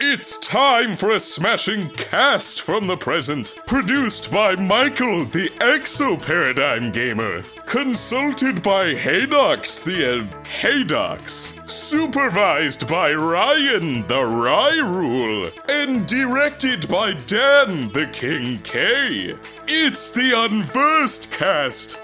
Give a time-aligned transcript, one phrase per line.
[0.00, 6.92] It's time for a smashing cast from the present, produced by Michael, the Exo Paradigm
[6.92, 10.24] Gamer, consulted by Haydox, the uh,
[10.60, 19.34] Haydox, supervised by Ryan, the Rye Rule, and directed by Dan, the King K.
[19.66, 21.98] It's the Unversed cast.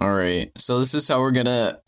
[0.00, 1.81] All right, so this is how we're gonna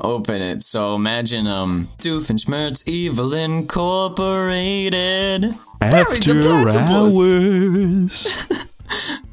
[0.00, 0.62] open it.
[0.62, 5.54] So imagine um Doofenshmirtz Evil Incorporated.
[5.82, 6.90] After the platypus.
[6.90, 8.48] hours.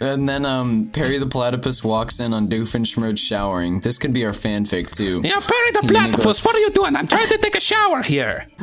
[0.00, 3.80] And then um Perry the Platypus walks in on Doofenshmirtz showering.
[3.80, 5.20] This could be our fanfic too.
[5.24, 6.94] Yeah, Perry the And then he platypus, goes- what are you doing?
[6.94, 8.46] I'm trying to take a shower here.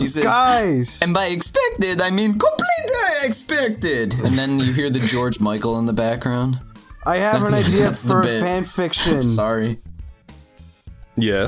[0.00, 4.14] He says, Guys, and by expected, I mean completely expected.
[4.24, 6.58] And then you hear the George Michael in the background.
[7.04, 8.40] I have an idea that's the for bit.
[8.40, 9.22] fan fiction.
[9.22, 9.76] Sorry.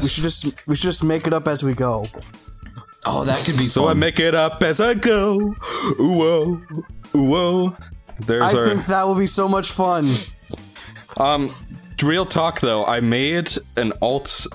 [0.02, 2.04] We should just we should just make it up as we go.
[3.06, 5.36] Oh, that could be So I make it up as I go.
[5.38, 6.62] Ooh whoa.
[7.14, 7.76] Ooh whoa.
[8.20, 10.08] There's I our think that will be so much fun.
[11.16, 11.54] um
[12.02, 14.46] real talk though, I made an alt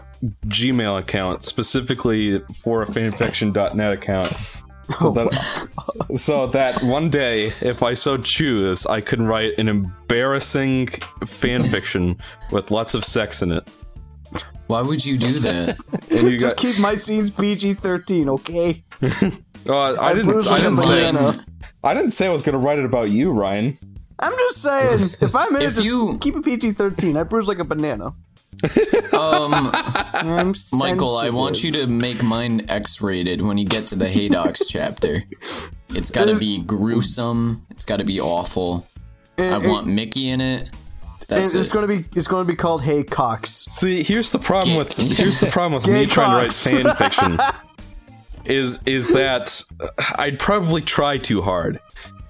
[0.48, 4.34] Gmail account specifically for a fanfiction.net account.
[5.00, 5.70] So that,
[6.16, 10.88] so that one day, if I so choose, I can write an embarrassing
[11.20, 12.18] fanfiction
[12.54, 13.68] with lots of sex in it.
[14.68, 15.78] Why would you do that?
[16.10, 18.84] And you Just got, keep my scenes PG thirteen, okay?
[19.68, 21.14] oh, I didn't, I didn't say.
[21.84, 23.78] I didn't say I was gonna write it about you, Ryan.
[24.20, 27.18] I'm just saying, if I'm in it, If just you- keep it PG thirteen.
[27.18, 28.16] I bruise like a banana.
[29.14, 34.06] Um, I'm Michael, I want you to make mine X-rated when you get to the
[34.06, 35.24] Haydox chapter.
[35.90, 37.66] It's got to be gruesome.
[37.70, 38.88] It's got to be awful.
[39.38, 40.72] I And- want Mickey in it.
[41.30, 41.74] And That's it's it.
[41.74, 43.50] gonna be it's gonna be called Hey Cox.
[43.70, 46.52] See, here's the problem Gay- with here's the problem with Gay me trying to write
[46.54, 47.38] fan fiction.
[48.46, 49.62] is is that
[50.18, 51.80] I'd probably try too hard,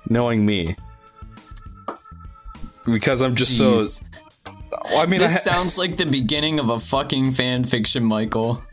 [0.09, 0.76] knowing me,
[2.92, 4.02] because I'm just Jeez.
[4.02, 4.06] so.
[4.98, 8.64] I mean, I This ha- sounds like the beginning of a fucking fan fiction, Michael.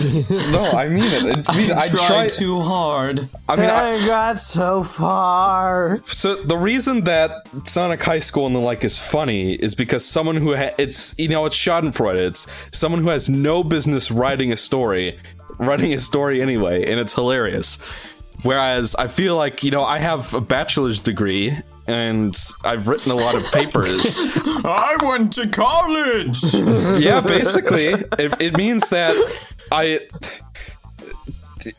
[0.52, 1.44] no, I mean it.
[1.48, 2.28] I mean, I I tried try.
[2.28, 3.28] too hard.
[3.48, 6.02] I mean, I, I got so far.
[6.06, 10.36] so the reason that Sonic High School and the like is funny is because someone
[10.36, 12.16] who ha- it's you know it's Schadenfreude.
[12.16, 15.18] It's someone who has no business writing a story,
[15.58, 17.78] writing a story anyway, and it's hilarious.
[18.42, 23.14] Whereas I feel like you know I have a bachelor's degree and I've written a
[23.14, 24.18] lot of papers.
[24.64, 26.42] I went to college.
[27.02, 27.86] yeah, basically,
[28.18, 29.14] it, it means that
[29.72, 30.00] I.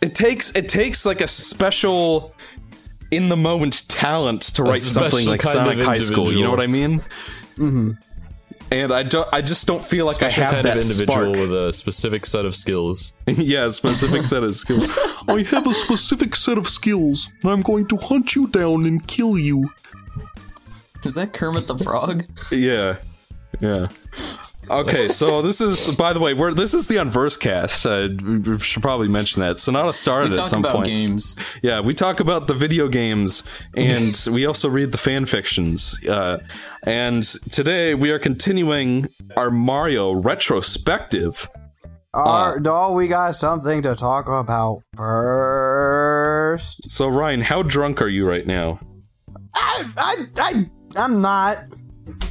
[0.02, 2.36] It takes it takes like a special,
[3.12, 6.32] in the moment talent to write something like kind Sonic of High School.
[6.32, 7.00] You know what I mean?
[7.56, 7.92] Mm-hmm.
[8.70, 9.28] And I don't.
[9.32, 11.50] I just don't feel like Special I have kind that of individual spark.
[11.50, 13.14] with a specific set of skills.
[13.28, 14.90] yeah, a specific set of skills.
[15.30, 19.06] I have a specific set of skills, and I'm going to hunt you down and
[19.08, 19.70] kill you.
[21.06, 22.26] Is that Kermit the Frog?
[22.52, 22.98] Yeah,
[23.62, 23.88] yeah.
[24.70, 27.86] Okay, so this is, by the way, we're this is the Unverse cast.
[27.86, 29.60] Uh, we should probably mention that.
[29.60, 30.88] Sonata We started at some about point.
[30.88, 31.36] games.
[31.62, 33.44] Yeah, we talk about the video games,
[33.76, 36.04] and we also read the fan fictions.
[36.06, 36.40] Uh,
[36.84, 41.50] and today we are continuing our Mario retrospective.
[42.14, 46.90] Our doll, we got something to talk about first.
[46.90, 48.80] So Ryan, how drunk are you right now?
[49.54, 51.60] I, I, I, I'm not.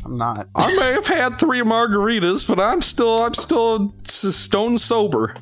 [0.05, 0.49] I'm not.
[0.55, 5.35] I may have had three margaritas, but I'm still I'm still stone sober.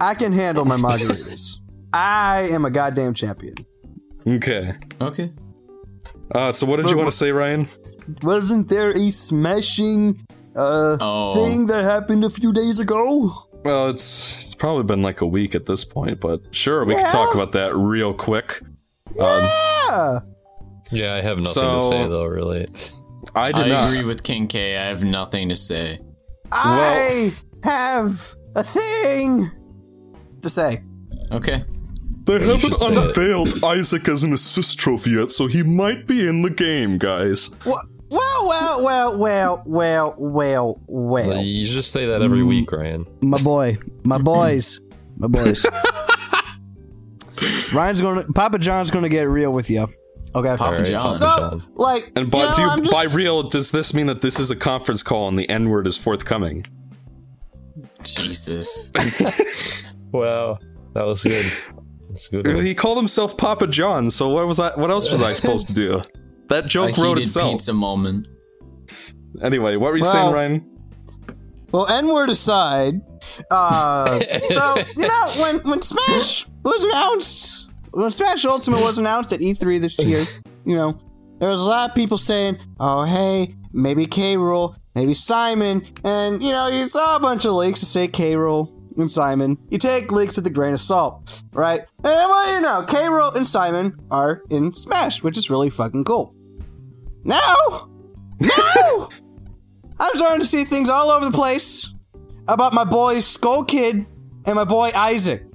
[0.00, 1.58] I can handle my margaritas.
[1.92, 3.54] I am a goddamn champion.
[4.26, 4.74] Okay.
[5.00, 5.30] Okay.
[6.34, 7.68] Uh, so what did you want to say, Ryan?
[8.22, 10.26] Wasn't there a smashing
[10.56, 11.34] uh Oh.
[11.34, 13.32] thing that happened a few days ago?
[13.64, 17.02] Well, it's it's probably been like a week at this point, but sure, we Yeah.
[17.02, 18.62] can talk about that real quick.
[19.14, 20.20] Yeah.
[20.90, 22.24] Yeah, I have nothing So- to say though.
[22.26, 22.66] Really,
[23.36, 23.88] I did I not.
[23.92, 24.76] agree with King K.
[24.76, 25.98] I have nothing to say.
[26.52, 27.32] I
[27.62, 29.50] have a thing
[30.42, 30.82] to say.
[31.30, 31.62] Okay.
[32.24, 33.08] They you should say it.
[33.08, 37.50] unveiled Isaac as an assist trophy yet, so he might be in the game, guys.
[37.64, 41.42] Well, well, well, well, well, well, well, well.
[41.42, 42.48] you just say that every Mm.
[42.48, 43.06] week, Ryan.
[43.22, 44.80] My boy, my boys,
[45.18, 45.64] my boys.
[47.72, 49.86] Ryan's going to Papa John's going to get real with you.
[50.36, 50.48] Okay.
[50.56, 51.00] Papa Alright, John.
[51.18, 54.06] Papa So, like, And you by, know, do you, I'm by real, does this mean
[54.06, 56.64] that this is a conference call and the N word is forthcoming?
[58.04, 58.90] Jesus.
[60.12, 60.58] Wow,
[60.94, 61.52] that was good.
[62.08, 62.46] That's good.
[62.46, 62.64] one.
[62.64, 64.74] He called himself Papa John, so what was I?
[64.76, 66.00] What else was I supposed to do?
[66.48, 67.50] That A joke wrote heated itself.
[67.52, 68.28] pizza moment.
[69.42, 70.70] Anyway, what were you Well- saying, Ryan?
[71.72, 72.94] Well, N word aside,
[73.50, 77.65] uh, so you know when when Smash was announced
[77.96, 80.22] when Smash Ultimate was announced at E3 this year,
[80.66, 80.98] you know,
[81.38, 84.36] there was a lot of people saying, "Oh, hey, maybe K.
[84.36, 88.34] Rool, maybe Simon," and you know, you saw a bunch of leaks to say K.
[88.34, 89.56] Rool and Simon.
[89.70, 91.80] You take leaks with a grain of salt, right?
[92.04, 93.04] And well, you know, K.
[93.04, 96.34] Rool and Simon are in Smash, which is really fucking cool.
[97.24, 97.88] Now,
[98.40, 99.08] now,
[99.98, 101.94] I'm starting to see things all over the place
[102.46, 104.06] about my boy Skull Kid
[104.44, 105.46] and my boy Isaac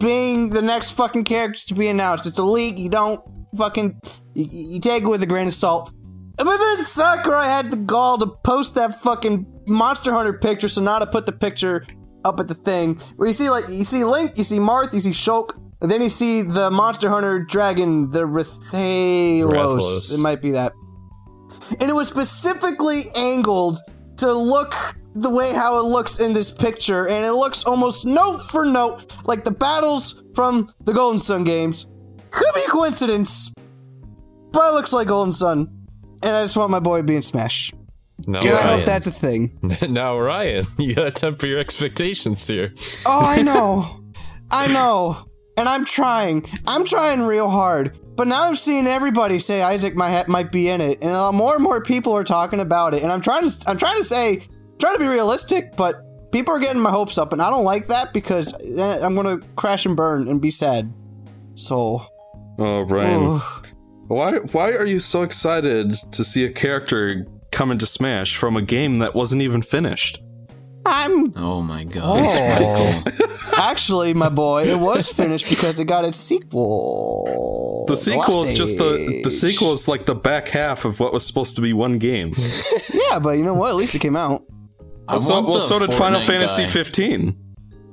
[0.00, 2.26] being the next fucking characters to be announced.
[2.26, 2.78] It's a leak.
[2.78, 3.20] You don't
[3.56, 4.00] fucking
[4.34, 5.92] you, you take it with a grain of salt.
[6.36, 10.68] But then Sakurai had the gall to post that fucking Monster Hunter picture.
[10.68, 11.86] So now Sonata put the picture
[12.24, 15.00] up at the thing where you see like you see Link, you see Marth, you
[15.00, 15.50] see Shulk,
[15.80, 19.44] and then you see the Monster Hunter dragon, the Rathalos.
[19.44, 20.14] Rathalos.
[20.14, 20.72] It might be that.
[21.78, 23.78] And it was specifically angled
[24.20, 24.74] to look
[25.14, 29.12] the way how it looks in this picture, and it looks almost note for note
[29.24, 31.86] like the battles from the Golden Sun games.
[32.30, 33.52] Could be a coincidence,
[34.52, 35.68] but it looks like Golden Sun.
[36.22, 37.72] And I just want my boy to be in Smash.
[38.26, 39.58] No, And I hope that's a thing.
[39.88, 42.72] now, Ryan, you gotta temper your expectations here.
[43.06, 44.04] Oh, I know.
[44.50, 45.26] I know.
[45.56, 46.46] And I'm trying.
[46.66, 47.98] I'm trying real hard.
[48.20, 51.54] But now I'm seeing everybody say Isaac might might be in it, and uh, more
[51.54, 53.02] and more people are talking about it.
[53.02, 54.42] And I'm trying to I'm trying to say
[54.78, 57.86] trying to be realistic, but people are getting my hopes up, and I don't like
[57.86, 60.92] that because I'm gonna crash and burn and be sad.
[61.54, 62.02] So,
[62.58, 63.40] Oh, ooh.
[64.08, 68.60] Why why are you so excited to see a character come into Smash from a
[68.60, 70.20] game that wasn't even finished?
[70.90, 73.02] I'm Oh my gosh, Oh.
[73.04, 73.36] Michael.
[73.56, 74.64] actually my boy.
[74.64, 77.84] It was finished because it got its sequel.
[77.88, 81.12] The sequel last is just the the sequel is like the back half of what
[81.12, 82.32] was supposed to be one game.
[82.92, 83.70] Yeah, but you know what?
[83.70, 84.44] At least it came out.
[85.08, 86.68] I so well, so did Final Fantasy guy.
[86.68, 87.36] 15.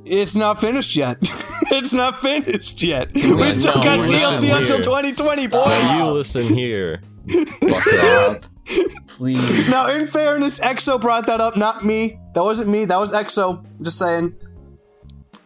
[0.05, 1.17] It's not finished yet.
[1.71, 3.11] it's not finished yet.
[3.13, 4.57] we still no, got listen DLC here.
[4.57, 5.65] until 2020, boys.
[5.67, 7.01] Now, you listen here.
[7.29, 8.43] Stop.
[9.07, 9.69] Please.
[9.69, 12.19] Now, in fairness, EXO brought that up, not me.
[12.33, 12.85] That wasn't me.
[12.85, 13.65] That was EXO.
[13.81, 14.35] Just saying.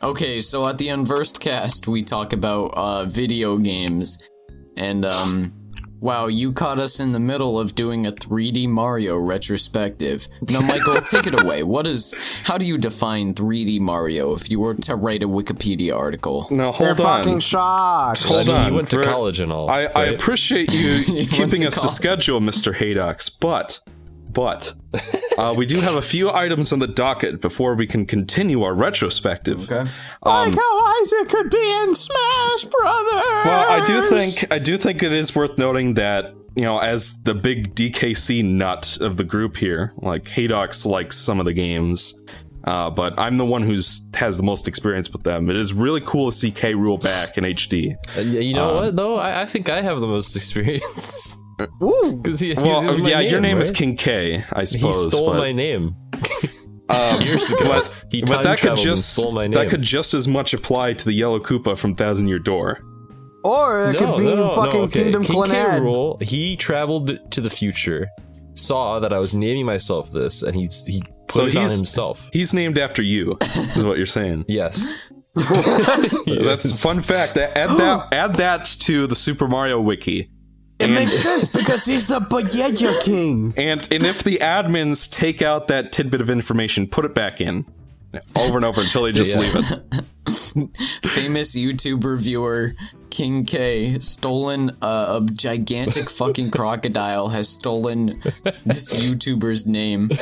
[0.03, 4.17] Okay, so at the Unversed cast, we talk about uh, video games,
[4.75, 5.53] and um,
[6.01, 10.27] wow, you caught us in the middle of doing a 3D Mario retrospective.
[10.49, 11.63] Now, Michael, take it away.
[11.63, 12.13] What is?
[12.43, 16.47] How do you define 3D Mario if you were to write a Wikipedia article?
[16.51, 17.23] Now They're hold on.
[17.23, 18.23] fucking shocked.
[18.23, 18.67] Hold I mean, on.
[18.69, 19.69] you went to college and all.
[19.69, 21.91] I, I appreciate you keeping us to college.
[21.95, 22.73] schedule, Mr.
[22.75, 23.79] Haydox, but
[24.33, 24.73] but
[25.37, 28.73] uh, we do have a few items on the docket before we can continue our
[28.73, 29.63] retrospective.
[29.71, 29.89] Okay.
[30.23, 33.45] like how Isaac could be in Smash Brothers.
[33.45, 37.17] Well, I do think I do think it is worth noting that you know, as
[37.21, 42.13] the big DKC nut of the group here, like Haydox likes some of the games,
[42.65, 45.49] uh, but I'm the one who's has the most experience with them.
[45.49, 47.87] It is really cool to see K Rool back in HD.
[48.17, 49.15] You know Um, what though?
[49.15, 51.40] I, I think I have the most experience Ooh.
[51.79, 53.71] Because he, he's Well, in my yeah, your name is?
[53.71, 55.05] King K, I suppose.
[55.05, 55.95] He stole but, my name
[56.89, 57.59] um, years ago.
[57.65, 59.51] but, he but that could just stole my name.
[59.53, 62.79] that could just as much apply to the Yellow Koopa from Thousand Year Door.
[63.43, 65.03] Or it could be fucking okay.
[65.03, 65.49] Kingdom King K.
[65.51, 65.81] Clannad.
[65.81, 68.07] Rool, he traveled to the future,
[68.53, 71.75] saw that I was naming myself this, and he he put So it on he's-
[71.75, 72.29] himself.
[72.33, 74.45] He's named after you, is what you're saying.
[74.49, 74.93] Yes.
[75.35, 76.77] That's Yes.
[76.77, 77.37] a fun fact.
[77.37, 80.29] Add that add that to the Super Mario wiki.
[80.81, 83.53] It And- makes sense because he's the Bayeka King.
[83.57, 87.65] And and if the admins take out that tidbit of information, put it back in.
[88.35, 89.59] Over and over until they just Yeah.
[89.59, 90.77] leave it.
[91.07, 92.73] Famous YouTube reviewer
[93.11, 98.21] King K stolen uh, a gigantic fucking crocodile has stolen
[98.65, 100.09] this YouTuber's name.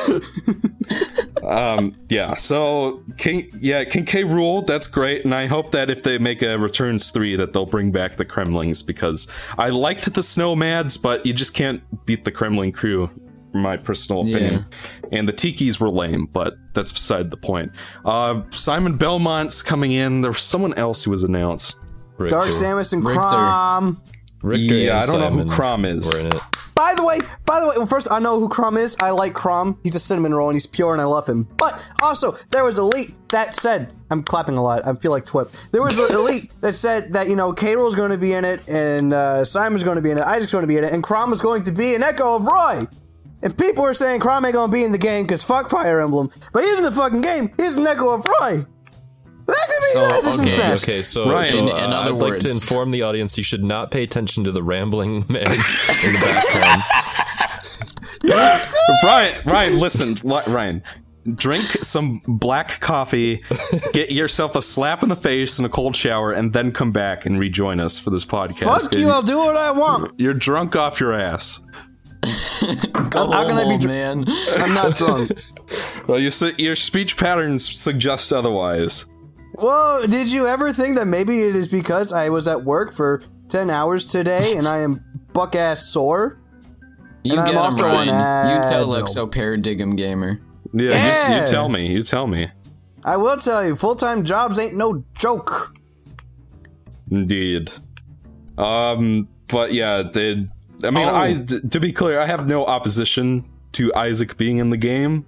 [1.44, 6.04] Um, yeah, so King yeah, King K Rool, that's great, and I hope that if
[6.04, 9.28] they make a Returns 3 that they'll bring back the Kremlings because
[9.58, 13.10] I liked the Snowmads, but you just can't beat the Kremling Krew,
[13.54, 14.66] my personal opinion.
[15.12, 17.72] And the Tikis were lame, but that's beside the point.
[18.06, 20.22] Uh Simon Belmont's coming in.
[20.22, 21.79] There was someone else who was announced.
[22.20, 22.36] Richter.
[22.36, 23.20] Dark Samus and Richter.
[23.20, 23.98] Chrom.
[24.42, 26.14] Richter Yeah, I don't know who Simon Chrom is.
[26.14, 26.36] Were in it.
[26.76, 28.96] By the way, by the way, well, first I know who Chrom is.
[29.02, 29.78] I like Chrom.
[29.84, 31.44] He's a cinnamon roll and he's pure and I love him.
[31.58, 34.88] But also, there was a leak that said, I'm clapping a lot.
[34.88, 35.52] I feel like Twip.
[35.72, 38.46] There was a leak that said that, you know, K Rool's going to be in
[38.46, 40.94] it and uh, Simon's going to be in it, Isaac's going to be in it,
[40.94, 42.80] and Chrom is going to be an echo of Roy.
[43.42, 46.00] And people are saying Chrom ain't going to be in the game because fuck Fire
[46.00, 46.30] Emblem.
[46.54, 47.54] But he's in the fucking game.
[47.58, 48.66] He's an echo of Roy.
[49.50, 50.84] That could be So, okay, Smash.
[50.84, 53.44] Okay, so, Ryan, so In- uh, in other I'd like to inform the audience you
[53.44, 56.84] should not pay attention to the rambling man in the background.
[58.24, 58.76] Yes.
[59.04, 60.84] Ryan, Ryan, listen, Ryan.
[61.36, 63.44] drink some black coffee,
[63.94, 67.26] get yourself a slap in the face and a cold shower, and then come back
[67.26, 68.82] and rejoin us for this podcast.
[68.82, 69.10] Fuck you!
[69.10, 70.20] I'll do what I want.
[70.20, 71.60] You're drunk off your ass.
[73.10, 74.26] Go how can I be home, dr- man?
[74.58, 75.32] I'm not drunk.
[76.08, 79.06] Well, you your speech patterns suggest otherwise.
[79.62, 80.06] Whoa!
[80.08, 83.70] Did you ever think that maybe it is because I was at work for ten
[83.70, 86.40] hours today and I am buck ass sore?
[87.24, 88.56] You And I'm get him, Ryan.
[88.56, 89.02] You tell Advil.
[89.04, 90.40] Exo Paradigm Gamer.
[90.74, 91.42] Yeah, You, Yeah.
[91.42, 91.88] you tell me.
[91.92, 92.50] You tell me.
[93.04, 95.76] I will tell you, full time jobs ain't no joke.
[97.12, 97.72] Indeed.
[98.58, 100.48] Um, but yeah, they,
[100.84, 101.16] I mean, Oh.
[101.16, 105.26] I d- to be clear, I have no opposition to Isaac being in the game.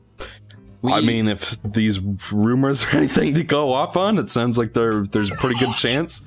[0.81, 1.99] We, I mean, if these
[2.31, 5.75] rumors are anything to go off on, it sounds like there there's a pretty good
[5.75, 6.25] chance.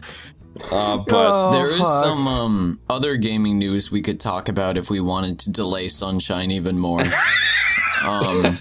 [0.70, 2.04] Uh, but Oh, there is fuck.
[2.04, 6.52] some um, other gaming news we could talk about if we wanted to delay Sunshine
[6.52, 7.00] even more.
[8.04, 8.58] um,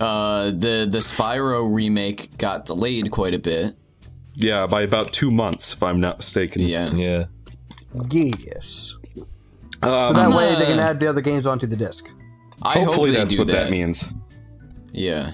[0.00, 3.74] uh, the the Spyro remake got delayed quite a bit.
[4.34, 6.62] yeah, by about two months, if I'm not mistaken.
[6.62, 7.24] Yeah, Yeah.
[8.10, 8.96] Yes.
[9.82, 12.08] Um, So that way uh, they can add the other games onto the disc.
[12.62, 13.64] I hope hopefully they that's do what that.
[13.64, 14.12] that means.
[14.92, 15.32] Yeah,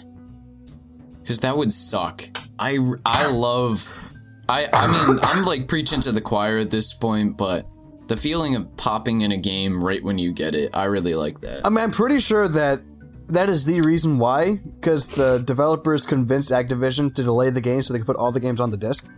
[1.22, 2.22] because that would suck.
[2.58, 4.12] I I love.
[4.48, 7.66] I I mean I'm like preaching to the choir at this point, but
[8.08, 11.40] the feeling of popping in a game right when you get it, I really like
[11.40, 11.66] that.
[11.66, 12.80] I mean, I'm pretty sure that
[13.28, 17.92] that is the reason why, because the developers convinced Activision to delay the game so
[17.92, 19.08] they could put all the games on the disc.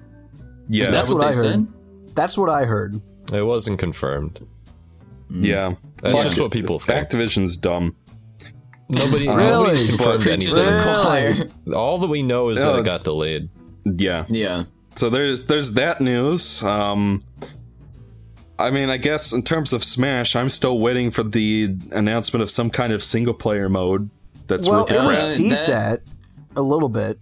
[0.70, 1.60] Yeah, Is that that's what, what they I heard.
[1.66, 2.14] said?
[2.14, 3.00] That's what I heard.
[3.30, 4.46] It wasn't confirmed.
[5.28, 5.74] yeah.
[6.00, 7.10] That's Fuck just what people think.
[7.10, 7.94] Activision's dumb.
[8.90, 9.44] Nobody, Really?
[9.44, 11.50] nobody's confirmed Preaching to anything.
[11.66, 11.76] the.
[11.76, 12.80] All that we know is that Yeah.
[12.80, 13.48] it got delayed.
[13.84, 14.24] Yeah.
[14.28, 14.64] Yeah.
[14.96, 16.62] So there's there's that news.
[16.62, 17.22] Um,
[18.58, 22.50] I mean, I guess in terms of Smash, I'm still waiting for the announcement of
[22.50, 24.10] some kind of single player mode.
[24.48, 26.02] That's Well, worth it was Uh, teased that- at
[26.56, 27.18] a little bit,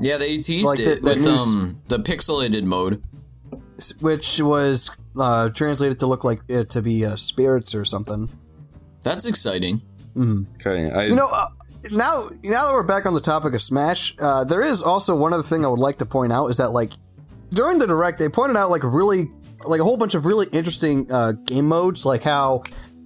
[0.00, 3.02] Yeah, they teased Like the- it the with news- um the pixelated mode.
[3.78, 8.30] s- which was uh, translated to look like it to be uh, spirits or something.
[9.02, 9.82] That's exciting.
[10.56, 11.48] Okay, I, You know, uh,
[11.90, 15.32] now now that we're back on the topic of Smash, uh, there is also one
[15.32, 16.92] other thing I would like to point out is that like
[17.52, 19.30] during the direct they pointed out like really
[19.64, 22.62] like a whole bunch of really interesting uh, game modes, like how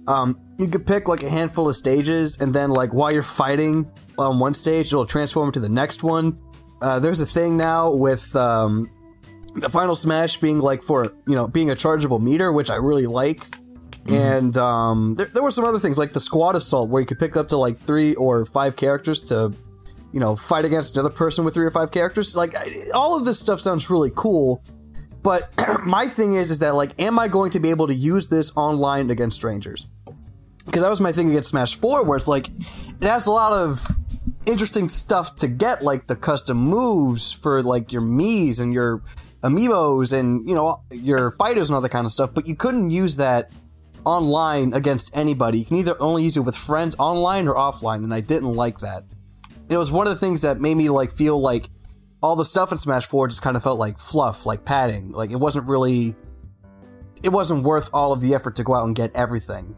[0.07, 3.91] um, you could pick like a handful of stages and then like while you're fighting
[4.17, 6.39] on one stage, it'll transform to the next one.
[6.81, 8.89] Uh, there's a thing now with um,
[9.55, 13.07] the final Smash being like for you know being a chargeable meter, which I really
[13.07, 13.55] like.
[14.07, 17.19] And um, there, there were some other things like the squad assault, where you could
[17.19, 19.53] pick up to like three or five characters to,
[20.13, 22.35] you know, fight against another person with three or five characters.
[22.35, 22.55] Like
[22.93, 24.63] all of this stuff sounds really cool,
[25.23, 25.49] but
[25.85, 28.55] my thing is, is that like, am I going to be able to use this
[28.55, 29.87] online against strangers?
[30.65, 33.53] Because that was my thing against Smash Four, where it's like it has a lot
[33.53, 33.85] of
[34.45, 39.01] interesting stuff to get, like the custom moves for like your Mii's and your
[39.41, 42.31] amiibos and you know your fighters and all that kind of stuff.
[42.33, 43.51] But you couldn't use that
[44.05, 45.59] online against anybody.
[45.59, 48.79] You can either only use it with friends online or offline, and I didn't like
[48.79, 49.03] that.
[49.67, 51.69] It was one of the things that made me like feel like
[52.21, 55.11] all the stuff in Smash 4 just kind of felt like fluff, like padding.
[55.11, 56.15] Like it wasn't really
[57.23, 59.75] it wasn't worth all of the effort to go out and get everything.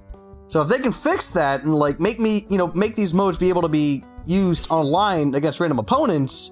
[0.48, 3.38] So if they can fix that and like make me, you know, make these modes
[3.38, 6.51] be able to be used online against random opponents,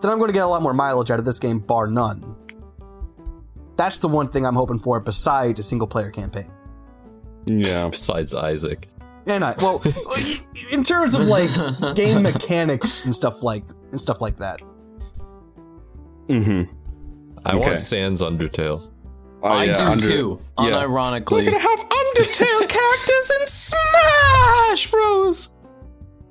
[0.00, 2.36] then I'm going to get a lot more mileage out of this game bar none.
[3.76, 6.50] That's the one thing I'm hoping for besides a single player campaign.
[7.46, 7.88] Yeah.
[7.88, 8.88] Besides Isaac.
[9.26, 9.82] And I well,
[10.70, 11.50] in terms of like
[11.96, 14.60] game mechanics and stuff like and stuff like that.
[16.28, 16.70] Mm-hmm.
[17.46, 17.58] I Okay.
[17.58, 18.90] want Sans Undertale.
[19.42, 20.40] I do under- too.
[20.58, 20.64] yeah.
[20.64, 21.44] Unironically.
[21.44, 25.53] We're gonna have Undertale characters in Smash Bros.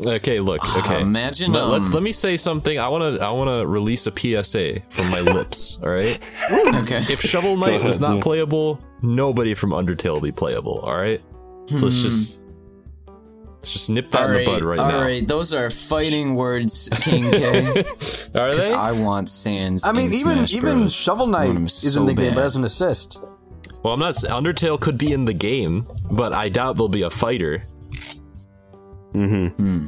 [0.05, 0.62] Okay, look.
[0.79, 1.01] Okay.
[1.01, 2.77] imagine, Let, let- um, let me say something.
[2.79, 3.24] I want to.
[3.25, 5.77] I want to release a PSA from my lips.
[5.83, 6.19] All right.
[6.51, 7.00] Okay.
[7.10, 8.22] If Shovel Knight was not yeah.
[8.24, 10.79] playable, nobody from Undertale will be playable.
[10.79, 11.22] All right.
[11.67, 12.41] So let's just
[13.55, 15.01] let's just nip that all in right, the bud right all now.
[15.01, 15.25] right.
[15.27, 17.60] Those are fighting words, King K.
[18.36, 18.74] Are Because they?
[18.74, 19.86] I want Sans.
[19.86, 20.93] I mean, in even Smash even Bros.
[20.93, 22.36] Shovel Knight want 'em is so in the game, bad.
[22.36, 23.22] but as an assist.
[23.83, 24.15] well, I'm not.
[24.15, 27.63] Undertale could be in the game, but I doubt there'll be a fighter.
[29.13, 29.86] Mm-hmm.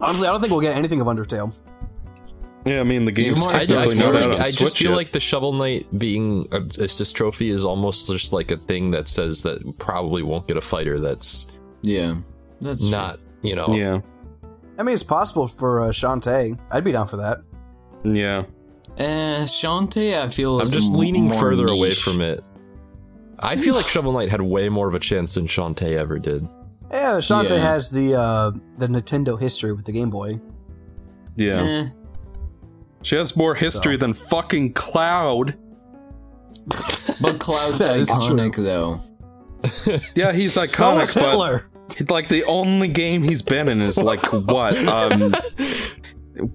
[0.00, 1.56] Honestly, I don't think we'll get anything of Undertale.
[2.64, 4.76] Yeah, I mean the game's more- I, I technically feel not like out I just
[4.78, 4.96] feel yet.
[4.96, 9.08] like the Shovel Knight being a assist trophy is almost just like a thing that
[9.08, 10.98] says that probably won't get a fighter.
[11.00, 11.46] That's
[11.82, 12.16] Yeah,
[12.60, 12.90] that's true.
[12.90, 13.68] not you know.
[13.74, 14.00] yeah,
[14.78, 16.58] I mean, it's possible for uh, Shantae.
[16.70, 17.38] I'd be down for that.
[18.04, 18.42] yeah.
[18.98, 22.42] Eh, Shantae, I feel I'm is just m- leaning more further away from it.
[23.38, 26.46] I feel like Shovel Knight had way more of a chance than Shantae ever did.
[26.90, 27.58] Yeah, Shantae Yeah.
[27.58, 30.40] has the uh, the Nintendo history with the Game Boy.
[31.36, 31.60] Yeah.
[31.60, 31.84] Eh.
[33.02, 35.56] She has more history than fucking Cloud.
[37.20, 39.00] But Cloud's iconic though.
[40.14, 41.62] Yeah, he's So is iconic,
[41.98, 44.76] but like the only game he's been in is like what?
[44.86, 45.32] Um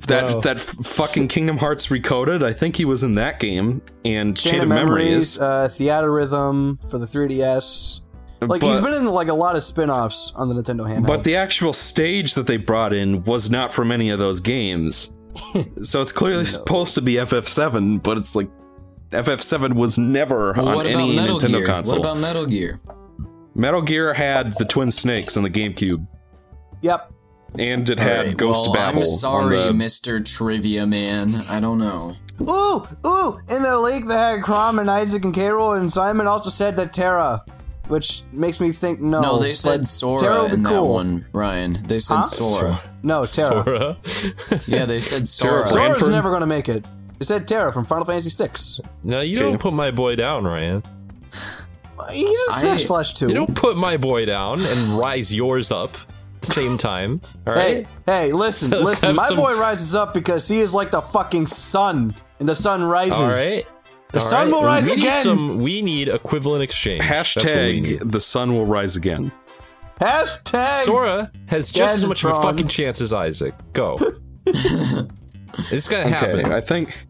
[0.08, 0.40] that Wow.
[0.42, 2.44] that f- fucking Kingdom Hearts Recoded.
[2.44, 5.40] I think he was in that game and Chain, Chain, of of Memories, Memories.
[5.40, 8.00] uh, Theatrhythm for the 3DS.
[8.50, 11.08] Like he's but- been in like a lot of spin-offs on the Nintendo handheld.
[11.08, 15.12] But the actual stage that they brought in was not from any of those games.
[15.84, 18.50] so it's clearly supposed to be FF7, but it's like
[19.10, 21.66] FF7 was never Well, on what about any Metal Nintendo Gear?
[21.66, 22.00] console.
[22.00, 22.80] What about Metal Gear?
[23.56, 26.08] Metal Gear had the Twin Snakes on the GameCube,
[26.82, 27.12] yep.
[27.60, 29.00] and it had Alright, Ghost well, Babel.
[29.02, 30.24] I'm sorry, the, Mr.
[30.26, 31.36] Trivia Man.
[31.50, 32.16] I don't know.
[32.42, 33.40] Ooh, ooh!
[33.50, 36.94] In the leak, they had Chrom and Isaac and Carol, and Simon also said that
[36.94, 37.44] Terra,
[37.88, 39.22] which makes me think no.
[39.22, 41.84] No, they said Terra Sora would be in that one, Ryan.
[41.88, 42.24] They said Huh?
[42.24, 42.82] Sora.
[43.04, 43.98] No, Terra.
[44.04, 44.60] Sora.
[44.68, 45.68] Yeah, they said Terra Sora.
[45.68, 46.12] Sora's Branford?
[46.12, 46.86] never going to make it.
[47.20, 48.52] It said Terra from Final Fantasy VI.
[49.04, 49.50] No, you Okay.
[49.50, 50.84] don't put my boy down, Ryan.
[52.12, 53.28] He's in I- Smash Flash too.
[53.28, 57.22] You don't put my boy down and rise yours up at the same time.
[57.48, 59.16] All Hey, hey, listen, listen.
[59.16, 62.84] My some- boy rises up because he is like the fucking sun, and the sun
[62.84, 63.20] rises.
[63.20, 63.64] All right.
[64.14, 64.54] The All sun right.
[64.54, 65.24] will rise we Need again.
[65.24, 67.02] some, we need equivalent exchange.
[67.02, 68.00] That's what we need.
[68.00, 69.32] hashtag the sun will rise again.
[70.00, 70.78] Hashtag.
[70.80, 73.54] Sora has just as much of a fucking chance as Isaac.
[73.74, 73.98] Go.
[74.46, 76.46] it's gonna happen.
[76.46, 77.06] Okay, I think,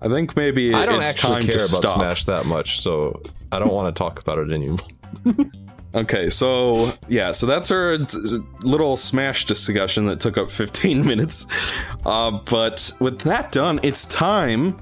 [0.00, 1.94] I think maybe I don't it's actually time care to about stop.
[1.96, 3.20] Smash that much, so
[3.50, 4.78] I don't want to talk about it anymore.
[5.94, 11.46] Okay, so yeah, so that's our t- little Smash discussion that took up 15 minutes.
[12.06, 14.80] Uh, but with that done, it's time.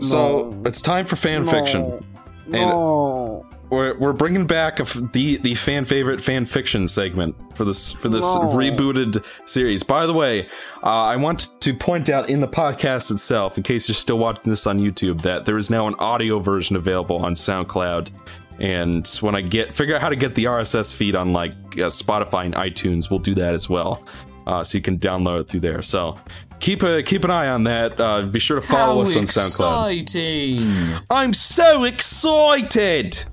[0.00, 2.04] So it's time for fan fiction.
[2.46, 3.46] No.
[3.70, 7.92] We're, we're bringing back a f the the fan favorite fan fiction segment for this
[7.92, 8.52] for this No.
[8.52, 9.84] rebooted series.
[9.84, 10.48] By the way,
[10.82, 14.50] uh, I want to point out in the podcast itself, in case you're still watching
[14.50, 18.10] this on YouTube, that there is now an audio version available on SoundCloud.
[18.58, 21.86] And when I get figure out how to get the RSS feed on like uh,
[21.90, 24.02] Spotify and iTunes, we'll do that as well,
[24.48, 25.80] uh, so you can download it through there.
[25.80, 26.16] So
[26.60, 27.98] keep a keep an eye on that.
[28.00, 30.00] Uh, be sure to follow How us on SoundCloud.
[30.00, 31.00] exciting!
[31.10, 33.24] I'm so excited.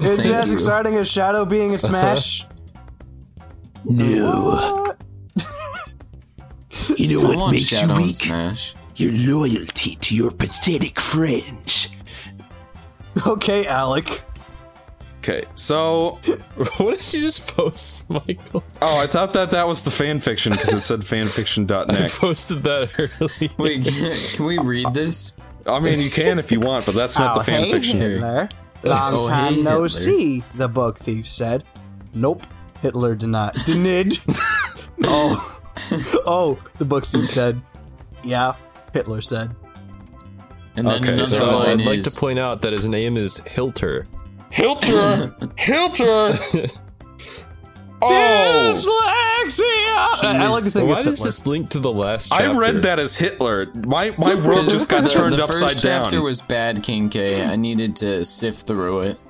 [0.00, 2.46] Is it as exciting as Shadow being in Smash?
[3.86, 4.94] No.
[6.96, 8.14] you know I what makes you Shadow and weak?
[8.14, 8.74] Smash.
[8.96, 11.88] Your loyalty to your pathetic friends.
[13.26, 14.22] okay, Alec.
[15.26, 16.18] Okay, so
[16.76, 18.62] what did you just post, Michael?
[18.82, 21.88] Oh, I thought that that was the fan fiction because it said fanfiction.net.
[21.90, 22.10] I fanfiction.net.
[22.10, 23.50] posted that earlier.
[23.56, 25.32] Wait, can, can we read this?
[25.66, 27.96] I mean, you can if you want, but that's not oh, the fan hey, fiction.
[27.96, 28.50] Hitler.
[28.82, 29.88] Long Oh, time hey, no Hitler.
[29.88, 31.64] see, the bug thief said.
[32.12, 32.42] Nope.
[32.82, 33.54] Hitler did not.
[33.64, 34.18] Did.
[35.04, 35.60] oh.
[36.26, 37.62] Oh, the bug thief said.
[38.22, 38.56] Yeah,
[38.92, 39.56] Hitler said.
[40.76, 43.16] And then Okay, another so So line I'd like to point out that his name
[43.16, 44.06] is Hilter.
[44.54, 45.34] Hilter!
[45.58, 46.70] Hilter!
[48.06, 48.72] Oh!
[48.74, 49.64] Dyslexia!
[50.28, 52.50] I, I like to think Why it's does this link to the last chapter?
[52.50, 53.66] I read that as Hitler.
[53.72, 56.24] My my world just got the, turned the upside first chapter down.
[56.24, 57.46] was bad, King K.
[57.46, 59.20] I needed to sift through it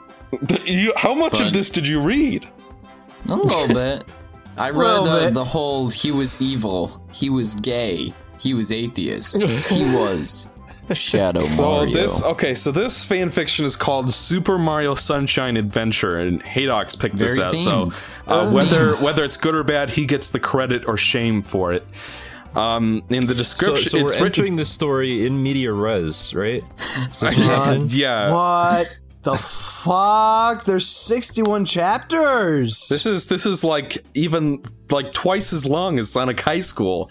[0.66, 2.48] You, how much But- of this did you read?
[3.28, 4.04] a little bit.
[4.56, 5.34] I read uh, bit.
[5.34, 5.88] the whole.
[5.88, 7.00] He was evil.
[7.12, 8.12] He was gay.
[8.40, 9.40] He was atheist.
[9.70, 10.48] he was
[10.92, 11.92] Shadow So Mario.
[11.92, 17.16] this okay, so this fan fiction is called Super Mario Sunshine Adventure, and Haydox picked
[17.16, 17.60] this Very out.
[17.60, 17.92] So
[18.26, 19.02] uh, whether themed.
[19.02, 21.84] whether it's good or bad, he gets the credit or shame for it.
[22.54, 26.32] Um, in the So, description, so we're it's written- entering this story in media res,
[26.34, 26.62] right?
[27.10, 27.80] Is this what's happening?
[27.90, 28.32] yeah.
[28.32, 30.64] What the fuck?
[30.64, 32.86] There's 61 chapters.
[32.88, 37.10] This is this is like even like twice as long as Sonic High School.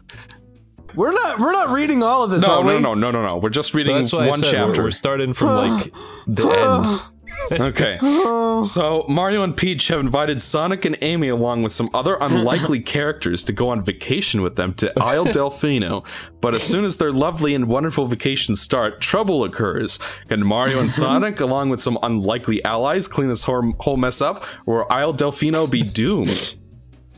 [0.95, 2.81] We're not we're not reading all of this, No, are no, we?
[2.81, 3.37] no, no, no, no.
[3.37, 4.83] We're just reading That's why I one said we're- chapter.
[4.83, 5.91] We're starting from like
[6.27, 6.85] the end.
[7.51, 7.97] Okay.
[8.63, 13.43] So Mario and Peach have invited Sonic and Amy along with some other unlikely characters
[13.45, 16.05] to go on vacation with them to Isle Delfino.
[16.39, 19.99] But as soon as their lovely and wonderful vacations start, trouble occurs.
[20.29, 24.45] Can Mario and Sonic, along with some unlikely allies, clean this whole whole mess up,
[24.65, 26.55] or will Isle Delfino be doomed?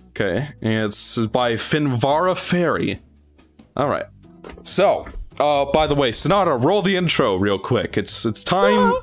[0.09, 3.01] Okay, and it's by Finvara Fairy.
[3.75, 4.05] All right.
[4.63, 5.07] So,
[5.39, 7.97] uh, by the way, Sonata, roll the intro real quick.
[7.97, 8.93] It's it's time.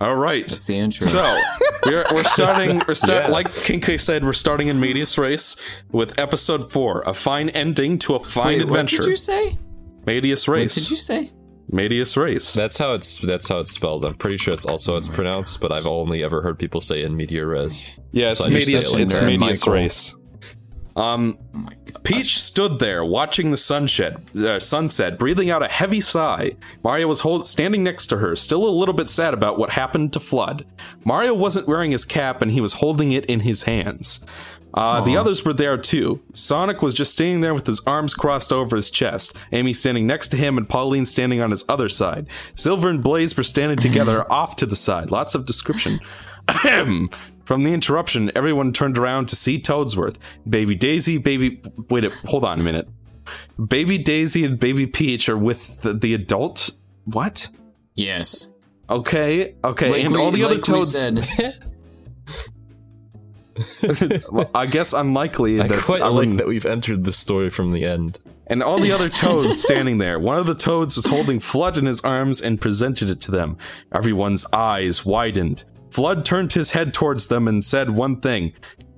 [0.00, 0.48] All right.
[0.48, 1.06] That's the intro.
[1.06, 1.40] So
[1.84, 2.80] we're, we're starting.
[2.88, 3.30] We're start, Yeah.
[3.30, 4.24] like King K said.
[4.24, 5.56] We're starting in Medias Race
[5.92, 8.96] with episode four, a fine ending to a fine Wait, what adventure.
[8.98, 9.58] did you say?
[10.06, 10.74] Medias What Race.
[10.74, 11.30] did you say?
[11.70, 12.54] Medius Race.
[12.54, 14.04] That's how it's that's how it's spelled.
[14.06, 17.02] I'm pretty sure it's also how it's pronounced, but I've only ever heard people say
[17.02, 17.84] in media res.
[18.10, 18.88] Yeah, it's So I Medius.
[18.88, 19.26] it like it's that.
[19.26, 19.72] Medius Michael.
[19.74, 20.16] Race.
[21.00, 21.68] Um, Oh.
[22.02, 26.52] Peach stood there watching the sunset, uh, sunset, breathing out a heavy sigh.
[26.82, 30.12] Mario was hold- standing next to her, still a little bit sad about what happened
[30.14, 30.64] to FLUDD.
[31.04, 34.20] Mario wasn't wearing his cap and he was holding it in his hands.
[34.72, 36.20] Uh, the others were there too.
[36.32, 39.36] Sonic was just standing there with his arms crossed over his chest.
[39.52, 42.26] Amy standing next to him and Pauline standing on his other side.
[42.54, 45.10] Silver and Blaze were standing together off to the side.
[45.10, 46.00] Lots of description.
[47.50, 47.56] Ahem.
[47.56, 50.16] From the interruption, everyone turned around to see Toadsworth.
[50.48, 51.60] Baby Daisy, baby.
[51.88, 52.88] Wait, a, hold on a minute.
[53.68, 56.70] Baby Daisy and Baby Peach are with the, the adult.
[57.04, 57.48] What?
[57.94, 58.50] Yes.
[58.88, 60.92] Okay, okay, Like and we, all the other like we toads.
[60.98, 61.54] said.
[64.32, 67.50] well, I guess unlikely I that quite I like wouldn't- that we've entered the story
[67.50, 68.18] from the end.
[68.48, 70.18] and all the other toads standing there.
[70.18, 73.58] One of the toads was holding FLUDD in his arms and presented it to them.
[73.94, 75.62] Everyone's eyes widened.
[75.90, 78.52] FLUDD turned his head towards them and said one thing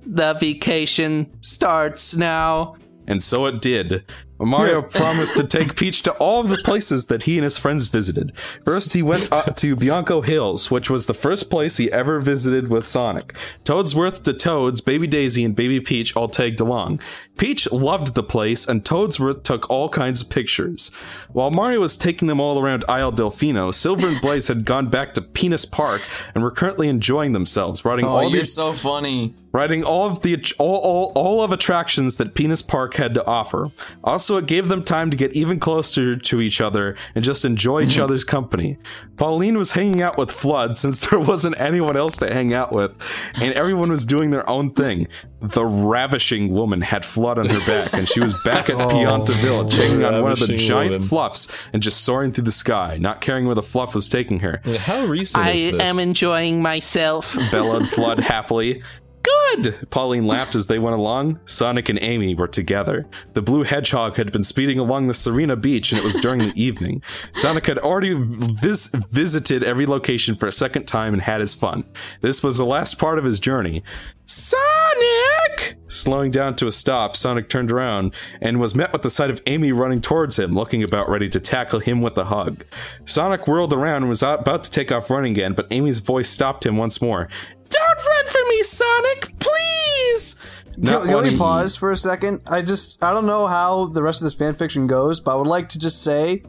[0.05, 2.75] The vacation starts now.
[3.07, 4.05] And so it did.
[4.45, 7.87] Mario promised to take Peach to all of the places that he and his friends
[7.87, 8.31] visited.
[8.65, 12.67] First, he went up to Bianco Hills, which was the first place he ever visited
[12.69, 13.33] with Sonic.
[13.63, 16.99] Toadsworth, the Toads, Baby Daisy, and Baby Peach all tagged along.
[17.37, 20.89] Peach loved the place, and Toadsworth took all kinds of pictures.
[21.31, 25.13] While Mario was taking them all around Isle Delfino, Silver and Blaze had gone back
[25.15, 26.01] to Penis Park
[26.35, 29.33] and were currently enjoying themselves, riding Oh, all you're the so funny.
[29.51, 33.71] riding all of the all, all, all of attractions that Penis Park had to offer.
[34.03, 37.81] Also, it gave them time to get even closer to each other and just enjoy
[37.81, 38.03] each mm-hmm.
[38.03, 38.77] other's company.
[39.17, 42.93] Pauline was hanging out with FLUDD since there wasn't anyone else to hang out with,
[43.41, 45.07] and everyone was doing their own thing.
[45.41, 49.73] The ravishing woman had FLUDD on her back, and she was back at Pianta Village,
[49.73, 51.07] hanging oh, on one of the giant woman.
[51.07, 54.61] fluffs and just soaring through the sky, not caring where the fluff was taking her.
[54.79, 55.81] How recent is this?
[55.81, 58.83] I am enjoying myself, bellowed FLUDD happily.
[59.23, 59.87] Good!
[59.89, 61.39] Pauline laughed as they went along.
[61.45, 63.07] Sonic and Amy were together.
[63.33, 66.53] The blue hedgehog had been speeding along the Sirena beach, and it was during the
[66.61, 67.01] evening.
[67.33, 71.85] Sonic had already vis- visited every location for a second time and had his fun.
[72.21, 73.83] This was the last part of his journey.
[74.25, 75.77] Sonic!
[75.87, 79.41] Slowing down to a stop, Sonic turned around and was met with the sight of
[79.45, 82.63] Amy running towards him, looking about ready to tackle him with a hug.
[83.05, 86.65] Sonic whirled around and was about to take off running again, but Amy's voice stopped
[86.65, 87.27] him once more.
[87.73, 90.35] Don't run for me, Sonic, please!
[90.73, 92.43] Can, Not can we pause for a second?
[92.47, 95.35] I just I don't know how the rest of this fan fiction goes, but I
[95.35, 96.43] would like to just say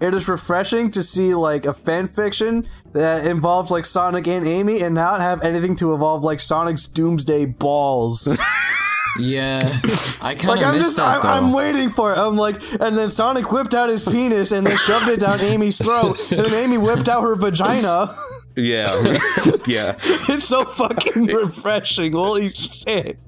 [0.00, 4.80] it is refreshing to see like a fan fiction that involves like Sonic and Amy
[4.82, 8.40] and not have anything to involve like Sonic's Doomsday balls.
[9.18, 9.60] Yeah.
[10.20, 11.28] I kind like of I'm missed just that I'm, though.
[11.28, 12.18] I'm waiting for it.
[12.18, 15.78] I'm like, and then Sonic whipped out his penis and then shoved it down Amy's
[15.78, 18.08] throat, and then Amy whipped out her vagina.
[18.56, 19.18] Yeah.
[19.66, 19.96] yeah.
[20.28, 22.12] It's so fucking refreshing.
[22.12, 23.18] Holy shit.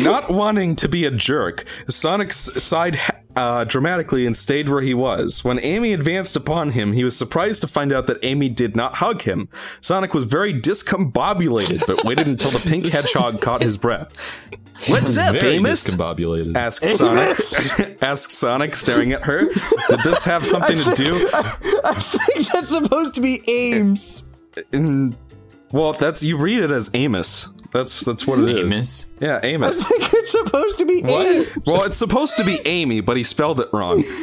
[0.00, 4.94] Not wanting to be a jerk, Sonic's side sighed uh, dramatically and stayed where he
[4.94, 5.44] was.
[5.44, 8.96] When Amy advanced upon him, he was surprised to find out that Amy did not
[8.96, 9.48] hug him.
[9.80, 14.12] Sonic was very discombobulated, but waited until the pink hedgehog caught his breath.
[14.88, 15.84] What's up, Very Amos?
[15.88, 16.56] discombobulated.
[16.56, 17.98] asked Sonic.
[18.02, 19.38] asked Sonic, staring at her.
[19.40, 21.14] Did this have something to do?
[21.84, 24.28] I think that's supposed to be Ames.
[24.72, 25.16] In,
[25.72, 27.48] well, that's you read it as Amos.
[27.74, 28.58] That's that's what it is.
[28.60, 29.08] Amos.
[29.20, 29.86] Yeah, I Amos.
[29.88, 31.48] think it's supposed to be Ames.
[31.66, 34.02] Well, it's supposed to be Amy, but he spelled it wrong.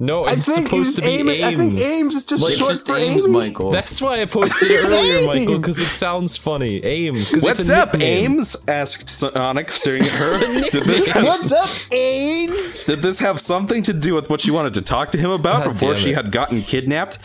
[0.00, 1.30] No, I it's think supposed it's to be Ames.
[1.36, 1.44] Ames.
[1.44, 3.38] I think Ames is just It's short just for Ames, Amy.
[3.38, 3.70] Michael.
[3.70, 6.84] That's why I posted it It's earlier, Michael, because it sounds funny.
[6.84, 7.30] Ames.
[7.32, 8.32] What's it's a up, nickname.
[8.32, 8.56] Ames?
[8.66, 10.38] asked Sonic, staring at her.
[10.72, 12.82] Did this have What's up, Ames?
[12.82, 15.62] Did this have something to do with what she wanted to talk to him about
[15.62, 17.20] God before she had gotten kidnapped?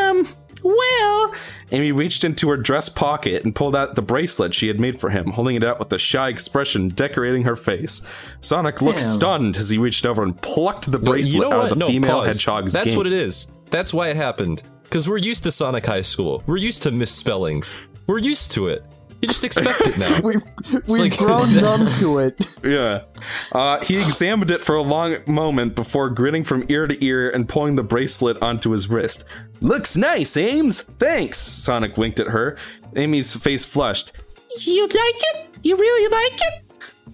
[0.00, 0.26] Um,
[0.66, 1.34] well.
[1.72, 5.10] Amy reached into her dress pocket and pulled out the bracelet she had made for
[5.10, 8.02] him, holding it out with a shy expression decorating her face.
[8.40, 9.08] Sonic looked Damn.
[9.08, 12.10] stunned as he reached over and plucked the No, bracelet out of the No, female
[12.22, 12.26] pause.
[12.36, 12.96] hedgehog's That's game.
[12.96, 13.48] what it is.
[13.70, 14.62] That's why it happened.
[14.84, 16.44] Because we're used to Sonic High School.
[16.46, 17.74] We're used to misspellings.
[18.06, 18.84] We're used to it.
[19.22, 20.20] You just expect it now.
[20.24, 20.42] We've,
[20.86, 22.56] we've like- grown numb to it.
[22.62, 23.04] Yeah.
[23.52, 27.48] Uh, he examined it for a long moment before grinning from ear to ear and
[27.48, 29.24] pulling the bracelet onto his wrist.
[29.60, 30.82] Looks nice, Ames.
[30.82, 31.38] Thanks.
[31.38, 32.58] Sonic winked at her.
[32.94, 34.12] Amy's face flushed.
[34.60, 35.48] You like it?
[35.62, 36.62] You really like it?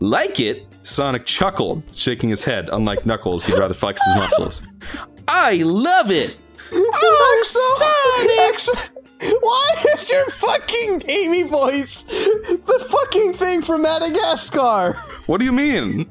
[0.00, 0.66] Like it?
[0.82, 2.68] Sonic chuckled, shaking his head.
[2.72, 4.62] Unlike Knuckles, he'd rather flex his muscles.
[5.28, 6.36] I love it.
[6.72, 9.01] Oh, Sonic!
[9.40, 14.94] Why is your fucking Amy voice the fucking thing from Madagascar?
[15.26, 16.08] What do you mean?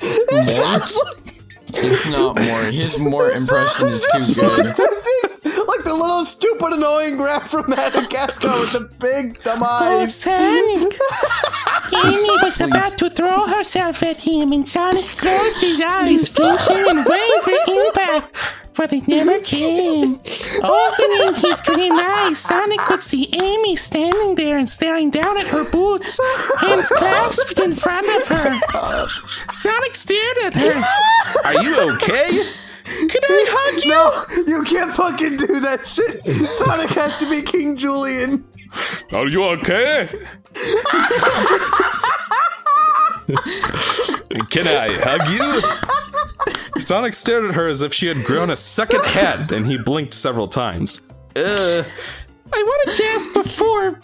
[0.00, 2.62] It sounds like It's not more.
[2.64, 4.66] His more impression is too good.
[4.66, 5.30] the thing
[5.84, 10.14] the little stupid annoying rat from Madagascar with the big dumb Oh, eyes.
[10.14, 10.98] Sonic!
[11.92, 17.04] Amy was about to throw herself at him, and Sonic closed his eyes, flinching and
[17.04, 18.36] waiting for impact.
[18.76, 20.20] But it never came.
[20.62, 25.70] Opening his green eyes, Sonic could see Amy standing there and staring down at her
[25.70, 26.18] boots,
[26.58, 29.06] hands clasped in front of her.
[29.52, 30.84] Sonic stared at her.
[31.44, 32.30] Are you okay?
[32.84, 33.90] Can I hug you?
[33.90, 36.22] No, you can't fucking do that shit.
[36.58, 38.46] Sonic has to be King Julien.
[39.12, 40.06] Are you okay?
[44.50, 46.13] Can I hug you?
[46.78, 50.14] Sonic stared at her as if she had grown a second head, and he blinked
[50.14, 51.00] several times.
[51.36, 51.82] Uh,
[52.52, 54.00] I wanted to ask before,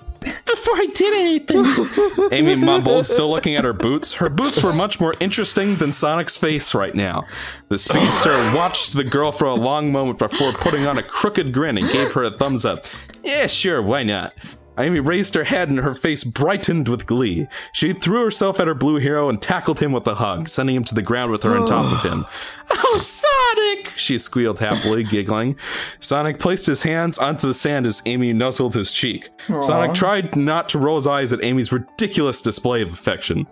[0.46, 2.28] before I did anything.
[2.33, 4.12] Amy mumbled, still looking at her boots.
[4.14, 7.22] Her boots were much more interesting than Sonic's face right now.
[7.68, 11.78] The speedster watched the girl for a long moment before putting on a crooked grin
[11.78, 12.85] and gave her a thumbs up.
[13.22, 14.35] Yeah, sure, why not?
[14.78, 17.46] Amy raised her head and her face brightened with glee.
[17.72, 20.85] She threw herself at her blue hero and tackled him with a hug, sending him
[20.85, 22.24] to the ground with her on top of him.
[22.72, 23.92] Oh, Sonic!
[23.96, 25.56] She squealed happily, giggling.
[25.98, 29.28] Sonic placed his hands onto the sand as Amy nuzzled his cheek.
[29.61, 33.48] Sonic tried not to roll his eyes at Amy's ridiculous display of affection.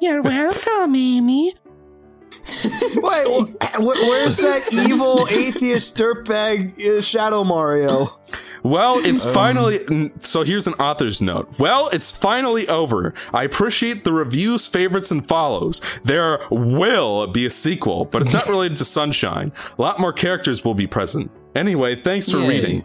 [0.00, 1.54] You're welcome, Amy.
[2.96, 8.08] Wait, wh- where's that evil atheist dirtbag uh, Shadow Mario?
[8.64, 10.10] Well, it's um, finally.
[10.20, 11.48] So here's an author's note.
[11.58, 13.12] Well, it's finally over.
[13.32, 15.80] I appreciate the reviews, favorites, and follows.
[16.02, 19.52] There will be a sequel, but it's not related to Sunshine.
[19.78, 21.30] A lot more characters will be present.
[21.54, 22.48] Anyway, thanks for Yay.
[22.48, 22.84] reading.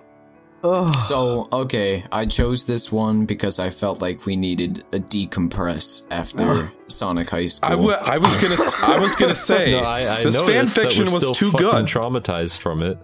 [0.62, 6.70] So, okay, I chose this one because I felt like we needed a decompress after
[6.88, 7.68] Sonic High School.
[7.70, 8.54] I, w- I was gonna.
[8.56, 11.24] s- I was gonna say No, I, I this fan noticed that fiction we're was
[11.30, 11.86] still too good.
[11.86, 12.98] Traumatized from it.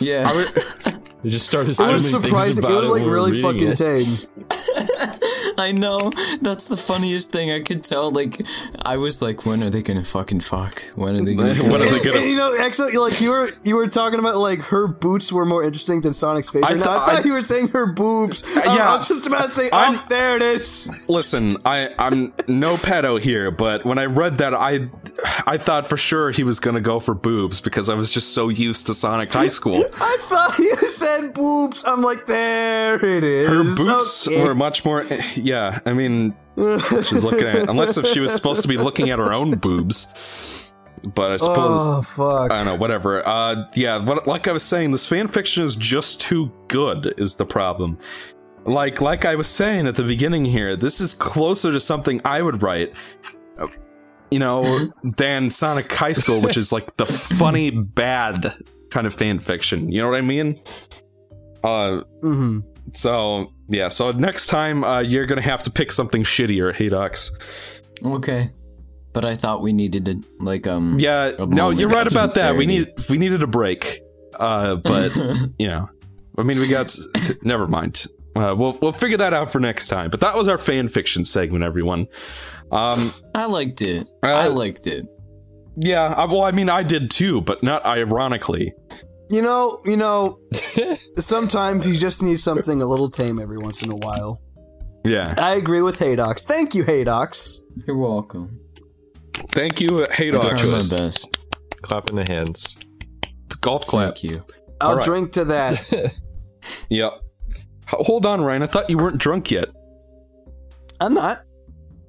[0.00, 0.32] yeah.
[1.22, 2.64] We just started It assuming was things surprising.
[2.64, 3.76] about It was it like when really fucking it.
[3.76, 5.16] tame.
[5.68, 6.10] I know.
[6.40, 8.10] That's the funniest thing I could tell.
[8.10, 8.40] Like,
[8.82, 10.82] I was like, when are they gonna fucking fuck?
[10.96, 11.54] When are they gonna?
[11.70, 12.20] what are they gonna?
[12.26, 15.62] you know, Exo, like you were you were talking about like her boots were more
[15.62, 16.64] interesting than Sonic's face.
[16.64, 16.84] I right now.
[16.84, 18.42] th- I thought I- you were saying her boobs.
[18.56, 18.90] Um, yeah.
[18.90, 20.88] I was just about to say, I'm- oh, there it is.
[21.08, 24.88] Listen, I I'm no pedo here, but when I read that, I
[25.46, 28.48] I thought for sure he was gonna go for boobs because I was just so
[28.48, 29.84] used to Sonic High School.
[30.00, 31.84] I thought you said boobs.
[31.84, 33.48] I'm like, there it is.
[33.48, 34.42] Her boots Okay.
[34.42, 35.04] were much more.
[35.34, 39.18] Yeah, I mean, she's looking at unless if she was supposed to be looking at
[39.18, 40.72] her own boobs.
[41.02, 42.50] But I suppose Oh fuck.
[42.50, 42.76] I don't know.
[42.76, 43.26] Whatever.
[43.26, 43.96] Uh, yeah.
[44.04, 47.14] What, like I was saying, this fan fiction is just too good.
[47.16, 47.98] Is the problem?
[48.66, 52.42] Like, like I was saying at the beginning here, this is closer to something I
[52.42, 52.92] would write.
[54.30, 54.62] You know,
[55.16, 58.54] than Sonic High School, which is like the funny bad
[58.90, 59.90] kind of fan fiction.
[59.90, 60.60] You know what I mean?
[61.64, 62.60] Uh, hmm
[62.94, 67.32] so yeah, so next time uh, you're gonna have to pick something shittier, Hey Ducks.
[68.04, 68.50] okay.
[69.12, 70.96] But I thought we needed a like um.
[71.00, 72.56] Yeah, no, you're right about that.
[72.56, 74.02] We need we needed a break,
[74.38, 75.16] uh, but
[75.58, 75.88] you know,
[76.38, 76.96] I mean, we got.
[77.42, 78.06] never mind.
[78.36, 80.10] Uh, we'll we'll figure that out for next time.
[80.10, 82.06] But that was our fan fiction segment, everyone.
[82.70, 84.06] Um, I liked it.
[84.22, 85.04] Uh, I liked it.
[85.76, 88.72] yeah, I, well, I mean, I did too, but not ironically.
[89.30, 90.40] You know, you know.
[91.16, 94.40] sometimes you just need something a little tame every once in a while.
[95.04, 96.44] Yeah, I agree with Haydox.
[96.44, 97.60] Thank you, Haydox.
[97.86, 98.60] You're welcome.
[99.52, 101.38] thank you, uh, Hey Try my best.
[101.82, 102.76] Clapping the hands.
[103.60, 104.08] Golf clap.
[104.16, 104.42] Thank you.
[104.80, 105.04] I'll All right.
[105.04, 106.14] drink to that.
[106.90, 107.12] Yep.
[107.88, 108.62] Hold on, Ryan.
[108.62, 109.68] I thought you weren't drunk yet.
[111.00, 111.40] I'm not.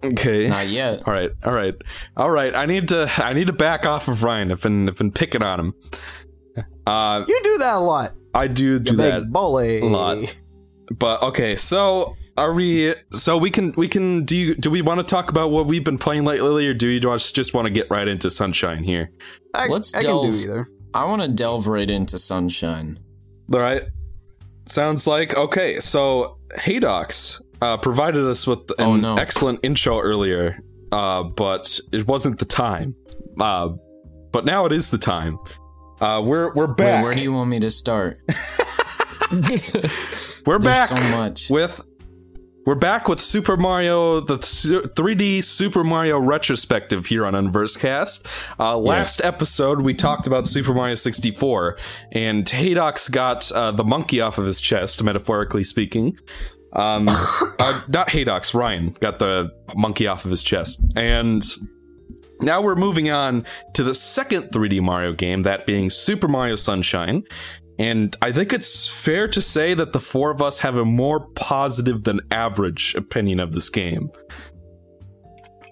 [0.03, 0.49] Okay.
[0.49, 1.07] Not yet.
[1.07, 1.73] All right, all right,
[2.17, 2.53] all right.
[2.53, 4.51] I need to, I need to back off of Ryan.
[4.51, 5.73] I've been, I've been picking on him.
[6.85, 8.13] Uh, You do that a lot.
[8.33, 9.79] I do do that bully.
[9.81, 10.17] a lot.
[10.97, 12.93] But okay, so are we?
[13.11, 14.25] So we can, we can.
[14.25, 16.87] Do you, do we want to talk about what we've been playing lately, or do
[16.87, 19.09] you just just want to get right into Sunshine here?
[19.53, 20.35] I, Let's I can do delve.
[20.35, 20.67] either.
[20.93, 22.99] I want to delve right into Sunshine.
[23.53, 23.83] All right.
[24.65, 25.79] Sounds like okay.
[25.79, 29.15] So Haydox uh, provided us with an Oh, no.
[29.15, 30.59] excellent intro earlier,
[30.91, 32.95] uh, but it wasn't the time.
[33.39, 33.69] Uh,
[34.31, 35.37] but now it is the time.
[36.01, 37.03] Uh, we're we're Wait, back.
[37.03, 38.19] where do you want me to start?
[40.45, 41.49] we're back so much.
[41.49, 41.79] with.
[42.63, 48.23] We're back with Super Mario, the 3D Super Mario retrospective here on Unversecast.
[48.59, 51.79] Uh, last episode, we talked about Super Mario 64,
[52.11, 56.19] and Haydox got uh, the monkey off of his chest, metaphorically speaking.
[56.73, 60.83] Um, uh, not Haydox, Ryan got the monkey off of his chest.
[60.95, 61.43] And
[62.41, 67.23] now we're moving on to the second 3D Mario game, that being Super Mario Sunshine.
[67.79, 71.27] And I think it's fair to say that the four of us have a more
[71.35, 74.09] positive than average opinion of this game.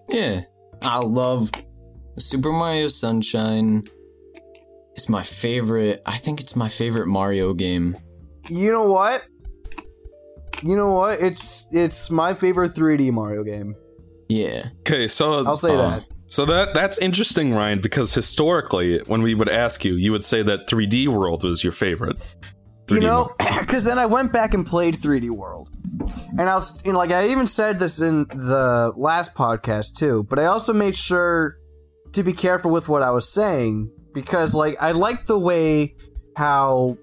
[0.09, 0.41] Yeah,
[0.81, 1.51] I love
[2.17, 3.83] Super Mario Sunshine.
[4.93, 6.01] It's my favorite.
[6.05, 7.95] I think it's my favorite Mario game.
[8.49, 9.25] You know what?
[10.63, 11.19] You know what?
[11.21, 13.75] It's it's my favorite 3D Mario game.
[14.29, 14.69] Yeah.
[14.79, 16.05] Okay, so I'll say Uh, that.
[16.29, 20.43] So that that's interesting, Ryan, because historically, when we would ask you, you would say
[20.43, 22.17] that 3D World was your favorite.
[22.87, 25.71] You 3D know, because then I went back and played 3D World,
[26.37, 30.23] and I was, you know, like I even said this in the last podcast too.
[30.23, 31.57] But I also made sure
[32.13, 35.95] to be careful with what I was saying because, like, I like the way
[36.37, 36.95] how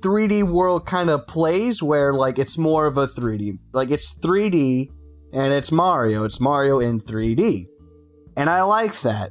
[0.00, 4.90] 3D World kind of plays, where like it's more of a 3D, like it's 3D
[5.32, 6.24] and it's Mario.
[6.24, 7.66] It's Mario in 3D,
[8.36, 9.30] and I like that.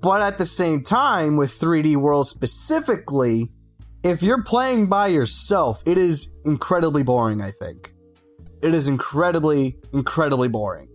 [0.00, 3.50] But at the same time, with 3D World specifically,
[4.02, 7.94] if you're playing by yourself, it is incredibly boring, I think.
[8.62, 10.88] It is incredibly, incredibly boring.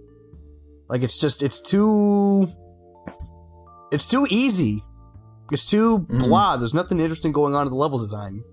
[0.90, 2.48] Like it's just it's too
[3.92, 4.82] it's too easy.
[5.52, 6.58] It's too blah.
[6.58, 8.44] There's nothing interesting going on in the level design.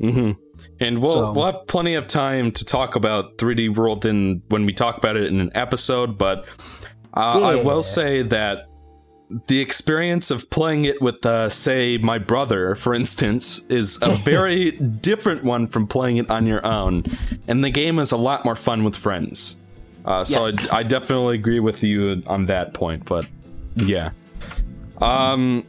[0.00, 0.32] hmm
[0.80, 4.64] And we'll So- we'll have plenty of time to talk about 3D World in when
[4.66, 6.16] we talk about it in an episode.
[6.18, 6.46] But
[7.14, 8.66] uh, I will say that
[9.46, 14.70] the experience of playing it with, uh, say, my brother, for instance, is a very
[14.70, 17.04] different one from playing it on your own.
[17.46, 19.60] And the game is a lot more fun with friends.
[20.04, 20.70] Uh, so Yes.
[20.72, 23.04] I, I definitely agree with you on that point.
[23.04, 23.26] But
[23.76, 24.10] yeah.
[24.98, 25.64] Um,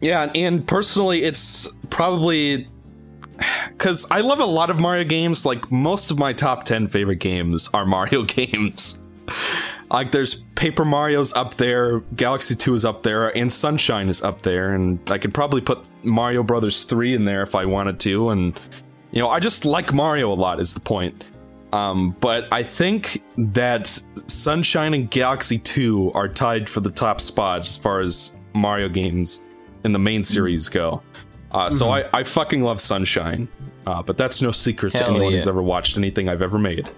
[0.00, 2.68] yeah, and personally, it's probably
[3.78, 5.46] because I love a lot of Mario games.
[5.46, 9.04] Like most of my top ten favorite games are Mario games.
[9.90, 14.42] like there's Paper Mario's up there, Galaxy Two is up there, and Sunshine is up
[14.42, 18.30] there, and I could probably put Mario Brothers Three in there if I wanted to.
[18.30, 18.58] And
[19.12, 20.60] you know, I just like Mario a lot.
[20.60, 21.24] Is the point?
[21.72, 23.86] Um, but I think that
[24.26, 29.42] Sunshine and Galaxy 2 are tied for the top spot as far as Mario games
[29.84, 31.02] in the main series go.
[31.50, 33.48] Uh, So I, I fucking love Sunshine,
[33.86, 36.90] uh, but that's no secret to Hell anyone who's ever watched anything I've ever made.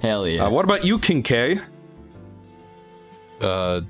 [0.00, 0.44] Hell yeah.
[0.44, 1.60] Uh, what about you, King K?
[3.40, 3.80] Uh,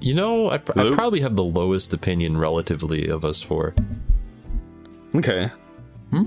[0.00, 3.74] you know, I, pr- I probably have the lowest opinion relatively of us four.
[5.14, 5.50] Okay.
[6.10, 6.24] Hmm?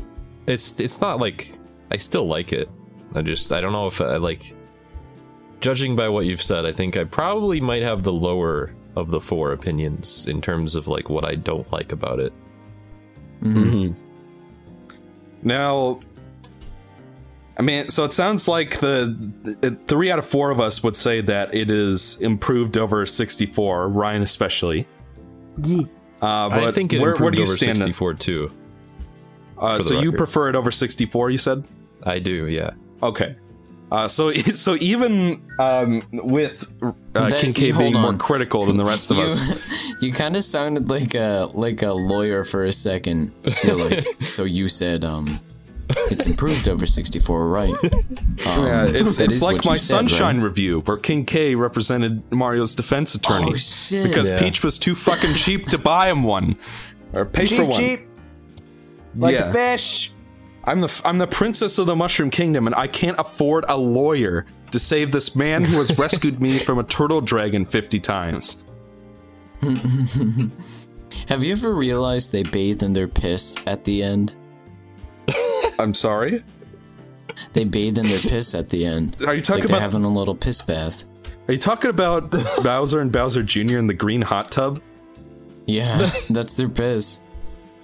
[0.48, 1.58] It's it's not like
[1.91, 2.70] I still like it.
[3.15, 4.54] I just I don't know if I like.
[5.62, 9.21] Judging by what you've said, I think I probably might have the lower of the
[9.21, 12.34] four opinions in terms of like what I don't like about it.
[13.41, 13.93] Mm-hmm.
[15.43, 15.99] Now,
[17.58, 19.15] I mean, so it sounds like the,
[19.62, 23.89] the three out of four of us would say that it is improved over 64,
[23.89, 24.88] Ryan especially.
[25.63, 25.84] Yeah.
[26.21, 27.77] Uh, but I think it where, improved where over stand?
[27.77, 28.51] 64 too.
[29.58, 31.30] Uh, for the so you prefer it over 64?
[31.30, 31.63] You said
[32.04, 32.71] I do, yeah.
[33.04, 33.36] okay.
[33.91, 37.71] Uh, so so even um, with uh, That- King K.
[37.71, 39.54] Rool being more critical than the rest of you, us,
[40.01, 43.34] you kind of sounded like a like a lawyer for a second.
[43.63, 45.41] You're like, so you said um,
[46.10, 47.69] it's improved over 64, right?
[47.84, 50.10] Um, yeah, it's it's like my said, right?
[50.10, 54.08] Sunshine review where King K represented Mario's defense attorney Oh shit!
[54.08, 54.39] because Yeah.
[54.39, 56.56] Peach was too fucking cheap to buy him one
[57.12, 57.77] or pay for one.
[57.77, 58.08] cheap,
[59.17, 59.47] like Yeah.
[59.47, 60.13] the fish.
[60.63, 64.45] I'm the I'm the princess of the Mushroom Kingdom, and I can't afford a lawyer
[64.71, 68.63] to save this man who has rescued me from a turtle dragon 50 times.
[71.28, 74.34] Have you ever realized they bathe in their piss at the end?
[75.80, 76.43] I'm sorry.
[77.54, 79.17] They bathe in their piss at the end.
[79.26, 79.91] Are you talking like they're about?
[79.91, 81.04] having a little piss bath.
[81.47, 82.32] Are you talking about
[82.63, 83.78] Bowser and Bowser Jr.
[83.78, 84.82] in the green hot tub?
[85.65, 87.21] Yeah, that's their piss.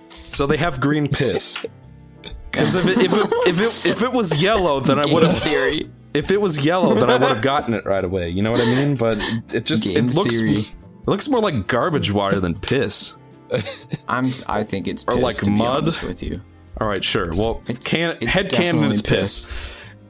[0.10, 1.58] So they have green piss.
[2.58, 5.42] Because if it, if, it, if, it, if it was yellow, then I would have.
[5.42, 5.90] theory.
[6.14, 8.30] If it was yellow, then I would have gotten it right away.
[8.30, 8.96] You know what I mean?
[8.96, 9.20] But
[9.54, 10.60] it just Game it looks theory.
[10.62, 13.16] it looks more like garbage water than piss.
[14.08, 14.26] I'm.
[14.48, 15.86] I think it's Or like mud?
[16.04, 16.42] with you.
[16.82, 17.30] All right, sure.
[17.38, 19.48] Well, It's- can it's head definitely it's piss.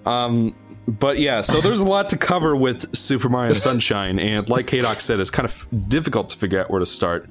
[0.06, 0.56] Um,
[0.88, 5.02] but yeah, so there's a lot to cover with Super Mario Sunshine, and like Haydox
[5.02, 7.30] said, it's kind of difficult to figure out where to start.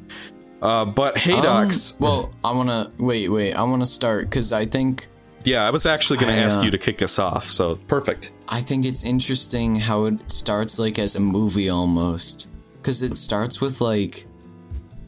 [0.63, 3.29] Uh, but Haydox, Um, well, I wanna wait.
[3.29, 5.09] Wait, I wanna start because I think
[5.45, 7.49] yeah, I was actually going to ask uh, you to kick us off.
[7.53, 8.33] So perfect.
[8.49, 12.49] I think it's interesting how it starts like as a movie almost.
[12.83, 14.27] Cuz it starts with like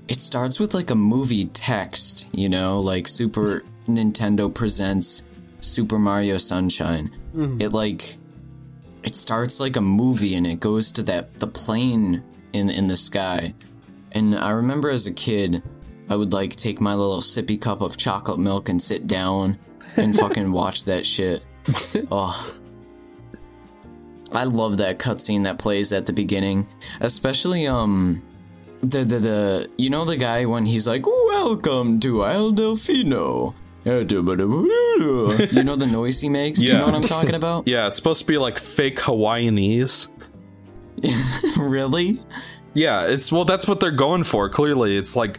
[0.07, 5.25] it starts with like a movie text, you know, like Super Nintendo presents
[5.61, 7.11] Super Mario Sunshine.
[7.59, 8.17] It like
[9.03, 12.23] it starts like a movie and it goes to that the plane
[12.53, 13.55] in in the sky.
[14.13, 15.63] And I remember as a kid
[16.09, 19.59] I would like take my little sippy cup of chocolate milk and sit down
[19.97, 21.45] and fucking watch that shit.
[22.11, 22.55] Oh.
[24.33, 26.67] I love that cutscene that plays at the beginning,
[27.01, 28.23] especially um
[28.83, 33.55] the the the you know the guy when he's like welcome to Isle Delfino.
[33.85, 36.59] You know the noise he makes?
[36.59, 36.81] Do you Yeah.
[36.81, 37.67] know what I'm talking about?
[37.67, 40.09] Yeah, it's supposed to be like fake Hawaiianese.
[41.59, 42.19] really?
[42.75, 44.49] Yeah, it's well, that's what they're going for.
[44.49, 45.39] Clearly, it's like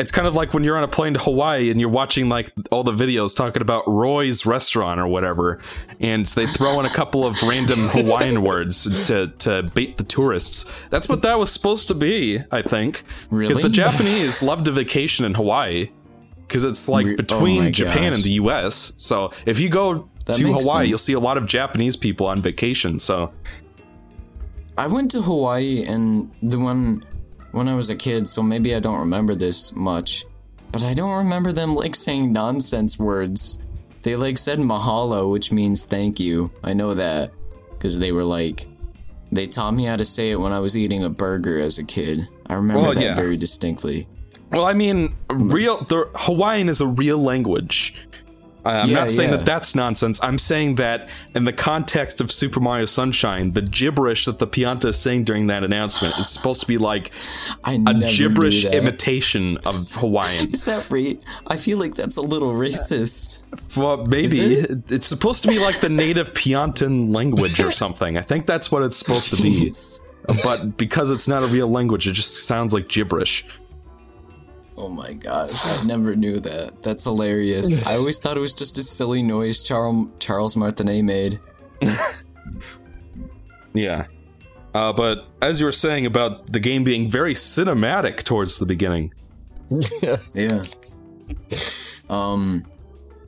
[0.00, 2.52] it's kind of like when you're on a plane to Hawaii and you're watching like
[2.70, 5.60] all the videos talking about Roy's restaurant or whatever,
[6.00, 10.64] and they throw in a couple of random Hawaiian words to to bait the tourists.
[10.90, 13.04] That's what that was supposed to be, I think.
[13.30, 15.90] Because the Japanese love to vacation in Hawaii.
[16.46, 18.14] Because it's like oh between Japan gosh.
[18.14, 18.92] and the U.S.
[18.96, 22.42] So if you go That to Hawaii, you'll see a lot of Japanese people on
[22.42, 22.98] vacation.
[22.98, 23.32] So
[24.76, 27.02] I went to Hawaii and the one
[27.52, 30.24] when I was a kid, so maybe I don't remember this much.
[30.72, 33.62] But I don't remember them like saying nonsense words.
[34.02, 36.50] They like said mahalo, which means thank you.
[36.62, 37.32] I know that
[37.72, 38.66] because they were like
[39.32, 41.84] they taught me how to say it when I was eating a burger as a
[41.84, 42.28] kid.
[42.46, 43.14] I remember Well, that yeah.
[43.14, 44.08] very distinctly.
[44.50, 45.52] Well, I mean, mm-hmm.
[45.52, 47.94] real the Hawaiian is a real language.
[48.64, 49.36] Uh, I'm Yeah, not saying yeah.
[49.38, 50.20] that that's nonsense.
[50.22, 54.86] I'm saying that in the context of Super Mario Sunshine, the gibberish that the Pianta
[54.86, 57.10] is saying during that announcement is supposed to be like
[57.64, 60.48] a gibberish imitation of Hawaiian.
[60.48, 61.22] Is that right?
[61.46, 63.42] I feel like that's a little racist.
[63.76, 68.16] well, maybe Is it's supposed to be like the native Piantan language or something.
[68.16, 69.72] I think that's what it's supposed to be.
[70.44, 73.44] But because it's not a real language, it just sounds like gibberish.
[74.80, 76.82] Oh my gosh, I never knew that.
[76.82, 77.86] That's hilarious.
[77.86, 81.38] I always thought it was just a silly noise Charles Charles Martinet made.
[83.72, 84.06] Yeah.
[84.74, 89.12] Uh, but as you were saying about the game being very cinematic towards the beginning,
[90.34, 90.64] Yeah.
[92.08, 92.64] Um,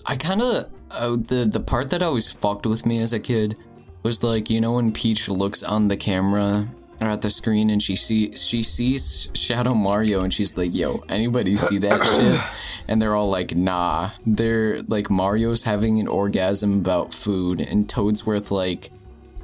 [0.06, 3.58] I kind of uh, the the part that always fucked with me as a kid
[4.02, 6.66] was like you know when Peach looks on the camera
[7.08, 11.56] at the screen and she see she sees Shadow Mario and she's like, "Yo, anybody
[11.56, 12.40] see that shit?"
[12.88, 18.50] And they're all like, "Nah." They're like Mario's having an orgasm about food and Toadsworth
[18.50, 18.90] like,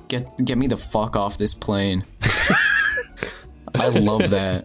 [0.08, 2.04] "Get get me the fuck off this plane."
[3.74, 4.64] I love that.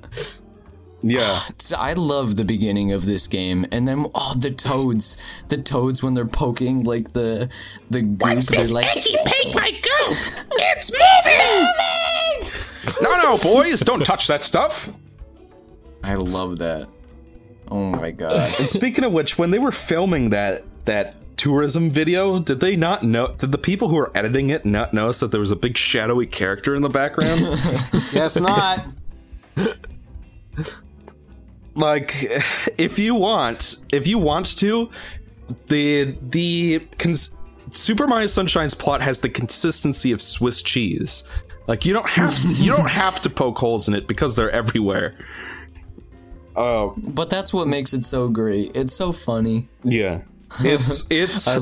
[1.01, 5.17] yeah, So I love the beginning of this game, and then oh, the toads,
[5.49, 7.49] the toads when they're poking like the
[7.89, 9.05] the goop, they're like, Pink
[9.55, 10.17] my goop!
[10.57, 12.02] It's moving!
[13.01, 14.91] No, no, boys, don't touch that stuff.
[16.03, 16.89] I love that.
[17.69, 18.33] Oh my god!
[18.33, 23.03] And speaking of which, when they were filming that that tourism video, did they not
[23.03, 23.27] know?
[23.37, 26.27] Did the people who were editing it not notice that there was a big shadowy
[26.27, 27.39] character in the background?
[28.11, 28.85] Guess not.
[31.75, 32.15] like,
[32.77, 34.89] if you want, if you want to,
[35.67, 37.33] the the cons-
[37.71, 41.23] Super Mario Sunshine's plot has the consistency of Swiss cheese.
[41.67, 44.51] Like you don't have to, you don't have to poke holes in it because they're
[44.51, 45.13] everywhere.
[46.55, 48.75] Oh But that's what makes it so great.
[48.75, 49.67] It's so funny.
[49.83, 50.21] yeah,
[50.59, 51.59] it's it's I,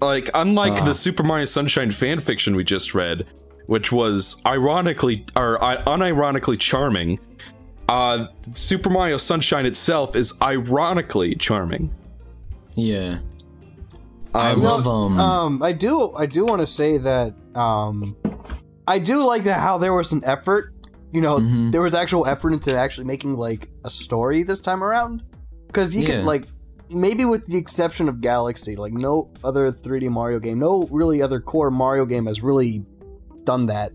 [0.00, 3.26] like unlike the Super Mario Sunshine fan fiction we just read,
[3.66, 7.18] which was ironically or uh, unironically charming.
[7.88, 11.94] Uh, Super Mario Sunshine itself is ironically charming.
[12.74, 13.18] yeah.
[14.34, 15.20] I Um, love um.
[15.20, 18.14] Um, I do, I do want to say that, um,
[18.86, 20.72] I do like that how there was an effort.
[21.12, 21.72] You know, Mhm.
[21.72, 25.22] there was actual effort into actually making like a story this time around.
[25.66, 26.16] Because you Yeah.
[26.16, 26.46] could like,
[26.90, 31.40] maybe with the exception of Galaxy, like no other 3D Mario game, no really other
[31.40, 32.84] core Mario game has really
[33.44, 33.92] done that.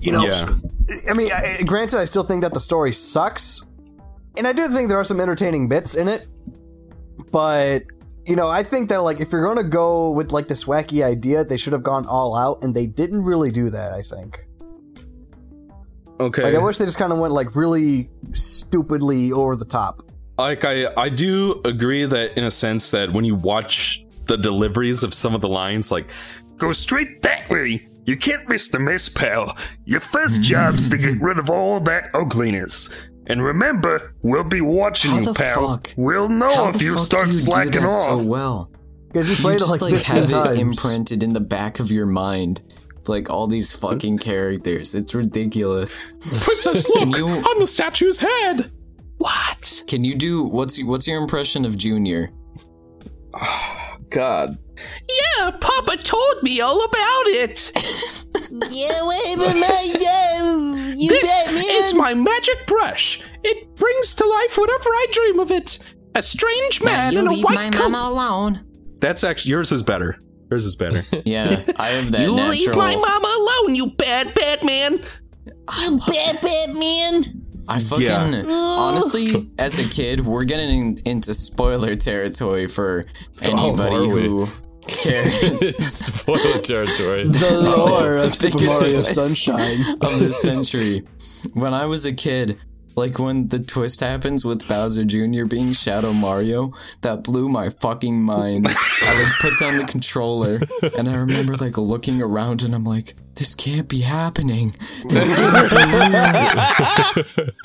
[0.00, 0.54] You know, Yeah.
[1.10, 3.64] I mean, I, granted, I still think that the story sucks,
[4.36, 6.26] and I do think there are some entertaining bits in it.
[7.32, 7.82] But
[8.28, 11.44] you know, I think that like if you're gonna go with like this wacky idea,
[11.44, 13.92] they should have gone all out, and they didn't really do that.
[13.92, 14.44] I think.
[16.20, 16.42] Okay.
[16.42, 20.02] Like, I wish they just kind of went like really stupidly over the top.
[20.36, 25.02] like I I do agree that in a sense that when you watch the deliveries
[25.02, 26.08] of some of the lines, like
[26.58, 27.86] Go straight that way.
[28.04, 29.56] You can't miss the mess, pal.
[29.84, 32.88] Your first job's to get rid of all that ugliness.
[33.28, 35.68] And remember, we'll be watching How you, the pal.
[35.76, 35.92] fuck?
[35.96, 38.20] We'll know How if the you fuck start do you slacking do that off.
[38.22, 38.70] so well?
[39.08, 40.58] Because you You played it just like, like have times.
[40.58, 42.62] it imprinted in the back of your mind,
[43.06, 44.94] like all these fucking characters.
[44.94, 46.06] It's ridiculous.
[46.42, 47.16] Princess, look!
[47.16, 48.70] You- On the statue's head!
[49.18, 49.82] What?
[49.88, 52.30] Can you do what's what's your impression of Junior?
[54.10, 54.58] God.
[55.38, 57.72] Yeah, Papa told me all about it!
[58.70, 61.60] Yeah, wait, but my uh, you This bet me.
[61.60, 63.20] is my magic brush.
[63.44, 65.78] It brings to life whatever I dream of it.
[66.14, 67.90] A strange man you in a leave white my coat.
[67.90, 68.64] mama alone.
[69.00, 70.18] That's actually yours is better.
[70.50, 71.02] Yours is better.
[71.24, 72.50] Yeah, I have that You natural.
[72.56, 74.98] leave my mama alone, you bad, bad man.
[75.80, 77.24] you bad bet, man.
[77.68, 78.42] I fucking Yeah.
[78.46, 83.04] honestly, as a kid, we're getting into spoiler territory for
[83.42, 84.22] anybody are we?
[84.26, 84.48] who
[84.88, 85.76] cares
[86.06, 87.24] Spoiler territory.
[87.24, 89.96] The lore of Super Mario Sunshine.
[90.00, 91.04] of the century.
[91.54, 92.58] When I was a kid,
[92.96, 95.44] like when the twist happens with Bowser Jr.
[95.46, 96.72] being Shadow Mario,
[97.02, 98.66] that blew my fucking mind.
[98.68, 100.58] I like put down the controller
[100.98, 104.72] and I remember like looking around and I'm like, this can't be happening.
[105.08, 105.76] This can't be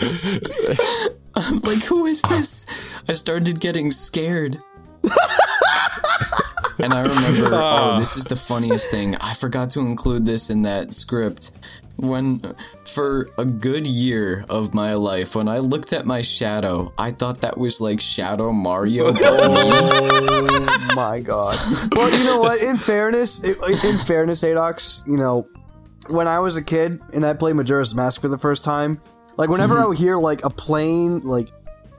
[0.07, 1.07] real.
[1.35, 2.67] I'm like, who is this?
[3.09, 4.59] I started getting scared.
[6.79, 7.95] And I remember, ah.
[7.95, 9.15] oh, this is the funniest thing.
[9.15, 11.51] I forgot to include this in that script.
[11.95, 12.41] When,
[12.85, 17.41] for a good year of my life, when I looked at my shadow, I thought
[17.41, 19.13] that was like Shadow Mario.
[20.95, 21.57] Oh my god.
[21.95, 22.61] Well, you know what?
[22.61, 25.47] In fairness, in fairness, Haydox, you know,
[26.07, 28.99] when I was a kid and I played Majora's Mask for the first time,
[29.37, 29.83] like whenever mm-hmm.
[29.83, 31.49] I would hear like a plane like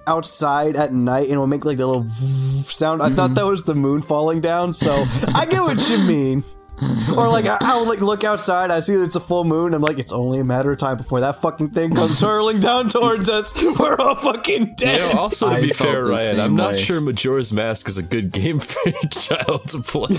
[0.07, 3.63] outside at night and it would make like the little sound, I thought that was
[3.65, 4.75] the moon falling down.
[4.75, 4.91] So
[5.35, 6.45] I get what you mean.
[7.17, 9.75] Or like I, I would like look outside, I see that it's a full moon.
[9.75, 12.89] I'm like, it's only a matter of time before that fucking thing comes hurling down
[12.89, 13.55] towards us.
[13.79, 15.15] We're all fucking You dead.
[15.15, 18.33] know, also to I be fair, Ryan, I'm not sure Majora's Mask is a good
[18.33, 20.17] game for a child to play.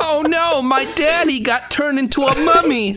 [0.00, 2.96] Oh no, my daddy got turned into a mummy.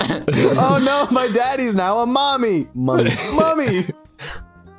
[0.00, 2.66] Oh no, my daddy's now a mommy.
[2.74, 3.10] Mummy.
[3.34, 3.84] Mummy.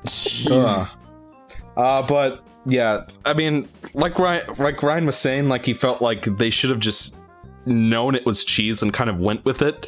[0.06, 0.98] Jeez.
[1.78, 6.26] Uh, but yeah, I mean, like Ryan, like Ryan was saying, like he felt like
[6.38, 7.20] they should have just
[7.66, 9.88] known it was cheese and kind of went with it.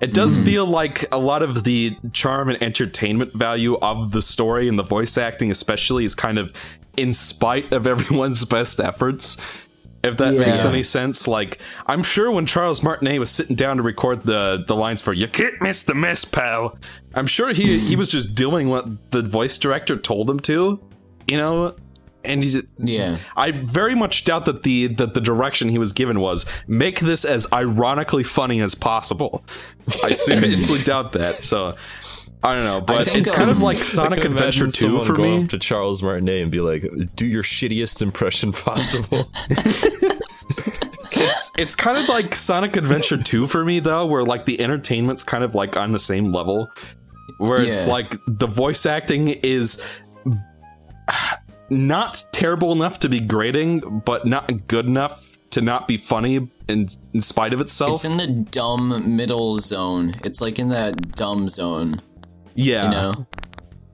[0.00, 4.68] It does feel like a lot of the charm and entertainment value of the story
[4.68, 6.52] and the voice acting, especially, is kind of
[6.96, 9.36] in spite of everyone's best efforts.
[10.08, 13.82] If that makes any sense, like I'm sure when Charles Martinet was sitting down to
[13.82, 16.76] record the the lines for "You can't miss the mess, pal,"
[17.14, 20.80] I'm sure he he was just doing what the voice director told him to,
[21.26, 21.76] you know.
[22.24, 23.18] And he, Yeah.
[23.36, 27.24] I very much doubt that the that the direction he was given was make this
[27.24, 29.44] as ironically funny as possible.
[30.02, 31.36] I seriously doubt that.
[31.36, 31.76] So
[32.42, 35.22] I don't know, but think, it's kind of um, like Sonic Adventure 2 for go
[35.22, 35.42] me.
[35.42, 36.84] up to Charles Martinet and be like,
[37.16, 39.24] "Do your shittiest impression possible."
[41.20, 45.24] It's it's kind of like Sonic Adventure 2 for me though, where like the entertainment's
[45.24, 46.70] kind of like on the same level.
[47.38, 49.82] Where it's like the voice acting is
[51.70, 56.88] not terrible enough to be grating, but not good enough to not be funny in
[57.12, 57.92] in spite of itself.
[57.92, 60.14] It's in the dumb middle zone.
[60.24, 62.00] It's like in that dumb zone,
[62.58, 62.84] yeah.
[62.84, 63.26] you know?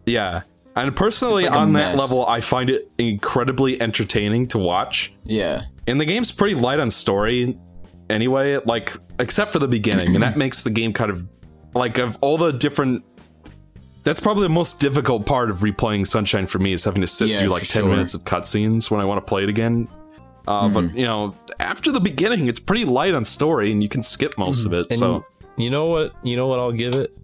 [0.06, 0.42] Yeah.
[0.76, 5.12] And personally, like a on that level, I find it incredibly entertaining to watch.
[5.24, 5.62] Yeah.
[5.86, 7.56] And the game's pretty light on story
[8.10, 10.14] anyway, like, except for the beginning.
[10.14, 11.24] and that makes the game kind of,
[11.74, 13.04] like, of all the different.
[14.02, 17.28] That's probably the most difficult part of replaying Sunshine for me is having to sit
[17.28, 17.88] Yeah, through like 10 sure.
[17.90, 19.88] minutes of cutscenes when I want to play it again.
[20.46, 20.98] Uh, But, Mm-hmm.
[20.98, 24.66] you know, after the beginning, it's pretty light on story and you can skip most
[24.66, 24.88] of it.
[24.90, 25.24] And so,
[25.56, 26.12] you know what?
[26.22, 27.16] You know what I'll give it.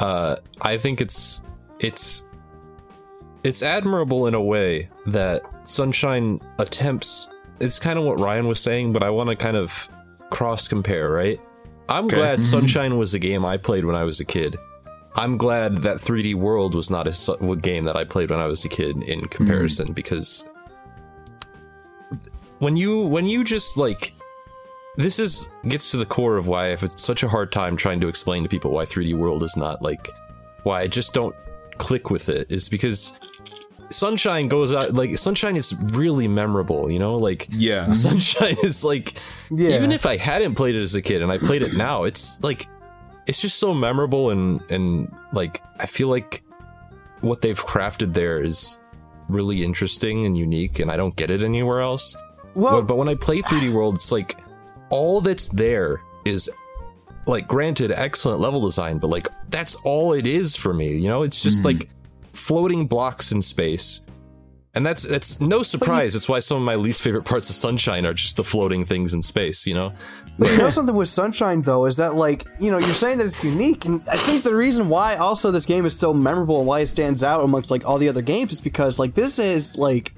[0.00, 1.42] Uh, I think it's
[1.78, 2.24] it's
[3.44, 7.28] it's admirable in a way that Sunshine attempts.
[7.60, 9.88] It's kind of what Ryan was saying, but I want to kind of
[10.30, 11.10] cross compare.
[11.10, 11.40] Right?
[11.88, 14.56] I'm glad Sunshine was a game I played when I was a kid.
[15.16, 18.46] I'm glad that 3D World was not a su- game that I played when I
[18.46, 20.48] was a kid in comparison because
[22.60, 24.14] when you when you just like
[24.96, 28.00] this is gets to the core of why I have such a hard time trying
[28.00, 30.08] to explain to people why 3D World is not like
[30.64, 31.34] why I just don't
[31.78, 33.16] click with it is because
[33.90, 37.16] Sunshine goes out like Sunshine is really memorable, you know?
[37.16, 37.90] Like yeah.
[37.90, 39.18] Sunshine is like
[39.50, 39.76] Yeah.
[39.76, 42.42] even if I hadn't played it as a kid and I played it now, it's
[42.42, 42.66] like
[43.26, 46.42] it's just so memorable and and like I feel like
[47.20, 48.82] what they've crafted there is
[49.28, 52.16] really interesting and unique and I don't get it anywhere else.
[52.54, 54.36] Well, But, but when I play 3D World, it's like
[54.90, 56.50] all that's there is
[57.26, 60.96] like granted excellent level design, but like that's all it is for me.
[60.96, 61.78] You know, it's just mm-hmm.
[61.78, 61.88] like
[62.32, 64.00] floating blocks in space.
[64.72, 66.14] And that's that's no surprise.
[66.14, 69.14] It's why some of my least favorite parts of Sunshine are just the floating things
[69.14, 69.92] in space, you know?
[70.38, 73.26] But you know something with Sunshine though is that like you know you're saying that
[73.26, 76.68] it's unique, and I think the reason why also this game is so memorable and
[76.68, 79.76] why it stands out amongst like all the other games is because like this is
[79.76, 80.14] like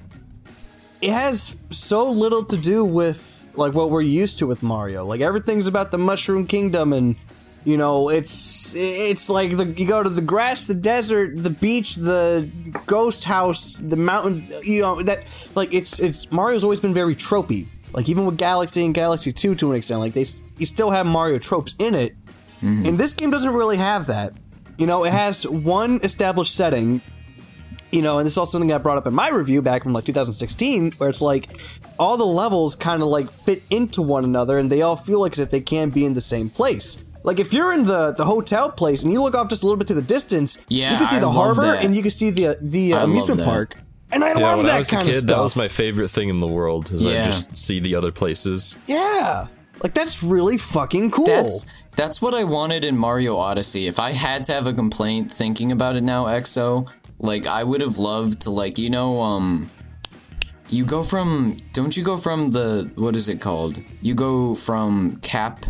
[1.01, 5.05] it has so little to do with like what we're used to with Mario.
[5.05, 7.17] Like everything's about the Mushroom Kingdom, and
[7.65, 11.97] you know, it's it's like the you go to the grass, the desert, the beach,
[11.97, 12.51] the
[12.87, 14.51] ghost house, the mountains.
[14.63, 15.25] You know that
[15.55, 17.67] like it's it's Mario's always been very tropey.
[17.93, 20.27] Like even with Galaxy and Galaxy Two to an extent, like they
[20.59, 22.17] you still have Mario tropes in it.
[22.63, 22.87] Mm-hmm.
[22.87, 24.33] And this game doesn't really have that.
[24.79, 27.01] You know, it has one established setting
[27.93, 29.93] you know, and this is also something I brought up in my review back from
[29.93, 31.61] like 2016, where it's like
[31.99, 35.33] all the levels kind of like fit into one another, and they all feel like
[35.33, 36.99] as if they can be in the same place.
[37.25, 39.77] Like if you're in the the hotel place and you look off just a little
[39.79, 41.85] bit to the distance, Yeah, you can see I the harbor that.
[41.85, 43.77] and you can see the the I uh, amusement park.
[44.11, 45.37] And I Yeah, love when I that was a kind kid, of stuff.
[45.37, 46.91] that was my favorite thing in the world.
[46.91, 47.25] Is I Yeah.
[47.27, 48.77] just see the other places.
[48.87, 49.47] yeah,
[49.83, 51.27] like that's really fucking cool.
[51.27, 53.87] That's that's what I wanted in Mario Odyssey.
[53.87, 56.89] If I had to have a complaint thinking about it now, EXO,
[57.23, 59.71] like I would have loved to like you know um
[60.69, 63.79] you go from don't you go from the what is it called?
[64.03, 65.65] You go from Cap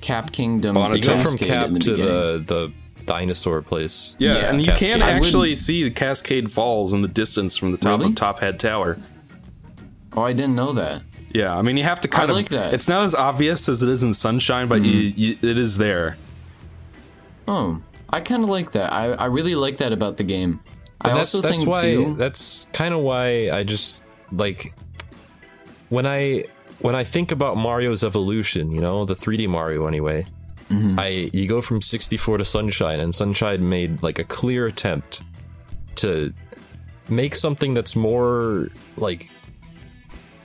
[0.00, 2.06] Cap Kingdom to You go from Cap the to beginning.
[2.06, 2.72] the the
[3.06, 4.14] dinosaur place.
[4.18, 4.88] Yeah, Yeah, and you Cascade.
[4.90, 8.10] can I actually see the Cascade Falls in the distance from the top Really?
[8.12, 8.96] of Top-Hat Tower.
[10.14, 11.02] Oh, I didn't know that.
[11.32, 12.36] Yeah, I mean you have to kind of.
[12.36, 12.74] like that.
[12.74, 16.16] It's not as obvious as it is in Sunshine, but you, you, it is there.
[17.48, 17.80] Oh,
[18.12, 18.92] I kind of like that.
[18.92, 20.60] I I really like that about the game.
[21.00, 22.14] I And also that's think why too.
[22.14, 24.74] that's kind of why I just like
[25.88, 26.44] when I
[26.80, 30.26] when I think about Mario's evolution, you know, the 3D Mario anyway.
[30.68, 30.98] Mm-hmm.
[30.98, 35.22] I you go from 64 to Sunshine and Sunshine made like a clear attempt
[35.96, 36.32] to
[37.08, 39.30] make something that's more like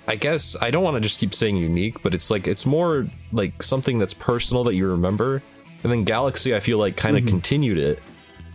[0.07, 3.07] I guess I don't want to just keep saying unique, but it's like it's more
[3.31, 5.41] like something that's personal that you remember.
[5.83, 7.29] And then Galaxy, I feel like, kind of mm-hmm.
[7.29, 8.01] continued it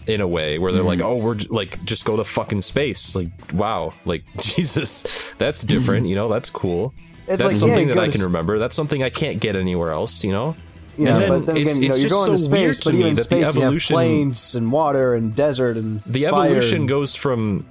[0.07, 1.09] in a way where they're like, mm-hmm.
[1.09, 3.15] oh, we're j- like just go to fucking space.
[3.15, 6.07] Like, wow, like Jesus, that's different.
[6.07, 6.95] you know, that's cool.
[7.21, 8.59] It's that's like, something you that I can s- remember.
[8.59, 10.25] That's something I can't get anywhere else.
[10.25, 10.57] You know.
[10.99, 12.81] yeah, and then but then it's- you know, you're just going to so weird space,
[12.81, 16.03] to but me even the space, you have evolution- plains and water and desert and
[16.03, 17.65] the evolution and- goes from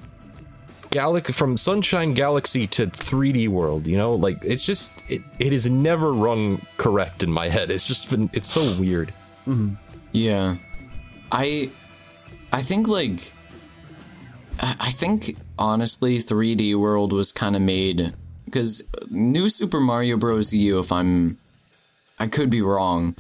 [0.92, 3.88] Galaxy from Sunshine Galaxy to 3D World.
[3.88, 7.72] You know, like it's just it, it is never rung correct in my head.
[7.72, 9.14] It's just been it's so weird.
[10.12, 10.58] Yeah.
[11.32, 11.70] I
[12.52, 13.32] I think like
[14.60, 18.14] I I think honestly 3D World was kind of made
[18.52, 20.54] cuz New Super Mario Bros.
[20.54, 21.38] U if I'm
[22.20, 23.16] I could be wrong.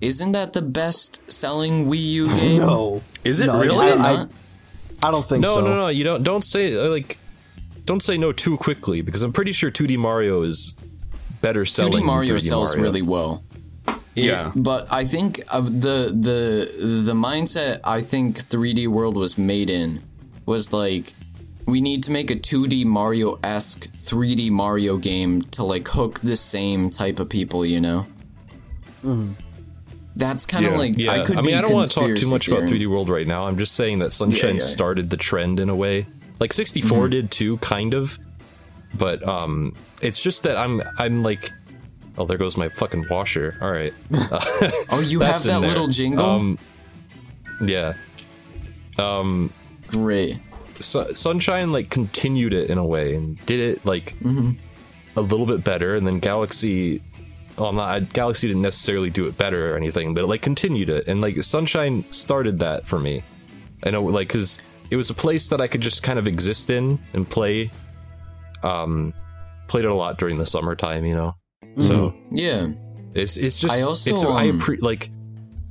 [0.00, 2.58] Isn't that the best selling Wii U game?
[2.60, 3.92] No, Is it No, Is really?
[3.92, 4.26] it I-
[5.02, 5.60] I don't think No, so.
[5.60, 5.88] no, no.
[5.88, 7.18] You don't don't say uh, like
[7.84, 10.74] don't say no too quickly because I'm pretty sure 2D Mario is
[11.42, 12.02] better selling.
[12.02, 12.82] 2D Mario 3D sells Mario.
[12.82, 13.42] really well.
[14.16, 14.50] Yeah.
[14.56, 16.70] But I think uh, the the
[17.04, 20.00] the mindset I think 3D World was made in
[20.46, 21.12] was like
[21.66, 26.36] we need to make a 2D Mario esque 3D Mario game to like hook the
[26.36, 28.06] same type of people, you know.
[30.16, 30.78] That's kind of Yeah.
[30.78, 31.36] like Yeah, I could.
[31.36, 33.26] I mean, be I don't want to talk too conspiracy much about 3D World right
[33.26, 33.46] now.
[33.46, 34.66] I'm just saying that Sunshine Yeah, yeah.
[34.66, 36.06] started the trend in a way.
[36.40, 37.10] Like 64 Mm-hmm.
[37.10, 38.18] did too, kind of.
[38.96, 41.50] But um, it's just that I'm I'm like,
[42.18, 43.56] oh, there goes my fucking washer.
[43.60, 43.92] All right.
[44.90, 46.24] Oh, you have that little jingle.
[46.24, 46.58] Um,
[47.60, 47.94] yeah.
[48.98, 49.52] Um,
[49.88, 50.38] Great.
[50.74, 54.52] Su- Sunshine like continued it in a way and did it like Mm-hmm.
[55.16, 57.02] a little bit better, and then Galaxy.
[57.58, 61.08] Well, not Galaxy didn't necessarily do it better or anything, but it like continued it,
[61.08, 63.22] and like Sunshine started that for me.
[63.84, 64.58] I know, like, because
[64.90, 67.70] it was a place that I could just kind of exist in and play.
[68.62, 69.14] Um,
[69.68, 71.34] played it a lot during the summertime, you know.
[71.78, 72.68] So Yeah.
[73.14, 75.10] it's it's just I also, it's I um, appre- like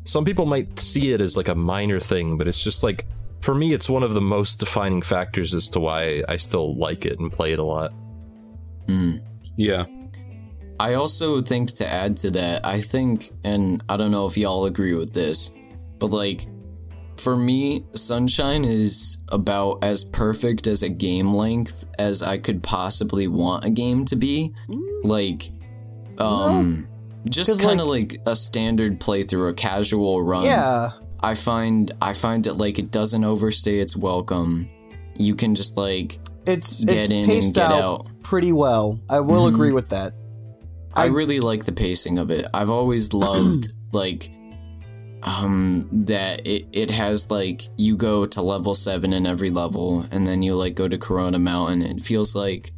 [0.04, 3.06] some people might see it as like a minor thing, but it's just like
[3.42, 7.06] for me, it's one of the most defining factors as to why I still like
[7.06, 7.94] it and play it a lot.
[9.58, 9.86] Yeah.
[10.80, 14.66] I also think to add to that, I think, and I don't know if y'all
[14.66, 15.52] agree with this,
[16.00, 16.48] but like,
[17.18, 23.28] for me, Sunshine is about as perfect as a game length as I could possibly
[23.30, 24.54] want a game to be.
[25.04, 25.50] Like,
[26.20, 26.88] um,
[27.30, 30.46] just kind of like, a standard playthrough, a casual run.
[30.46, 30.92] Yeah,
[31.22, 34.70] I find I find it like it doesn't overstay its welcome.
[35.16, 38.04] You can just like it's Get it's in and get out, out.
[38.06, 38.22] Mm-hmm.
[38.22, 39.00] pretty well.
[39.10, 40.14] I will agree with that.
[40.94, 42.46] I, I- really like the pacing of it.
[42.54, 44.32] I've always loved like
[45.24, 50.28] um that it it has like you go to level 7 in every level and
[50.28, 52.72] then you like go to Corona Mountain and it feels like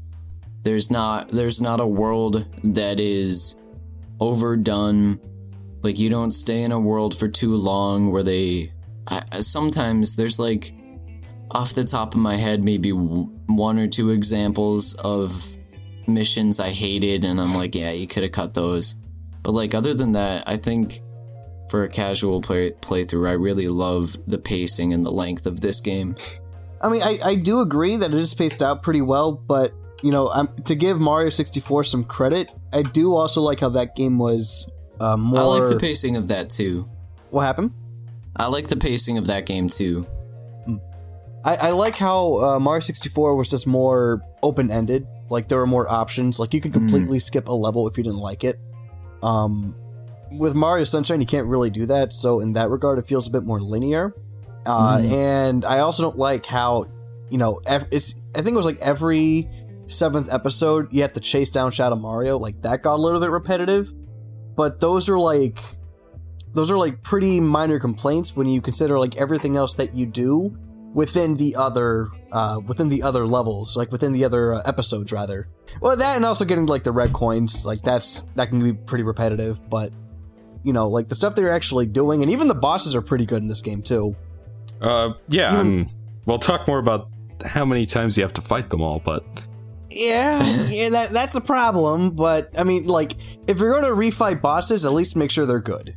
[0.68, 3.58] there's not there's not a world that is
[4.20, 5.18] overdone
[5.82, 8.70] like you don't stay in a world for too long where they
[9.08, 10.74] I, sometimes there's like
[11.52, 15.58] off the top of my head maybe one or two examples of
[16.06, 18.96] missions I hated, and I'm like, yeah, you could have cut those.
[19.44, 21.00] But like other than that, I think
[21.70, 25.80] for a casual play playthrough, I really love the pacing and the length of this
[25.80, 26.16] game.
[26.82, 29.74] I mean, I, I do agree that it is paced out pretty well, but
[30.04, 33.96] you know, I'm, to give Mario 64 some credit, I do also like how that
[33.96, 34.70] game was
[35.00, 35.40] uh, more.
[35.40, 36.86] I like the pacing of that too.
[37.32, 37.72] what happened?
[38.36, 40.06] I like the pacing of that game too.
[41.44, 45.08] I, I like how uh, Mario 64 was just more open ended.
[45.30, 46.40] Like there were more options.
[46.40, 48.60] Like you could completely skip a level if you didn't like it.
[49.24, 49.76] Um,
[50.32, 52.12] with Mario Sunshine, you can't really do that.
[52.14, 54.14] So in that regard, it feels a bit more linear.
[54.66, 56.86] Uh, And I also don't like how,
[57.30, 58.16] you know, ev- it's.
[58.36, 59.50] I think it was like every
[59.88, 62.38] seventh episode you have to chase down Shadow Mario.
[62.38, 63.94] Like that got a little bit repetitive.
[64.56, 65.60] But those are like,
[66.54, 70.58] those are like pretty minor complaints when you consider like everything else that you do
[70.94, 75.48] within the other uh within the other levels like within the other uh, episodes rather
[75.82, 79.04] well that and also getting like the red coins like that's that can be pretty
[79.04, 79.92] repetitive but
[80.64, 83.42] you know like the stuff they're actually doing and even the bosses are pretty good
[83.44, 84.16] in this game too
[84.82, 85.94] Uh, yeah, Even- and
[86.26, 87.10] we'll talk more about
[87.46, 89.24] how many times you have to fight them all, but
[89.98, 93.14] yeah yeah that that's a problem but i mean like
[93.48, 95.96] if you're going to refight bosses at least make sure they're good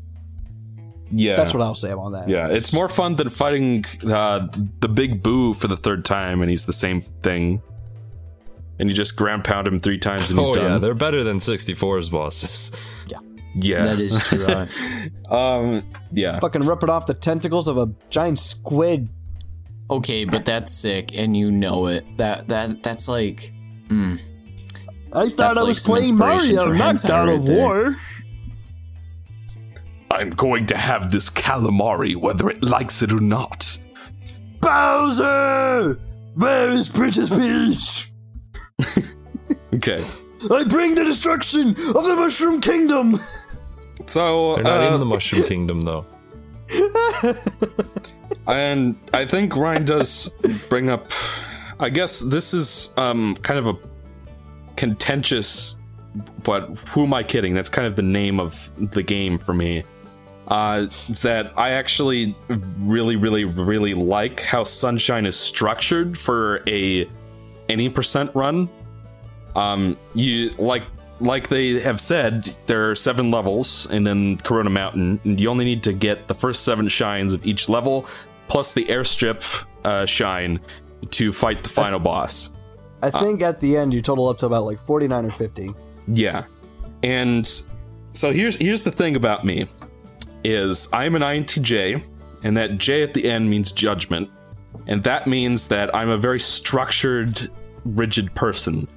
[1.13, 4.47] yeah, that's what i'll say on that Yeah, it's more fun than fighting uh,
[4.79, 7.61] the big boo for the third time, and he's the same thing.
[8.79, 11.39] And you just ground pound him three times, and he's Oh yeah, they're better than
[11.39, 12.71] 64's bosses.
[13.09, 13.19] yeah,
[13.57, 14.47] yeah, That is true.
[14.47, 14.69] I,
[15.31, 15.83] um,
[16.13, 16.39] yeah.
[16.39, 19.09] fucking rip it off the tentacles of a giant squid
[19.91, 22.17] okay, but that's sick, and you know it.
[22.17, 23.53] That that that's like.
[23.91, 27.59] I thought That's i like was some playing inspiration mario not god right of there.
[27.59, 27.97] war
[30.13, 33.79] I'm going to have this calamari whether it likes it or not.
[34.61, 35.99] bowser
[36.35, 38.11] where is princess peach
[39.73, 40.03] Okay,
[40.51, 43.21] I bring the destruction of the Mushroom Kingdom!
[44.07, 46.05] so They're not uh, in the Mushroom Kingdom though.
[48.49, 50.35] and I think Ryan does
[50.69, 51.11] bring up.
[51.81, 53.79] I guess this is um kind of a
[54.77, 55.77] contentious,
[56.43, 57.55] but who am I kidding?
[57.55, 59.85] That's kind of the name of the game for me.
[60.49, 60.87] Uh,
[61.23, 67.09] that I actually really, really, really like how Sunshine is structured for a
[67.69, 68.69] any percent run.
[69.57, 70.83] Um, you like
[71.21, 75.65] like they have said, there are seven levels, and then Corona Mountain, and you only
[75.65, 78.07] need to get the first seven shines of each level,
[78.49, 80.61] plus the airstrip uh, shine
[81.11, 82.55] to fight the final boss.
[83.03, 85.75] I uh, think at the end you total up to about like 49 or 50.
[86.09, 86.45] Yeah.
[87.03, 87.47] And
[88.13, 89.67] so here's here's the thing about me
[90.45, 92.05] is I'm an INTJ
[92.43, 94.31] and that J at the end means judgment.
[94.87, 97.51] And that means that I'm a very structured
[97.85, 98.89] rigid person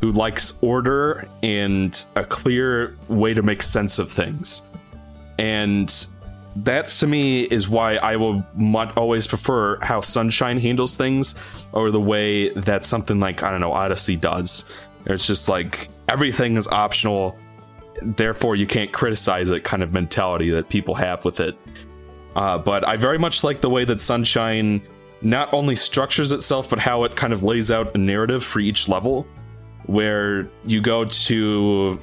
[0.00, 4.68] who likes order and a clear way to make sense of things.
[5.38, 6.06] And
[6.56, 11.34] that to me is why I will mu- always prefer how Sunshine handles things
[11.72, 14.64] or the way that something like, I don't know, Odyssey does.
[15.06, 17.36] It's just like everything is optional,
[18.02, 21.56] therefore you can't criticize it kind of mentality that people have with it.
[22.36, 24.82] Uh, but I very much like the way that Sunshine
[25.22, 28.88] not only structures itself, but how it kind of lays out a narrative for each
[28.88, 29.26] level,
[29.86, 31.98] where you go to.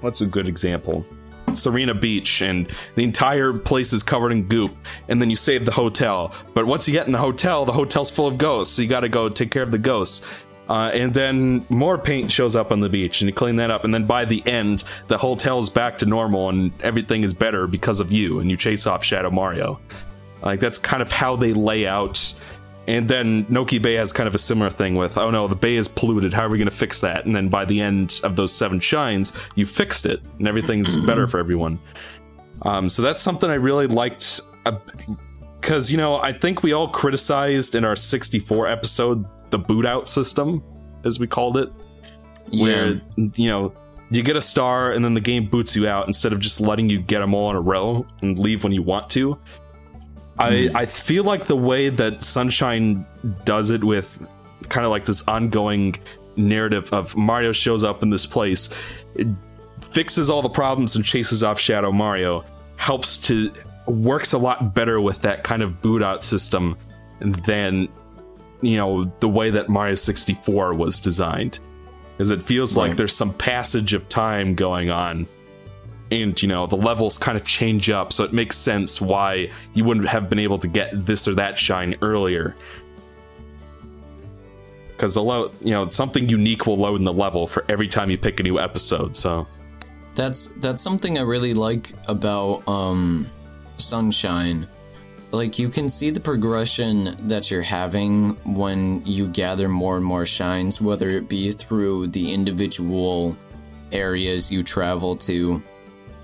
[0.00, 1.04] What's a good example?
[1.50, 4.76] Sirena Beach, and the entire place is covered in goop,
[5.08, 6.34] and then you save the hotel.
[6.54, 9.08] But once you get in the hotel, the hotel's full of ghosts, so you gotta
[9.08, 10.24] go take care of the ghosts.
[10.68, 13.84] Uh, and then more paint shows up on the beach, and you clean that up.
[13.84, 18.00] And then by the end, the hotel's back to normal, and everything is better because
[18.00, 19.80] of you, and you chase off Shadow Mario.
[20.42, 22.34] Like, that's kind of how they lay out.
[22.88, 25.76] And then Noki Bay has kind of a similar thing with, oh no, the bay
[25.76, 26.32] is polluted.
[26.32, 27.26] How are we going to fix that?
[27.26, 31.26] And then by the end of those seven shines, you fixed it, and everything's better
[31.26, 31.78] for everyone.
[32.62, 34.40] Um, so that's something I really liked.
[35.60, 40.08] Because, you know, I think we all criticized in our 64 episode the boot out
[40.08, 40.62] system,
[41.04, 41.70] as we called it,
[42.48, 42.62] Yeah.
[42.62, 42.86] where,
[43.36, 43.72] you know,
[44.10, 46.88] you get a star and then the game boots you out instead of just letting
[46.88, 49.38] you get them all in a row and leave when you want to.
[50.38, 50.76] I, hmm.
[50.76, 53.06] I feel like the way that Sunshine
[53.44, 54.26] does it with
[54.68, 55.96] kind of like this ongoing
[56.36, 58.70] narrative of Mario shows up in this place,
[59.80, 62.44] fixes all the problems and chases off Shadow Mario,
[62.76, 63.52] helps to
[63.86, 66.76] works a lot better with that kind of boot out system
[67.20, 67.88] than
[68.60, 71.58] you know the way that Mario 64 was designed.
[72.16, 75.28] Because it feels like there's some passage of time going on
[76.10, 79.84] and you know the levels kind of change up so it makes sense why you
[79.84, 82.54] wouldn't have been able to get this or that shine earlier
[84.98, 88.10] because the lo- you know something unique will load in the level for every time
[88.10, 89.16] you pick a new episode.
[89.16, 89.46] So
[90.16, 93.26] That's that's something I really like about um
[93.76, 94.66] Sunshine.
[95.30, 100.26] Like you can see the progression that you're having when you gather more and more
[100.26, 103.36] shines, whether it be through the individual
[103.92, 105.62] areas you travel to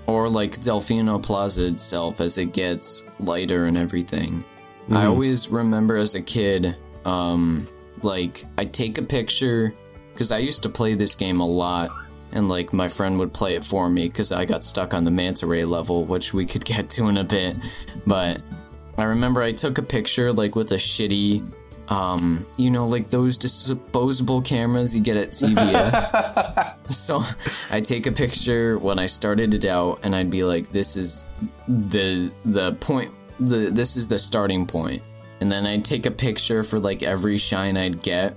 [0.07, 4.43] or like Delfino Plaza itself as it gets lighter and everything.
[4.91, 7.67] I always remember as a kid, um,
[8.03, 9.73] like I'd take a picture
[10.13, 11.89] because I used to play this game a lot,
[12.31, 15.11] and like my friend would play it for me because I got stuck on the
[15.11, 17.57] manta ray level, which we could get to in a bit.
[18.05, 18.41] But
[18.97, 21.51] I remember I took a picture like with a shitty,
[21.89, 26.75] um, you know, like those disposable cameras you get at CVS.
[26.91, 27.21] so
[27.69, 31.27] I take a picture when I started it out, and I'd be like, "This is
[31.67, 33.11] the the point.
[33.39, 35.03] The this is the starting point."
[35.41, 38.35] And then I'd take a picture for like every shine I'd get,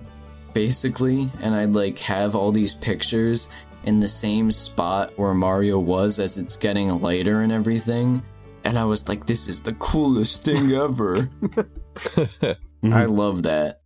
[0.53, 3.49] basically, and I'd like have all these pictures
[3.85, 8.23] in the same spot where Mario was as it's getting lighter and everything.
[8.65, 11.31] And I was like, this is the coolest thing ever.
[12.83, 13.81] I love that.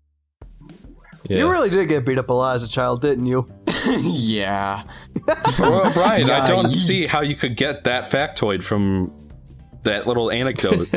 [1.28, 1.38] Yeah.
[1.38, 3.50] You really did get beat up a lot as a child, didn't you?
[4.02, 4.82] yeah.
[5.58, 6.74] well, Brian, I don't yeet.
[6.74, 9.12] see how you could get that factoid from
[9.84, 10.88] that little anecdote.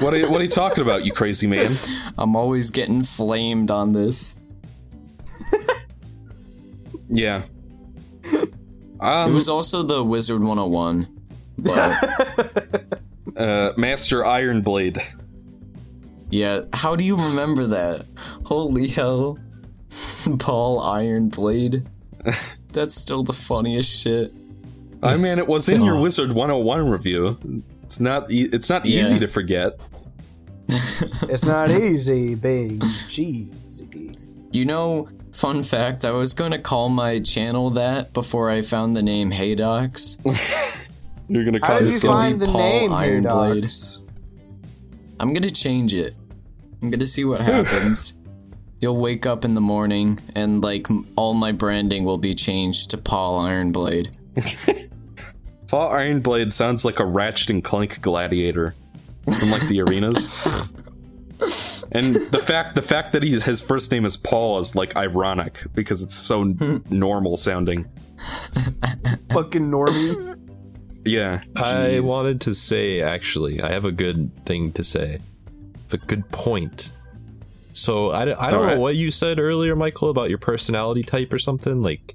[0.00, 1.70] what, are you, what are you talking about, you crazy man?
[2.16, 4.38] I'm always getting flamed on this.
[7.08, 7.42] Yeah.
[8.24, 8.52] It
[9.00, 11.06] Um, was also the Wizard 101.
[11.58, 12.96] But
[13.36, 15.02] uh, Master Ironblade.
[16.32, 18.06] Yeah, how do you remember that?
[18.44, 19.38] Holy hell.
[20.38, 21.86] Paul Ironblade.
[22.72, 24.32] That's still the funniest shit.
[25.02, 26.00] I mean, it was in your oh.
[26.00, 27.62] Wizard 101 review.
[27.82, 28.30] It's not.
[28.30, 29.78] E- it's not easy to forget.
[30.68, 34.14] It's not easy being cheesy.
[34.52, 38.96] You know, fun fact, I was going to call my channel that before I found
[38.96, 40.18] the name Haydox.
[41.28, 43.64] You're gonna How call did you find the Paul name Ironblade.
[43.64, 43.98] Haydox?
[45.20, 46.14] I'm going to change it.
[46.82, 48.14] I'm going to see what happens.
[48.80, 52.98] You'll wake up in the morning and like all my branding will be changed to
[52.98, 54.12] Paul Ironblade.
[55.68, 58.74] Paul Ironblade sounds like a Ratchet and Clank gladiator
[59.24, 60.70] from like the arenas.
[61.94, 65.62] And the fact the fact that he's, his first name is Paul is like ironic
[65.74, 67.84] because it's so n- normal sounding.
[69.30, 70.38] Fucking normie.
[71.04, 71.42] Yeah.
[71.56, 75.18] I wanted to say, actually, I have a good thing to say.
[75.94, 76.92] A good point.
[77.74, 78.76] So I, don't- I don't Alright.
[78.76, 81.82] know what you said earlier, Michael, about your personality type or something.
[81.82, 82.14] Like,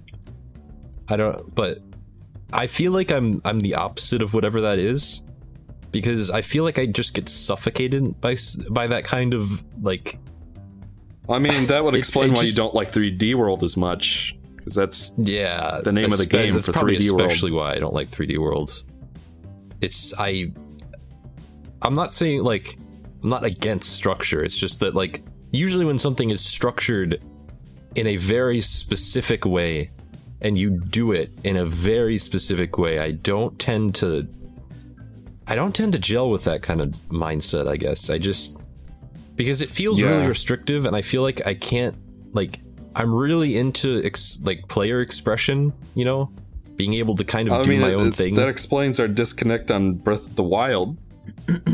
[1.09, 1.79] I don't, but
[2.53, 5.23] I feel like I'm I'm the opposite of whatever that is,
[5.91, 8.35] because I feel like I just get suffocated by
[8.71, 10.19] by that kind of like
[11.29, 14.35] I mean, that would explain it why just- you don't like 3D World as much
[14.57, 17.21] because that's Yeah, The name of the game That's for probably 3D World.
[17.21, 18.83] especially why I don't like 3D World.
[19.81, 20.51] It's I.
[21.81, 22.77] I'm not saying like
[23.23, 24.43] I'm not against structure.
[24.43, 27.21] It's just that like usually when something is structured
[27.95, 29.91] in a very specific way,
[30.41, 34.27] and you do it in a very specific way, I don't tend to.
[35.47, 37.67] I don't tend to gel with that kind of mindset.
[37.67, 38.61] I guess I just
[39.35, 40.09] because it feels Yeah.
[40.09, 41.95] really restrictive, and I feel like I can't
[42.33, 42.59] like
[42.95, 46.31] I'm really into ex- like player expression, you know,
[46.75, 48.33] being able to kind of I do mean my it- own it- thing.
[48.35, 50.97] That explains our disconnect on Breath of the Wild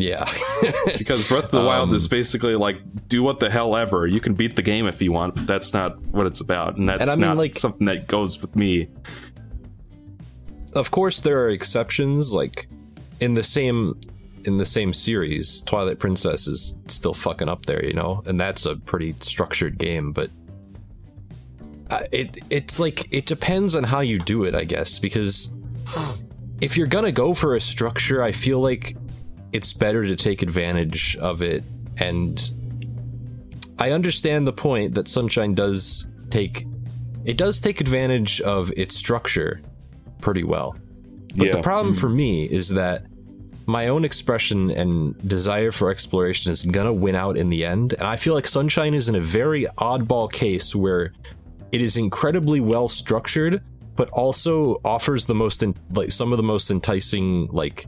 [0.00, 0.24] yeah,
[0.98, 2.76] because Breath of the Wild Um, is basically like
[3.08, 4.06] do what the hell ever.
[4.06, 6.88] You can beat the game if you want, but that's not what it's about, and
[6.88, 8.88] that's And I mean, not like- something that goes with me.
[10.74, 12.32] of course there are exceptions.
[12.32, 12.68] Like
[13.20, 13.98] in the same
[14.44, 18.66] in the same series, Twilight Princess is still fucking up there, you know, and that's
[18.66, 20.30] a pretty structured game, but.
[21.90, 25.54] Uh, it it's like it depends on how you do it, I guess, because
[26.60, 28.94] if you're gonna go for a structure, I feel like
[29.52, 31.64] it's better to take advantage of it.
[31.98, 32.50] And
[33.78, 36.66] I understand the point that Sunshine does take.
[37.24, 39.60] It does take advantage of its structure
[40.20, 40.76] pretty well.
[41.36, 41.52] But Yeah.
[41.52, 42.00] the problem mm-hmm.
[42.00, 43.04] for me is that
[43.66, 47.92] my own expression and desire for exploration is gonna win out in the end.
[47.92, 51.12] And I feel like Sunshine is in a very oddball case where
[51.70, 53.62] it is incredibly well structured,
[53.94, 57.86] but also offers the most en- like some of the most enticing like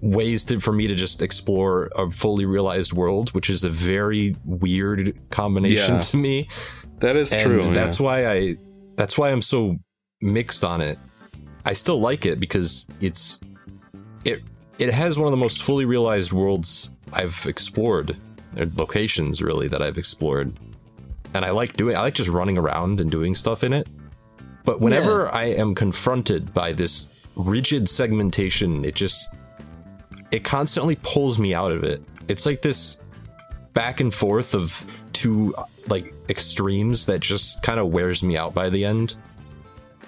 [0.00, 4.34] ways to, for me to just explore a fully realized world, which is a very
[4.44, 6.00] weird combination Yeah.
[6.00, 6.48] to me.
[7.00, 7.62] That is And true.
[7.62, 8.04] that's yeah.
[8.06, 8.56] why I
[8.96, 9.76] that's why I'm so
[10.20, 10.98] mixed on it.
[11.64, 13.40] I still like it because it's
[14.24, 14.42] it
[14.78, 18.16] it has one of the most fully realized worlds I've explored
[18.56, 20.52] or locations really that I've explored,
[21.34, 21.96] and I like doing.
[21.96, 23.88] I like just running around and doing stuff in it.
[24.64, 29.36] But whenever I am confronted by this rigid segmentation, it just
[30.30, 32.02] it constantly pulls me out of it.
[32.28, 33.00] It's like this
[33.74, 35.54] back and forth of two
[35.88, 39.16] like extremes that just kind of wears me out by the end.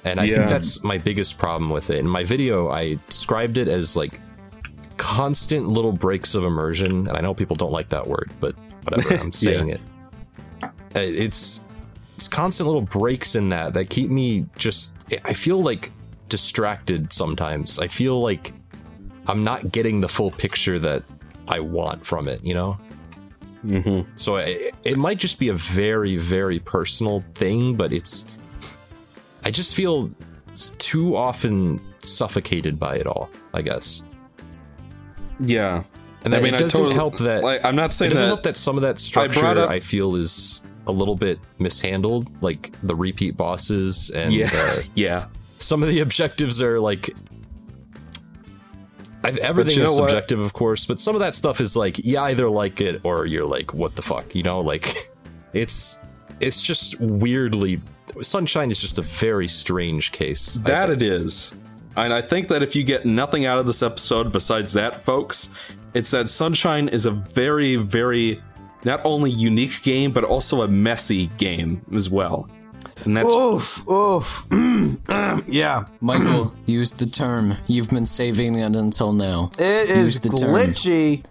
[0.05, 0.37] And I Yeah.
[0.37, 1.99] think that's my biggest problem with it.
[1.99, 4.21] In my video, I described it as like
[4.97, 7.09] constant little breaks of immersion.
[7.09, 8.55] And I know people don't like that word, but
[8.85, 9.81] whatever, I'm saying it.
[10.63, 10.69] Uh,
[11.01, 11.65] It's
[12.17, 15.91] it's constant little breaks in that that keep me just I feel like
[16.29, 17.79] distracted sometimes.
[17.79, 18.53] I feel like
[19.31, 21.05] I'm not getting the full picture that
[21.49, 22.77] I want from it, you know?
[23.65, 24.11] Mm-hmm.
[24.15, 28.27] So it, it might just be a very, very personal thing, but it's.
[29.45, 30.11] I just feel
[30.79, 34.03] too often suffocated by it all, I guess.
[35.39, 35.85] Yeah.
[36.25, 37.43] And I mean, it doesn't totally- help that.
[37.43, 39.81] like, I'm not saying it doesn't that- help that some of that structure up- I
[39.81, 44.51] feel is a little bit mishandled, like the repeat bosses and Yeah.
[44.53, 45.27] uh, yeah.
[45.59, 47.15] some of the objectives are like I,
[49.25, 50.11] everything you is know what?
[50.11, 53.27] subjective of course but some of that stuff is like you either like it or
[53.27, 54.95] you're like what the fuck you know like
[55.53, 56.01] it's
[56.41, 57.81] it's just weirdly
[58.21, 61.55] sunshine is just a very strange case That it is.
[61.97, 65.51] And I think that if you get nothing out of this episode besides that, folks,
[65.93, 68.43] it's that Sunshine is a very, very
[68.85, 72.49] not only unique game, but also a messy game as well.
[73.07, 74.47] And that's Oof, oof.
[75.09, 75.85] Um, yeah.
[76.01, 77.55] Michael, use the term.
[77.67, 79.51] You've been saving it until now.
[79.59, 80.51] It Use is the term.
[80.51, 81.25] glitchy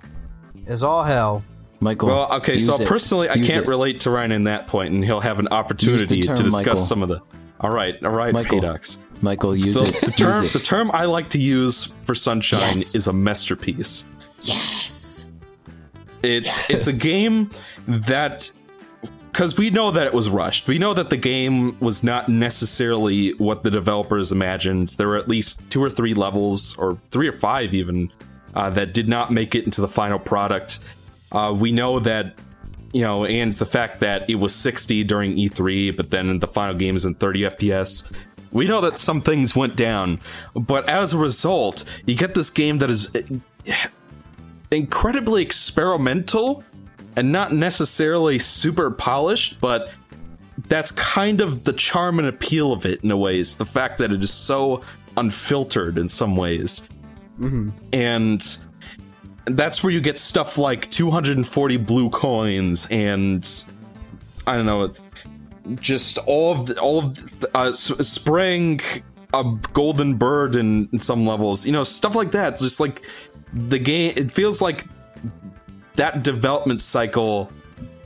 [0.68, 1.44] as all hell.
[1.82, 2.10] Michael.
[2.10, 2.54] well, okay.
[2.54, 2.88] use So it.
[2.88, 3.70] personally, I Use can't it.
[3.70, 6.78] relate to Ryan in that point, and he'll have an opportunity term, to discuss Michael.
[6.78, 7.22] some of the.
[7.62, 8.98] All right, all right, Michael, Haydox.
[9.22, 9.96] Michael, use So it.
[10.02, 12.96] the term, use the term I like to use for Sunshine Yes.
[12.96, 14.06] is a masterpiece.
[14.42, 15.30] Yes.
[16.24, 17.50] It's it's a game
[17.88, 18.52] that
[19.32, 20.68] because we know that it was rushed.
[20.68, 24.90] We know that the game was not necessarily what the developers imagined.
[24.90, 28.12] There were at least two or three levels, or three or five even,
[28.56, 30.80] uh, that did not make it into the final product.
[31.32, 32.36] Uh, we know that,
[32.92, 36.74] you know, and the fact that it was 60 during E3, but then the final
[36.74, 38.12] game is in 30 FPS.
[38.52, 40.20] We know that some things went down,
[40.56, 43.16] but as a result, you get this game that is
[44.72, 46.64] incredibly experimental
[47.20, 49.92] and not necessarily super polished, but
[50.70, 53.98] that's kind of the charm and appeal of it in a way is the fact
[53.98, 54.82] that it is so
[55.18, 56.88] unfiltered in some ways.
[57.92, 58.60] And
[59.44, 63.46] that's where you get stuff like 240 blue coins and
[64.48, 64.94] I don't know,
[65.76, 68.80] just all of the, all of the, uh, spraying
[69.34, 69.44] a
[69.74, 72.60] golden bird in, in some levels, you know, stuff like that.
[72.60, 73.02] Just like
[73.52, 74.86] the game, it feels like
[75.96, 77.52] that development cycle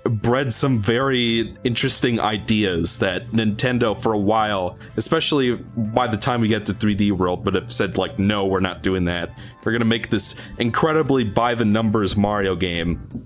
[0.04, 6.48] bred some very interesting ideas that Nintendo for a while, especially by the time we
[6.48, 9.38] get to 3D World, would have said like, no, we're not doing that.
[9.64, 13.26] We're gonna make this incredibly by the numbers Mario game.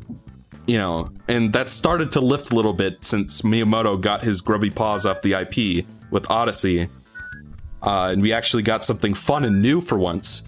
[0.67, 4.69] You know, and that started to lift a little bit since Miyamoto got his grubby
[4.69, 6.89] paws off the IP with Odyssey.
[7.81, 10.43] Uh, and we actually got something fun and new for once.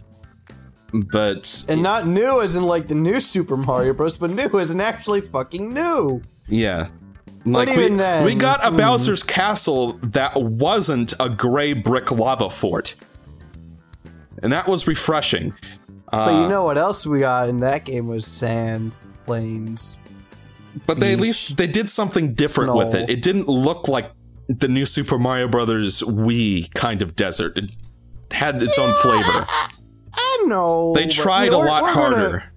[0.93, 4.71] But And not new as in like the new Super Mario Bros, but new as
[4.71, 6.21] in actually fucking new.
[6.47, 6.89] Yeah.
[7.45, 8.77] Like even we, then- we got a mm.
[8.77, 12.95] Bowser's castle that wasn't a gray brick lava fort.
[14.41, 15.53] And that was refreshing.
[16.11, 19.97] But Uh, you know what else we got in that game was sand, plains.
[20.85, 23.09] But they at least they did something different with it.
[23.09, 24.11] It didn't look like
[24.47, 27.57] the new Super Mario Brothers Wii kind of desert.
[27.57, 27.75] It
[28.31, 29.47] had its own flavor.
[30.13, 30.93] I know.
[30.95, 32.53] They but tried we- a lot we're gonna- harder.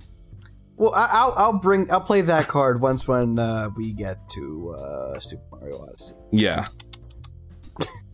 [0.77, 4.71] well, I, I'll I'll bring I'll play that card once when uh, we get to
[4.77, 6.15] uh, Super Mario Odyssey.
[6.31, 6.65] Yeah.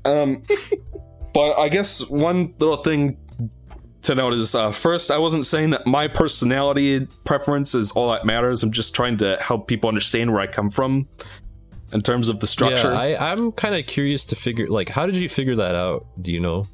[0.04, 0.42] Um,
[1.34, 3.16] but I guess one little thing
[4.02, 8.24] to note is uh, first, I wasn't saying that my personality preference is all that
[8.24, 8.62] matters.
[8.62, 11.06] I'm just trying to help people understand where I come from
[11.92, 12.90] in terms of the structure.
[12.92, 16.06] Yeah, I, I'm kind of curious to figure like how did you figure that out?
[16.22, 16.64] Do you know?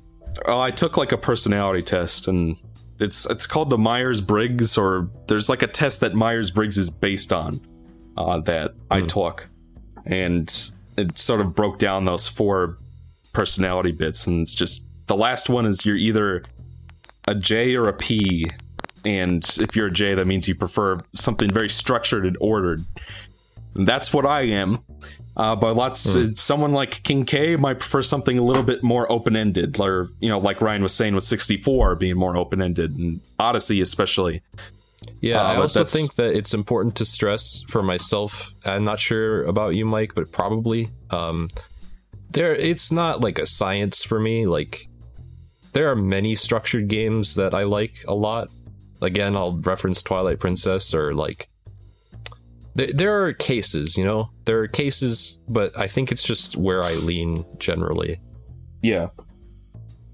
[0.46, 2.60] Oh, I took like a personality test, and
[2.98, 6.90] it's it's called the Myers Briggs, or there's like a test that Myers Briggs is
[6.90, 7.60] based on
[8.16, 9.48] uh, that I took,
[10.06, 10.52] and
[10.96, 12.78] it sort of broke down those four
[13.32, 16.42] personality bits, and it's just the last one is you're either
[17.26, 18.46] a J or a P,
[19.04, 22.84] and if you're a J, that means you prefer something very structured and ordered.
[23.74, 24.78] And that's what I am.
[25.36, 29.10] Uh, but lots, uh, someone like King K might prefer something a little bit more
[29.10, 32.96] open ended, or you know, like Ryan was saying with 64 being more open ended,
[32.96, 34.42] and Odyssey especially.
[35.20, 38.54] Yeah, Uh, I also that's- think that it's important to stress for myself.
[38.64, 41.48] I'm not sure about you, Mike, but probably um,
[42.30, 42.54] there.
[42.54, 44.46] It's not like a science for me.
[44.46, 44.88] Like
[45.72, 48.50] there are many structured games that I like a lot.
[49.02, 51.48] Again, I'll reference Twilight Princess or like.
[52.76, 56.82] There, there are cases, you know, there are cases, but I think it's just where
[56.82, 58.20] I lean generally.
[58.82, 59.08] Yeah.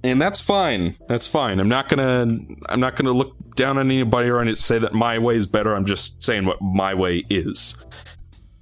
[0.02, 0.94] And that's fine.
[1.08, 1.58] That's fine.
[1.60, 2.26] I'm not gonna
[2.68, 5.74] I'm not gonna look down on anybody or any- say that my way is better.
[5.74, 7.76] I'm just saying what my way is.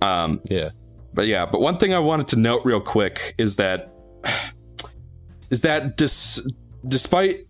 [0.03, 0.71] Um Yeah.
[1.15, 3.93] but yeah, but one thing I wanted to note real quick is that
[5.51, 6.47] is that dis-
[6.87, 7.47] despite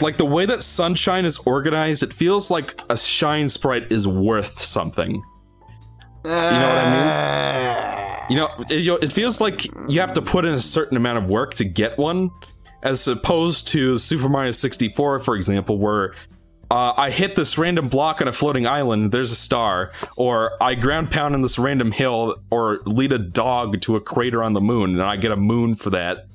[0.00, 4.62] like the way that sunshine is organized, it feels like a shine sprite is worth
[4.62, 5.22] something.
[6.24, 6.36] You know
[6.68, 8.30] what I mean?
[8.30, 10.96] You know, it, you know, it feels like you have to put in a certain
[10.96, 12.30] amount of work to get one,
[12.82, 16.14] as opposed to Super Mario 64, for example, where
[16.70, 20.76] uh, I hit this random block on a floating island, there's a star, or I
[20.76, 24.60] ground pound on this random hill, or lead a dog to a crater on the
[24.60, 26.26] moon, and I get a moon for that.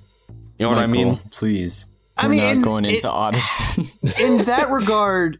[0.57, 1.15] You know what I mean?
[1.31, 1.89] Please.
[2.17, 3.89] I We're mean, not in- going it- into Odyssey.
[4.21, 5.37] in that regard,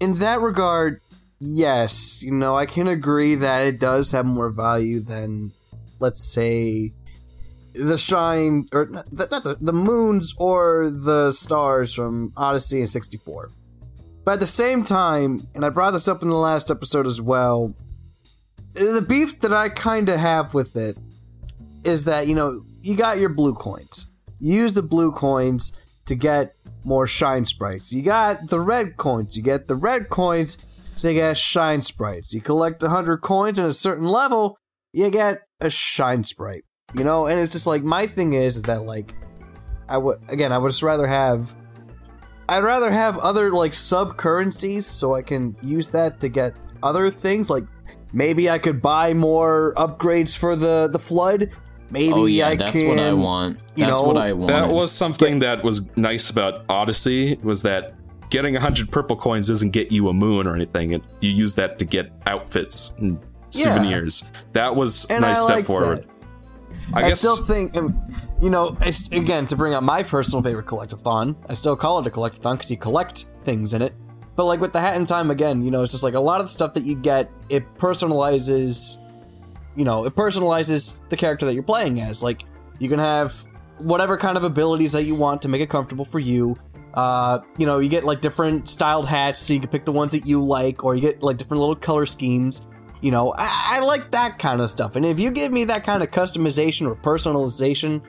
[0.00, 1.00] in that regard,
[1.40, 5.52] yes, you know, I can agree that it does have more value than,
[5.98, 6.92] let's say,
[7.74, 13.50] the shine or not the, the, moons or the stars from Odyssey and 64.
[14.24, 17.20] But at the same time, and I brought this up in the last episode as
[17.20, 17.74] well,
[18.72, 20.96] the beef that I kind of have with it
[21.84, 24.08] is that, you know, you got your blue coins.
[24.40, 25.72] You use the blue coins
[26.06, 27.92] to get more shine sprites.
[27.92, 29.36] You got the red coins.
[29.36, 30.58] You get the red coins
[30.98, 32.32] to get shine sprites.
[32.32, 34.58] You collect 100 coins at a certain level,
[34.92, 36.64] you get a shine sprite.
[36.94, 39.14] You know, and it's just like my thing is is that like
[39.88, 41.54] I would again, I would just rather have
[42.48, 47.10] I'd rather have other like sub currencies so I can use that to get other
[47.10, 47.64] things like
[48.12, 51.52] maybe I could buy more upgrades for the the FLUDD.
[51.90, 53.62] Maybe oh yeah, I that's can what I want.
[53.76, 54.48] you That's know, what I want.
[54.48, 57.94] That was something that was nice about Odyssey was that
[58.30, 60.92] getting 100 purple coins doesn't get you a moon or anything.
[60.92, 63.18] It, you use that to get outfits and
[63.52, 63.74] Yeah.
[63.74, 64.24] souvenirs.
[64.52, 65.98] That was a nice I step like forward.
[65.98, 66.06] that.
[66.94, 68.00] I I guess still think, um,
[68.40, 68.76] you know,
[69.12, 72.70] again, to bring up my personal favorite collectathon, I still call it a collectathon because
[72.70, 73.92] you collect things in it.
[74.36, 76.40] But like with the Hat in Time, again, you know, it's just like a lot
[76.40, 78.96] of the stuff that you get, it personalizes,
[79.74, 82.22] you know, it personalizes the character that you're playing as.
[82.22, 82.44] Like,
[82.78, 83.32] you can have
[83.78, 86.56] whatever kind of abilities that you want to make it comfortable for you.
[86.96, 90.12] Uh, you know, you get like different styled hats, so you can pick the ones
[90.12, 92.62] that you like, or you get like different little color schemes.
[93.02, 94.96] You know, I, I like that kind of stuff.
[94.96, 98.02] And if you give me that kind of customization or personalization,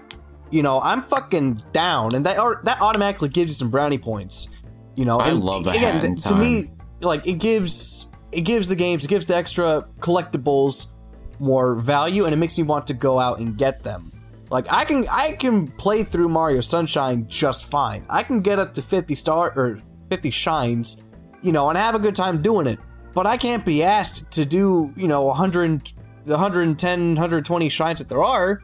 [0.49, 4.47] you know, I'm fucking down, and that or, that automatically gives you some brownie points.
[4.95, 6.63] You know, I and love a again, hat in th- to me,
[7.01, 10.93] like it gives it gives the games, it gives the extra collectibles
[11.39, 14.11] more value, and it makes me want to go out and get them.
[14.49, 18.05] Like I can I can play through Mario Sunshine just fine.
[18.09, 21.01] I can get up to 50 star or 50 shines,
[21.41, 22.79] you know, and have a good time doing it.
[23.13, 25.93] But I can't be asked to do, you know, 100
[26.25, 28.61] the 110 120 shines that there are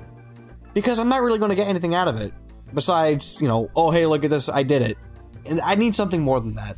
[0.74, 2.34] because I'm not really going to get anything out of it
[2.74, 4.98] besides, you know, oh hey, look at this, I did it.
[5.46, 6.78] And I need something more than that.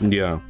[0.00, 0.40] yeah.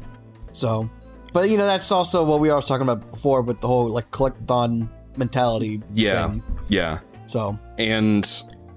[0.52, 0.88] So,
[1.32, 4.10] but you know, that's also what we were talking about before with the whole like
[4.10, 5.82] collectathon mentality.
[5.94, 6.28] Yeah.
[6.28, 6.42] Thing.
[6.68, 7.00] Yeah.
[7.26, 8.30] So, And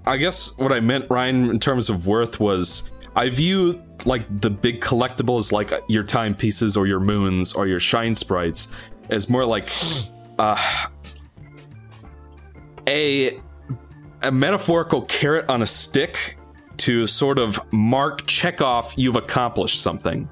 [0.05, 4.49] I guess what I meant, Ryan, in terms of worth was I view like the
[4.49, 8.67] big collectibles like your timepieces or your moons or your shine sprites
[9.09, 9.67] as more like
[10.39, 10.87] uh
[12.87, 13.39] a
[14.21, 16.37] a metaphorical carrot on a stick
[16.77, 20.27] to sort of mark check off you've accomplished something.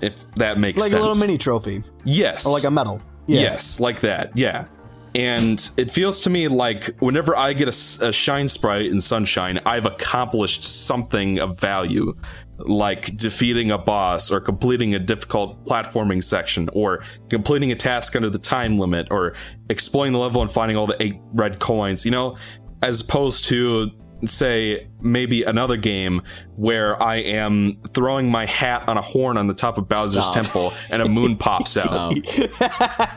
[0.00, 1.00] If that makes like sense.
[1.00, 2.46] Like a little mini trophy, yes.
[2.46, 3.02] or like a medal.
[3.26, 3.40] Yeah.
[3.42, 4.36] Yes, like that.
[4.36, 4.66] Yeah.
[5.14, 9.86] And it feels to me like whenever I get a shine sprite in Sunshine, I've
[9.86, 12.14] accomplished something of value,
[12.58, 18.30] like defeating a boss or completing a difficult platforming section or completing a task under
[18.30, 19.34] the time limit or
[19.68, 22.36] exploring the level and finding all the eight red coins, you know,
[22.82, 23.90] as opposed to
[24.28, 26.22] say maybe another game
[26.56, 30.34] where I am throwing my hat on a horn on the top of Bowser's Stop.
[30.34, 32.12] temple and a moon pops out.
[32.12, 32.12] Stop.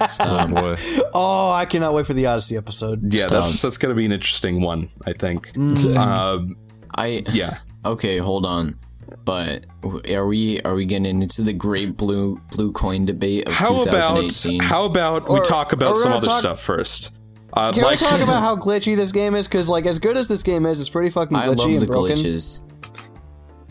[0.02, 0.50] Oh Stop.
[0.50, 0.76] boy.
[1.14, 3.12] Oh, I cannot wait for the Odyssey episode.
[3.12, 3.32] Yeah, Stop.
[3.32, 5.48] that's that's gonna be an interesting one, I think.
[5.54, 5.96] Mm.
[5.98, 6.56] Um,
[6.96, 8.80] I yeah, okay, hold on.
[9.26, 9.66] But
[10.10, 13.86] are we are we getting into the great blue blue coin debate of how about
[13.86, 14.60] 2018?
[14.62, 17.14] how about we talk about some other talk- stuff first?
[17.56, 19.48] Uh, Can like, we talk about how glitchy this game is?
[19.48, 21.82] Because like, as good as this game is, it's pretty fucking glitchy I love and
[21.82, 22.16] the broken.
[22.16, 22.62] glitches.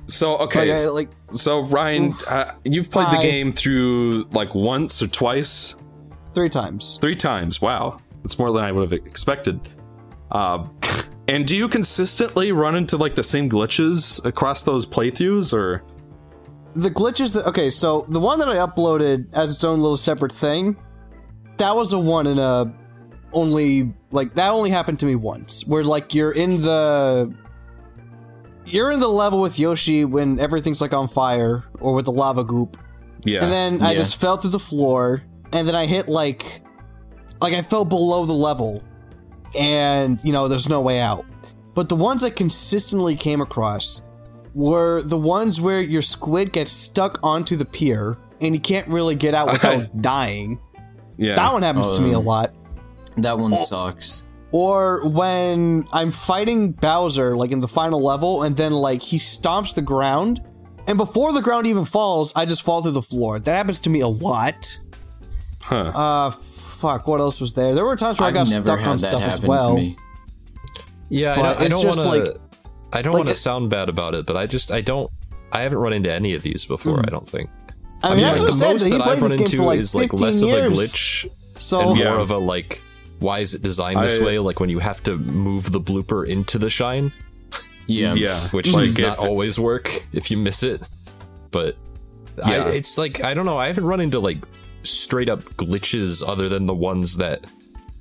[0.06, 3.16] So okay, Like, I, so, like so Ryan, uh, you've played Hi.
[3.16, 5.74] the game through like once or twice,
[6.34, 6.98] three times.
[7.00, 7.60] three times.
[7.62, 9.60] Wow, that's more than I would have expected.
[10.30, 10.66] Uh,
[11.28, 15.82] and do you consistently run into like the same glitches across those playthroughs, or
[16.74, 20.32] The glitches that okay, so the one that I uploaded as its own little separate
[20.32, 20.76] thing,
[21.56, 22.72] that was a one in a
[23.32, 25.66] only like that only happened to me once.
[25.66, 27.32] Where like you're in the
[28.64, 32.44] you're in the level with Yoshi when everything's like on fire or with the lava
[32.44, 32.76] goop.
[33.24, 33.42] yeah?
[33.42, 35.22] And then I just fell through the floor,
[35.52, 36.62] and then I hit like,
[37.40, 38.82] like I fell below the level,
[39.58, 41.26] and you know there's no way out.
[41.74, 44.02] But the ones I consistently came across
[44.54, 49.14] were the ones where your squid gets stuck onto the pier and you can't really
[49.14, 50.60] get out without dying.
[51.16, 52.54] yeah, That one happens oh, to me a lot.
[53.16, 54.24] That one sucks.
[54.50, 59.74] Or when I'm fighting Bowser, like in the final level, and then like he stomps
[59.74, 60.42] the ground,
[60.86, 63.38] and before the ground even falls, I just fall through the floor.
[63.38, 64.78] That happens to me a lot.
[65.62, 65.76] huh?
[65.76, 67.06] Uh, fuck.
[67.06, 67.74] What else was there?
[67.74, 69.70] There were times where I've I got stuck had on that stuff as well.
[69.70, 69.96] to me.
[71.08, 72.40] Yeah, But I don't, I it's don't just want like- to.
[72.94, 75.10] I don't like want to sound bad about it, but I just I don't.
[75.50, 77.00] I haven't run into any of these before.
[77.00, 77.48] I don't think.
[78.02, 80.42] I mean, like, Ezra the most that that I've run into like is like less
[80.42, 80.66] years.
[80.66, 82.20] of a glitch So and more Yeah.
[82.20, 82.82] of a like,
[83.22, 84.38] why is it designed this I- way?
[84.38, 87.12] Like when you have to move the blooper into the shine,
[87.86, 88.14] Yeah.
[88.14, 90.88] yeah, which Like, does not if- always work if you miss it.
[91.50, 91.76] But
[92.44, 93.58] I, it's like I don't know.
[93.58, 94.38] I haven't run into like
[94.84, 97.46] straight up glitches other than the ones that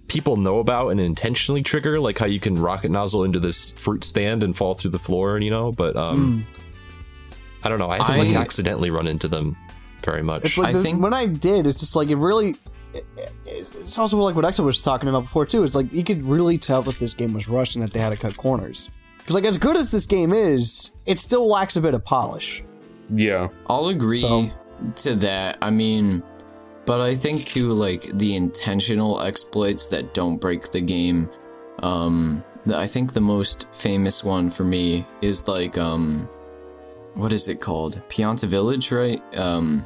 [0.07, 4.03] people know about and intentionally trigger, like how you can rocket nozzle into this fruit
[4.03, 5.71] stand and fall through the floor, and you know.
[5.71, 6.45] But um,
[7.63, 7.89] I don't know.
[7.89, 9.55] I haven't like accidentally run into them
[10.03, 10.45] very much.
[10.45, 12.55] it's like I the- think- when I did, it's just like it really.
[12.93, 13.31] It- it-
[13.81, 15.63] It's also like what Exa was talking about before too.
[15.63, 18.11] It's like you could really tell that this game was rushed and that they had
[18.13, 18.89] to cut corners.
[19.17, 22.63] Because like as good as this game is, it still lacks a bit of polish.
[23.13, 24.49] yeah, I'll agree So-
[24.95, 25.57] to that.
[25.61, 26.23] I mean,
[26.85, 31.29] but I think too, like the intentional exploits that don't break the game.
[31.83, 36.27] Um, the, I think the most famous one for me is like, um,
[37.15, 38.01] what is it called?
[38.09, 39.21] Pianta Village, right?
[39.37, 39.85] Um,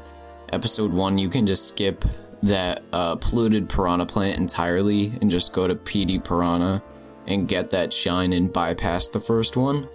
[0.54, 2.06] episode one, you can just skip
[2.46, 6.82] that uh, polluted piranha plant entirely and just go to Petey Piranha
[7.28, 9.88] and get that shine and bypass the first one.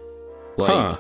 [0.57, 0.97] Like, Huh.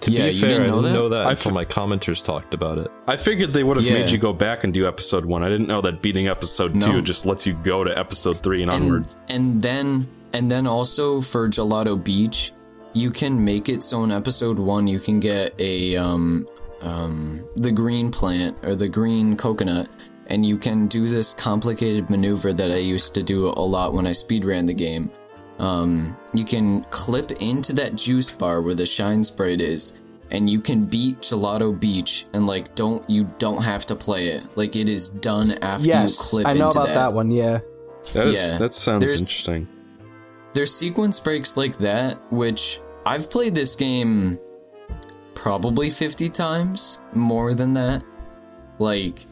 [0.00, 0.98] to yeah, be you fair, didn't I know didn't that?
[0.98, 2.88] know that until f- my commenters talked about it.
[3.06, 5.42] I figured they would have made you go back and do episode one.
[5.42, 6.86] I didn't know that beating episode No.
[6.86, 9.06] two just lets you go to episode three and, onward.
[9.28, 12.52] and, and then and then also for Gelato Beach,
[12.92, 16.46] you can make it so in episode one you can get a um
[16.82, 19.88] um the green plant or the green coconut
[20.30, 24.06] and you can do this complicated maneuver that I used to do a lot when
[24.06, 25.10] I speedran the game.
[25.58, 29.98] Um, you can clip into that juice bar where the shine sprite is,
[30.30, 34.44] and you can beat Gelato Beach, and like don't you don't have to play it.
[34.56, 37.12] Like it is done after you Yes, clip I know into about that.
[37.12, 37.30] one.
[37.30, 37.58] Yeah,
[38.14, 38.58] That is yeah.
[38.58, 39.68] that sounds There's- interesting.
[40.52, 44.38] There's sequence breaks like that, which I've played this game
[45.34, 48.02] probably 50 times, more than that.
[48.78, 49.26] Like,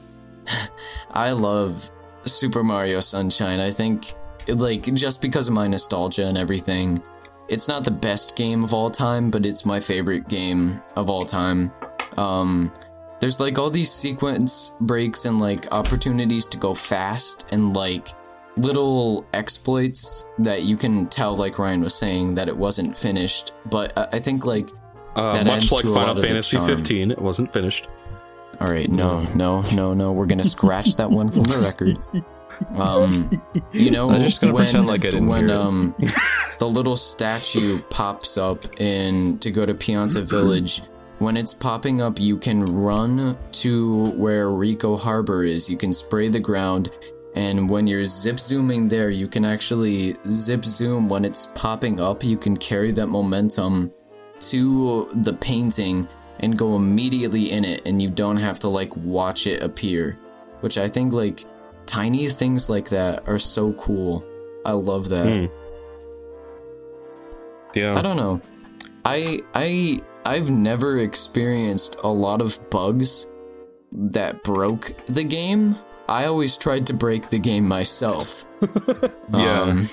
[1.11, 1.91] I love
[2.25, 3.61] Super Mario Sunshine.
[3.61, 4.15] I think,
[4.49, 7.03] like, just because of my nostalgia and everything,
[7.49, 11.25] it's not the best game of all time, but it's my favorite game of all
[11.25, 11.73] time.
[12.17, 12.73] Um,
[13.21, 18.09] there's like all these sequence breaks and like opportunities to go fast and like
[18.57, 23.53] little exploits that you can tell, like Ryan was saying, that it wasn't finished.
[23.67, 24.69] But I, I think like,
[25.17, 27.89] Uh, much like to a lot Final Fantasy 15, it wasn't finished.
[28.61, 31.97] All right, no, no, no, no, we're gonna scratch that one from the record.
[32.77, 33.31] Um,
[33.73, 35.61] you know, I'm just gonna when, pretend like I didn't when hear it.
[35.61, 35.95] um
[36.59, 40.83] the little statue pops up in to go to Pianta Village.
[41.21, 45.71] When it's popping up, you can run to where Ricco Harbor is.
[45.71, 46.91] You can spray the ground,
[47.37, 52.25] and when you're zip zooming there, you can actually zip zoom when it's popping up.
[52.25, 53.93] You can carry that momentum
[54.41, 56.09] to the painting
[56.41, 60.19] and go immediately in it, and you don't have to like watch it appear.
[60.61, 61.45] Which I think like
[61.87, 64.25] tiny things like that are so cool.
[64.65, 65.27] I love that.
[65.27, 65.47] Hmm.
[67.75, 67.97] Yeah.
[67.99, 68.41] I don't know.
[69.05, 73.31] I I I've never experienced a lot of bugs
[73.93, 75.77] that broke the game.
[76.09, 78.45] I always tried to break the game myself.
[79.33, 79.63] Yeah.
[79.63, 79.87] Um,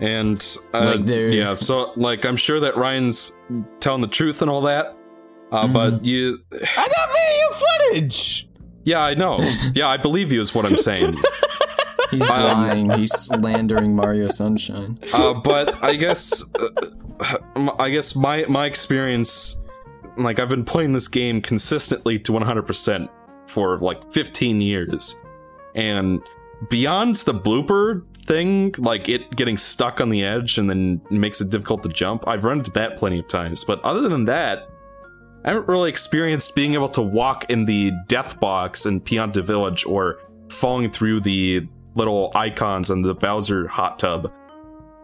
[0.00, 3.36] And uh, Like yeah, so like I'm sure that Ryan's
[3.80, 4.96] telling the truth and all that.
[5.54, 5.72] Uh, Mm-hmm.
[5.72, 7.66] But you, I got video
[8.00, 8.48] footage.
[8.84, 9.38] yeah, I know.
[9.72, 11.14] Yeah, I believe you is what I'm saying.
[12.10, 12.90] he's lying.
[12.90, 14.98] He's slandering Mario Sunshine.
[15.12, 19.60] uh, but I guess, uh, I guess my my experience
[20.16, 23.08] like I've been playing this game consistently to 100%
[23.46, 25.18] for like 15 years.
[25.74, 26.22] And
[26.70, 31.50] beyond the blooper thing, like it getting stuck on the edge and then makes it
[31.50, 33.64] difficult to jump, I've run into that plenty of times.
[33.64, 34.68] But other than that,
[35.44, 39.84] I haven't really experienced being able to walk in the death box in Pianta Village
[39.84, 44.32] or falling through the little icons in the Bowser hot tub.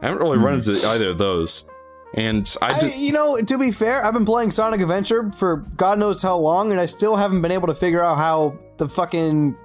[0.03, 0.87] I haven't really run into hmm.
[0.87, 1.69] either of those.
[2.15, 5.99] And I, I, you know, to be fair, I've been playing Sonic Adventure for God
[5.99, 9.57] knows how long, and I still haven't been able to figure out how the fucking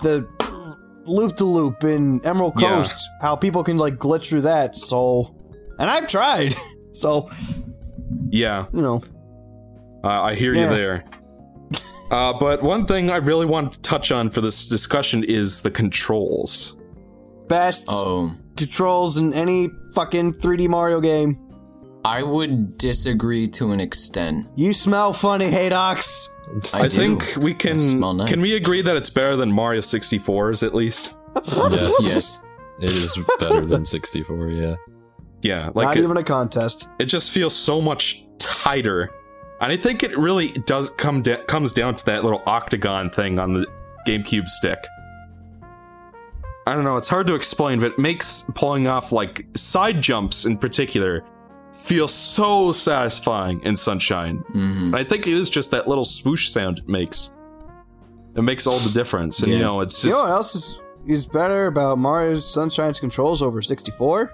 [0.00, 0.28] the
[1.06, 2.74] loop to loop in Emerald Yeah.
[2.74, 4.76] Coast, how people can like glitch through that.
[4.76, 5.34] So,
[5.78, 6.54] and I've tried.
[6.90, 7.30] So,
[8.28, 9.02] yeah, you know,
[10.04, 10.70] Uh, I hear Yeah.
[10.70, 11.04] you there.
[12.10, 15.70] Uh, but one thing I really want to touch on for this discussion is the
[15.70, 16.76] controls.
[17.48, 21.38] best Oh, controls in any fucking 3D Mario game.
[22.04, 24.46] I would disagree to an extent.
[24.54, 26.28] You smell funny, Haydox.
[26.74, 26.96] I, I, do.
[26.96, 27.80] think we can.
[27.80, 28.28] smell nice.
[28.28, 31.14] Can we agree that it's better than Mario 64's at least?
[31.36, 32.42] Yes, Yes.
[32.80, 34.48] it is better than 64.
[34.48, 34.76] Yeah.
[35.42, 36.88] Yeah, Not like it, even a contest.
[36.98, 39.10] it just feels so much tighter,
[39.60, 43.38] and I think it really does come da- comes down to that little octagon thing
[43.38, 43.66] on the
[44.06, 44.78] GameCube stick.
[46.66, 50.44] I don't know, it's hard to explain, but it makes pulling off like side jumps
[50.44, 51.24] in particular
[51.72, 54.38] feel so satisfying in Sunshine.
[54.52, 57.34] hmm And I think it is just that little swoosh sound it makes.
[58.36, 59.42] It makes all the difference.
[59.42, 63.40] And you know, it's You know what else is, is better about Mario Sunshine's controls
[63.42, 64.32] over 64?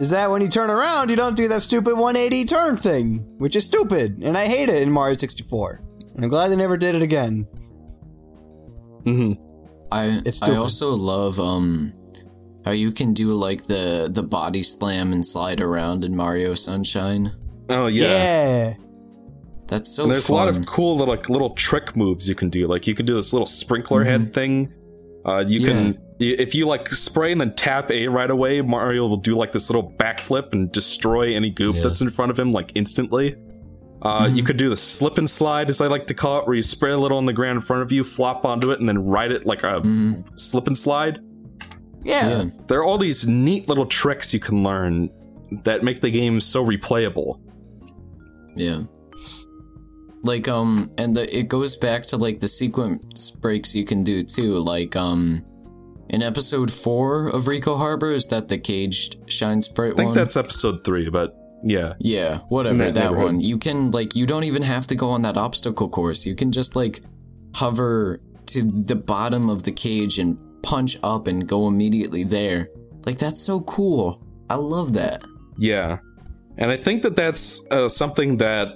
[0.00, 3.56] Is that when you turn around, you don't do that stupid 180 turn thing, which
[3.56, 5.80] is stupid, and I hate it in Mario 64.
[6.14, 7.46] And I'm glad they never did it again.
[9.06, 9.36] Mhm.
[9.92, 11.92] I It's I also love um
[12.64, 17.32] how you can do like the the body slam and slide around in Mario Sunshine.
[17.70, 18.04] Oh yeah.
[18.04, 18.74] Yeah.
[19.68, 20.34] That's so And there's fun.
[20.36, 22.66] a lot of cool little like little trick moves you can do.
[22.66, 24.72] Like you can do this little sprinkler head thing.
[25.24, 29.06] Uh, you can y- if you like spray and then tap A right away, Mario
[29.06, 31.82] will do like this little backflip and destroy any goop Yeah.
[31.82, 33.36] that's in front of him like instantly.
[34.02, 36.54] Uh, You could do the slip and slide, as I like to call it, where
[36.54, 38.88] you spray a little on the ground in front of you, flop onto it, and
[38.88, 40.24] then ride it like a Mhm.
[40.38, 41.18] slip and slide.
[42.04, 42.28] Yeah.
[42.28, 42.44] Yeah.
[42.68, 45.10] There are all these neat little tricks you can learn
[45.64, 47.38] that make the game so replayable.
[48.54, 48.82] Yeah.
[50.22, 54.22] Like um and the, it goes back to like the sequence breaks you can do
[54.22, 54.58] too.
[54.58, 55.44] Like um
[56.08, 60.16] in episode 4 of Ricco Harbor is that the caged shine sprite I think one?
[60.16, 61.94] that's episode three, but yeah.
[61.98, 63.40] Yeah, whatever, that, that one.
[63.40, 66.26] You can like you don't even have to go on that obstacle course.
[66.26, 67.00] You can just like
[67.54, 72.68] hover to the bottom of the cage and punch up and go immediately there.
[73.04, 74.22] Like that's so cool.
[74.48, 75.22] I love that.
[75.58, 75.98] Yeah.
[76.58, 78.68] And I think that that's uh, something that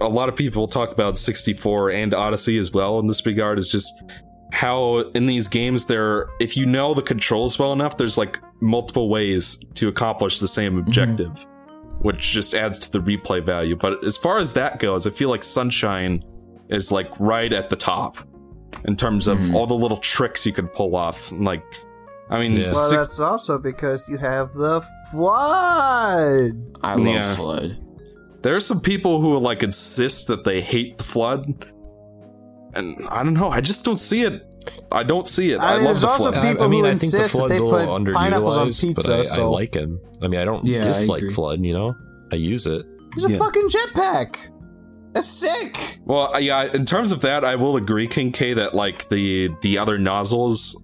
[0.00, 3.68] a lot of people talk about 64 and Odyssey as well in this regard is
[3.68, 3.92] just
[4.52, 9.08] how in these games there if you know the controls well enough there's like multiple
[9.10, 11.46] ways to accomplish the same objective
[12.00, 15.28] which just adds to the replay value but as far as that goes i feel
[15.28, 16.22] like sunshine
[16.70, 18.16] is like right at the top
[18.86, 19.54] in terms of Mhm.
[19.54, 21.64] all the little tricks you can pull off like
[22.30, 22.72] i mean Yeah.
[22.72, 24.80] Well, six- that's also because you have the
[25.12, 26.76] FLUDD.
[26.82, 27.34] I love Yeah.
[27.36, 27.76] FLUDD.
[28.42, 31.64] There are some people who like insist that they hate the FLUDD,
[32.74, 33.50] and I don't know.
[33.50, 34.44] I just don't see it.
[34.92, 35.60] I don't see it.
[35.60, 36.36] I, I mean, love there's the also FLUDD.
[36.36, 38.80] I- people I mean, who I think the FLUDD's they a little put on underutilized,
[38.82, 40.00] pizza, but I, so- I like him.
[40.22, 41.34] I mean, I don't Yeah, dislike agree.
[41.34, 41.64] FLUDD.
[41.64, 41.94] You know,
[42.32, 42.84] I use it.
[43.14, 44.50] He's a fucking jetpack.
[45.14, 45.98] That's sick.
[46.04, 46.64] Well, uh, yeah.
[46.72, 50.80] In terms of that, I will agree, King K, that like the the other nozzles,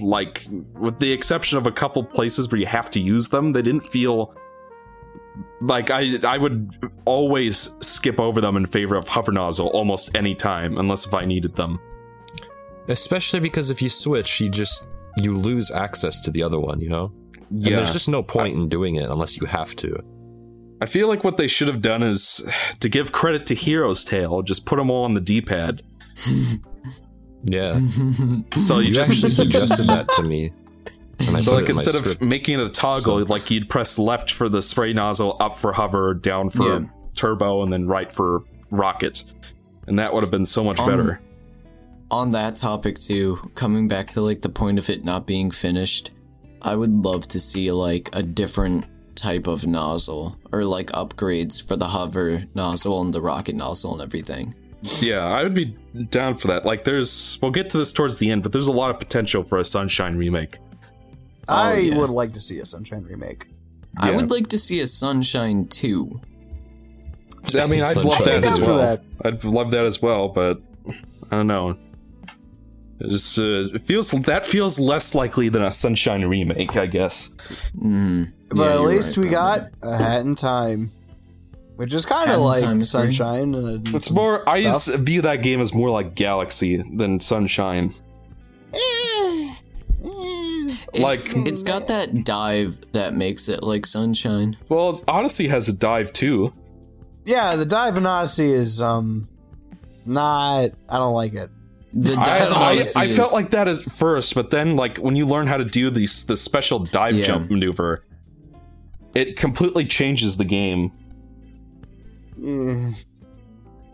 [0.00, 3.62] like with the exception of a couple places where you have to use them, they
[3.62, 4.34] didn't feel
[5.60, 10.34] like I I would always skip over them in favor of hover nozzle almost any
[10.34, 11.78] time, unless if I needed them.
[12.88, 14.88] Especially because if you switch, you just
[15.18, 16.80] you lose access to the other one.
[16.80, 17.12] You know,
[17.50, 17.76] and Yeah.
[17.76, 19.98] there's just no point in doing it unless you have to.
[20.80, 22.46] I feel like what they should have done is
[22.80, 25.82] to give credit to Hero's Tale, just put them all on the D-pad.
[27.48, 27.74] Yeah,
[28.56, 30.50] So you, you just actually suggested that to me.
[31.38, 32.20] So like in instead of script.
[32.22, 35.72] making it a toggle, So- like you'd press left for the spray nozzle, up for
[35.72, 36.80] hover, down for Yeah.
[37.14, 39.24] turbo, and then right for rocket,
[39.86, 41.20] and that would have been so much Um, better.
[42.10, 46.10] On that topic too, coming back to like the point of it not being finished,
[46.62, 51.76] I would love to see like a different type of nozzle or like upgrades for
[51.76, 54.54] the hover nozzle and the rocket nozzle and everything.
[55.00, 55.74] Yeah, I would be
[56.10, 56.66] down for that.
[56.66, 59.42] Like, there's we'll get to this towards the end, but there's a lot of potential
[59.42, 60.58] for a Sunshine remake.
[61.48, 61.98] I Oh, yeah.
[61.98, 63.48] would like to see a Sunshine remake.
[63.98, 64.16] I Yeah.
[64.16, 66.20] would like to see a Sunshine 2.
[67.54, 68.78] I mean, I'd love Sunshine that is as well.
[68.78, 69.02] that.
[69.24, 70.60] I'd love that as well, but
[71.30, 71.76] I don't know.
[72.98, 77.34] It just uh, it feels that feels less likely than a Sunshine remake, I guess.
[77.78, 79.68] Mm, But yeah, at least right, we probably.
[79.82, 80.90] got a Hat in Time,
[81.76, 82.82] which is kind of like Time.
[82.84, 83.54] Sunshine.
[83.54, 84.48] And It's more.
[84.48, 84.86] I stuff.
[84.86, 87.94] just view that game as more like Galaxy than Sunshine.
[88.72, 89.55] like-
[90.94, 94.56] It's, it's got that dive that makes it like sunshine.
[94.70, 96.52] Well, Odyssey has a dive too.
[97.24, 99.28] Yeah, the dive in Odyssey is um
[100.04, 100.70] not.
[100.88, 101.50] I don't like it.
[101.92, 104.98] The I, dive in I, I is- felt like that at first, but then like
[104.98, 107.24] when you learn how to do these the special dive Yeah.
[107.24, 108.04] jump maneuver,
[109.14, 110.92] it completely changes the game.
[112.38, 113.04] Mm,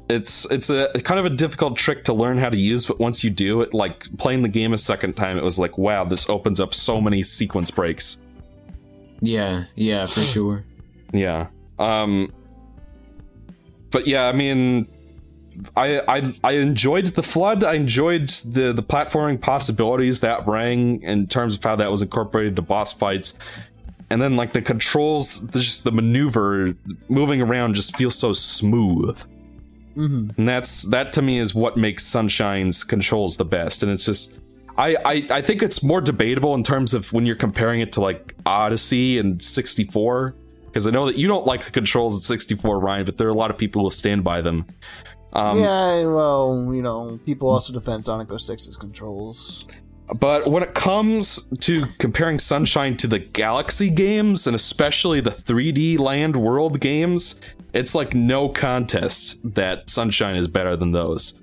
[0.08, 3.24] It's it's a kind of a difficult trick to learn how to use, but once
[3.24, 6.28] you do it, like playing the game a second time, it was like, wow, this
[6.28, 8.20] opens up so many sequence breaks.
[9.20, 10.62] yeah, yeah, for sure.
[11.12, 11.46] Yeah.
[11.78, 12.32] Um
[13.90, 14.86] But yeah, I mean
[15.76, 17.64] I I I enjoyed the FLUDD.
[17.64, 22.56] I enjoyed the the platforming possibilities that rang in terms of how that was incorporated
[22.56, 23.38] to boss fights.
[24.10, 26.74] And then like the controls, just the maneuver
[27.08, 29.18] moving around just feels so smooth.
[29.96, 30.36] Mhm.
[30.36, 33.82] And that's that to me is what makes Sunshine's controls the best.
[33.82, 34.38] And it's just
[34.76, 38.00] I, I I think it's more debatable in terms of when you're comparing it to
[38.00, 40.34] like Odyssey and 64.
[40.66, 43.30] Because I know that you don't like the controls at 64, Ryan, but there are
[43.30, 44.64] a lot of people who stand by them.
[45.34, 49.66] Um, yeah, well, you know, people also defend Sonic 06's controls.
[50.14, 55.98] But when it comes to comparing Sunshine to the Galaxy games, and especially the 3D
[55.98, 57.40] Land World games,
[57.72, 61.38] it's like no contest that Sunshine is better than those.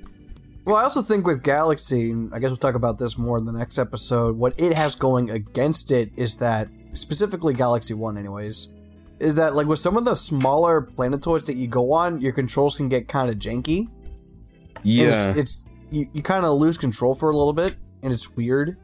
[0.66, 3.46] Well, I also think with Galaxy, and I guess we'll talk about this more in
[3.46, 4.38] the next episode.
[4.38, 8.72] What it has going against it is that, specifically Galaxy One, anyways,
[9.20, 12.78] is that like with some of the smaller planetoids that you go on, your controls
[12.78, 13.88] can get kind of janky.
[14.84, 15.08] Yeah.
[15.08, 18.78] it's, it's you, you kind of lose control for a little bit, and it's weird.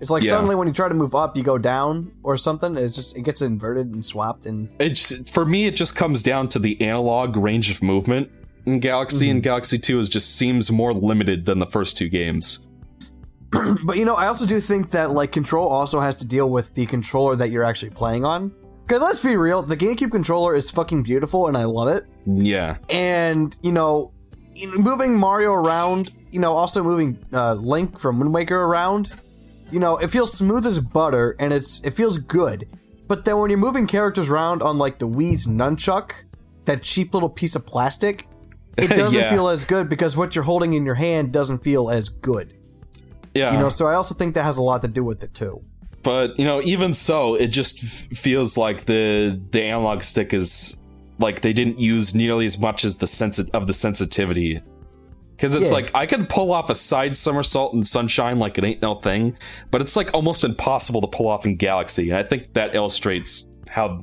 [0.00, 0.30] It's like Yeah.
[0.30, 2.76] suddenly when you try to move up, you go down or something.
[2.76, 6.48] It's just it gets inverted and swapped, and it's for me it just comes down
[6.50, 8.30] to the analog range of movement
[8.66, 12.66] in galaxy and galaxy 2 is just seems more limited than the first two games
[13.84, 16.74] but you know, I also do think that like control also has to deal with
[16.74, 18.52] the controller that you're actually playing on.
[18.82, 22.04] Because let's be real, the GameCube controller is fucking beautiful, and I love it.
[22.26, 24.12] yeah And you know,
[24.54, 29.12] you know, moving Mario around, you know, also moving uh, Link from Wind Waker around,
[29.70, 32.68] you know, it feels smooth as butter, and it's it feels good.
[33.08, 36.12] But then when you're moving characters around on like the Wii's nunchuck,
[36.64, 38.26] that cheap little piece of plastic,
[38.76, 39.30] it doesn't Yeah.
[39.30, 42.52] feel as good because what you're holding in your hand doesn't feel as good.
[43.34, 45.32] yeah You know, so I also think that has a lot to do with it
[45.34, 45.62] too.
[46.02, 50.76] but you know even so it just f- feels like the the analog stick is
[51.18, 54.60] like they didn't use nearly as much as the sense of the sensitivity
[55.36, 55.76] because it's Yeah.
[55.76, 59.36] like i can pull off a side somersault in sunshine like it ain't no thing
[59.70, 63.48] but it's like almost impossible to pull off in galaxy and i think that illustrates
[63.68, 63.98] how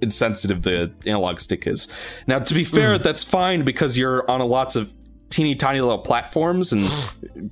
[0.00, 1.88] insensitive the analog stick is
[2.26, 2.74] now to be mm.
[2.74, 4.92] fair that's fine because you're on a lots of
[5.30, 6.88] teeny tiny little platforms and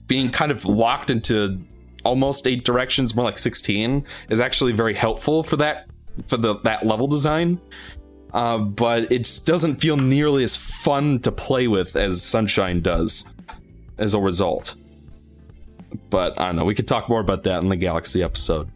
[0.06, 1.58] being kind of locked into
[2.04, 5.86] almost eight directions, more like 16, is actually very helpful for that
[6.26, 7.60] for the that level design.
[8.32, 13.26] Uh, but it doesn't feel nearly as fun to play with as Sunshine does
[13.98, 14.74] as a result.
[16.08, 16.64] But I don't know.
[16.64, 18.70] We could talk more about that in the Galaxy episode.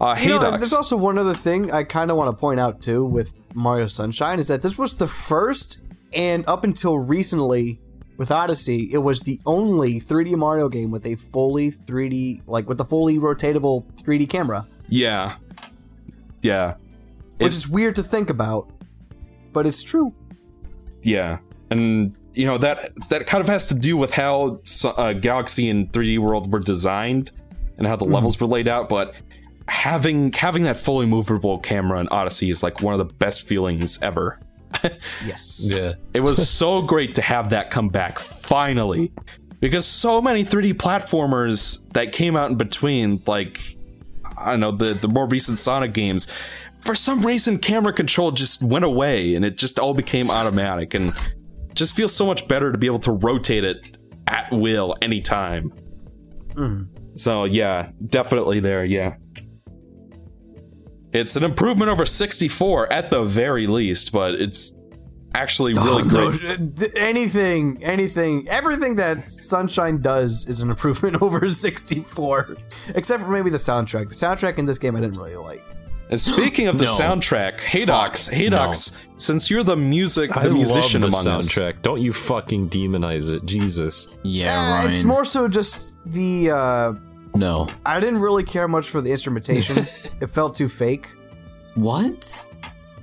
[0.00, 2.60] Uh, hey, You know, there's also one other thing I kind of want to point
[2.60, 5.80] out too with Mario Sunshine is that this was the first,
[6.12, 7.78] and up until recently
[8.16, 12.80] with Odyssey, it was the only 3D Mario game with a fully 3D, like with
[12.80, 15.36] a fully rotatable 3D camera, yeah,
[16.42, 16.74] yeah,
[17.38, 18.70] which It's- is weird to think about,
[19.52, 20.12] but it's true.
[21.02, 21.38] yeah.
[21.70, 25.90] And you know that that kind of has to do with how uh, Galaxy and
[25.92, 27.30] 3D World were designed
[27.78, 28.88] and how the levels were laid out.
[28.88, 29.14] But
[29.68, 33.98] having having that fully movable camera in Odyssey is like one of the best feelings
[34.02, 34.38] ever.
[35.24, 35.62] Yes.
[35.64, 35.94] Yeah.
[36.12, 39.10] It was so great to have that come back finally.
[39.60, 43.60] Because so many 3D platformers that came out in between, like
[44.36, 46.26] I don't know, the, the more recent Sonic games,
[46.84, 51.12] for some reason camera control just went away and it just all became automatic and
[51.72, 53.96] just feels so much better to be able to rotate it
[54.28, 55.70] at will anytime.
[56.54, 57.16] Mm-hmm.
[57.16, 59.14] So yeah, definitely there, yeah.
[61.12, 64.80] It's an improvement over 64 at the very least, but it's
[65.34, 66.76] actually oh, really No, great.
[66.76, 72.56] th- anything, anything, everything that Sunshine does is an improvement over 64,
[72.94, 74.08] except for maybe the soundtrack.
[74.08, 75.64] The soundtrack in this game I didn't really like.
[76.10, 76.90] And speaking of the No.
[76.98, 81.82] soundtrack, Haydox, Haydox, since you're the music, the I musician love the among us, soundtrack.
[81.82, 84.16] Don't you fucking demonize it, Jesus.
[84.22, 84.90] Yeah, Ryan.
[84.92, 86.50] it's more so just the.
[86.50, 86.92] uh
[87.36, 87.68] no.
[87.84, 89.76] I didn't really care much for the instrumentation.
[90.20, 91.08] it felt too fake.
[91.74, 92.44] What?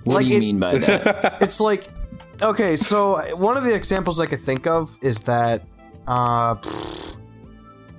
[0.05, 1.37] What Like do you it- mean by that?
[1.41, 1.89] It's like,
[2.41, 5.65] okay, so one of the examples I could think of is that,
[6.07, 6.55] uh,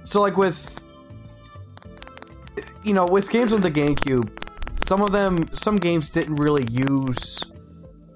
[0.04, 0.82] so like with,
[2.82, 4.28] you know, with games on the GameCube,
[4.92, 7.42] some of them, some games didn't really use.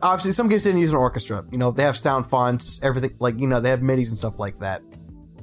[0.02, 1.42] Obviously, some games didn't use an orchestra.
[1.50, 4.38] You know, they have sound fonts, everything like you know they have midis and stuff
[4.38, 4.82] like that.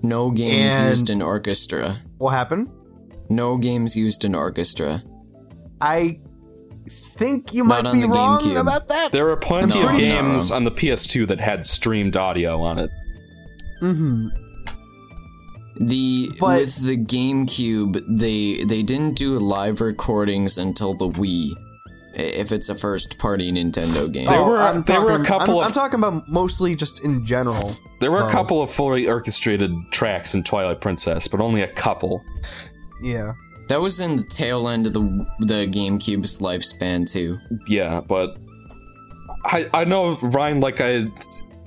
[0.03, 1.95] No games And- used an orchestra.
[2.19, 2.69] What happened?
[3.31, 5.01] No games used an orchestra.
[5.81, 6.19] I
[6.91, 8.59] think you Not might be the wrong GameCube.
[8.59, 9.11] about that.
[9.11, 9.99] there were plenty No, of no.
[9.99, 12.91] games on the PS2 that had streamed audio on it.
[13.81, 14.27] Mm-hmm.
[15.75, 21.51] The But- with the GameCube, they they didn't do live recordings until the Wii.
[22.15, 24.27] If it's a first party Nintendo game.
[24.27, 26.75] There oh, were- I'm there were a talking- couple I'm, of- I'm talking about mostly
[26.75, 27.71] just in general.
[28.01, 28.27] There were Oh.
[28.27, 32.21] a couple of fully orchestrated tracks in Twilight Princess, but only a couple.
[33.01, 33.33] Yeah.
[33.69, 37.39] That was in the tail end of the the GameCube's lifespan too.
[37.67, 38.37] Yeah, but
[39.45, 41.05] I I know Ryan like I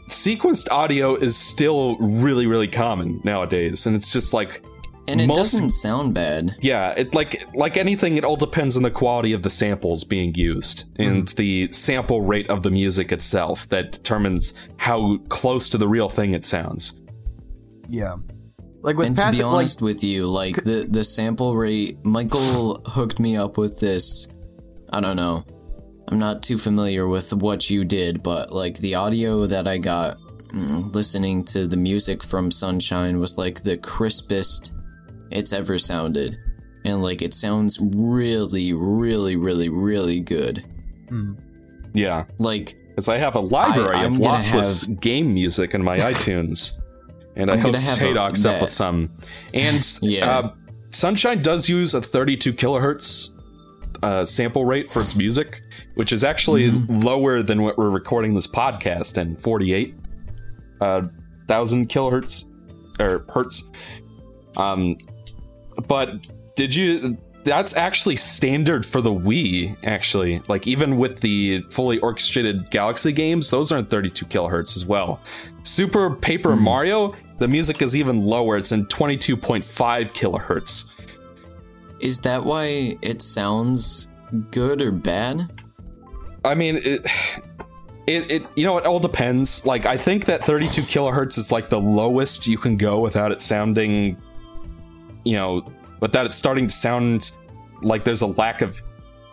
[0.09, 4.62] sequenced audio is still really really common nowadays, and it's just like
[5.09, 6.57] And it Most- doesn't sound bad.
[6.61, 10.35] yeah, it like like anything, it all depends on the quality of the samples being
[10.35, 11.37] used and mm-hmm.
[11.37, 16.35] the sample rate of the music itself that determines how close to the real thing
[16.35, 16.99] it sounds.
[17.89, 18.16] Yeah.
[18.83, 21.99] Like with and to Path, be like honest with you, like the the sample rate,
[22.05, 24.28] Michael hooked me up with this.
[24.93, 25.45] I don't know.
[26.09, 30.19] I'm not too familiar with what you did, but like the audio that I got
[30.55, 34.73] mm, listening to the music from Sunshine was like the crispest
[35.31, 36.39] it's ever sounded.
[36.85, 40.65] And like it sounds really, really, really, really good.
[41.93, 45.83] Yeah, Like because I have a library I- I'm of gonna lossless game music in
[45.83, 46.78] my iTunes,
[47.37, 49.11] and I I'm hooked gonna have a Haydox up with some.
[49.55, 50.31] And Yeah.
[50.39, 50.55] uh,
[50.91, 53.35] Sunshine does use a 32 kilohertz
[54.02, 55.62] uh, sample rate for its music,
[55.94, 57.01] which is actually Mm-hmm.
[57.01, 59.94] lower than what we're recording this podcast in 48
[60.81, 61.02] uh,
[61.48, 62.44] thousand kilohertz
[63.01, 63.70] or hertz.
[64.56, 64.97] Um,
[65.86, 67.16] but did you?
[67.44, 69.77] That's actually standard for the Wii.
[69.86, 75.20] Actually, like even with the fully orchestrated Galaxy games, those aren't 32 kilohertz as well.
[75.62, 78.56] Super Paper Mario, the music is even lower.
[78.56, 79.62] It's in 22.5
[80.12, 80.93] kilohertz.
[82.01, 84.10] Is that why it sounds
[84.51, 85.51] good or bad?
[86.44, 87.06] I mean, it,
[88.06, 89.64] it, it, you know, it all depends.
[89.66, 93.40] Like, I think that 32 kilohertz is like the lowest you can go without it
[93.40, 94.16] sounding,
[95.24, 95.64] you know,
[96.01, 97.32] without it starting to sound
[97.82, 98.82] like there's a lack of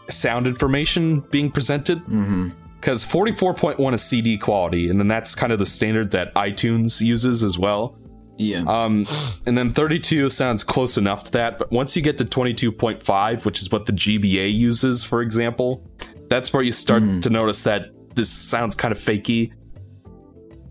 [0.10, 2.00] sound information being presented.
[2.06, 2.50] Mm-hmm.
[2.80, 7.42] Because 44.1 is CD quality, and then that's kind of the standard that iTunes uses
[7.42, 7.98] as well.
[8.38, 8.64] Yeah.
[8.68, 9.06] Um,
[9.46, 13.62] and then 32 sounds close enough to that, but once you get to 22.5, which
[13.62, 15.88] is what the GBA uses, for example,
[16.30, 19.54] that's where you start to notice that this sounds kind of fakey.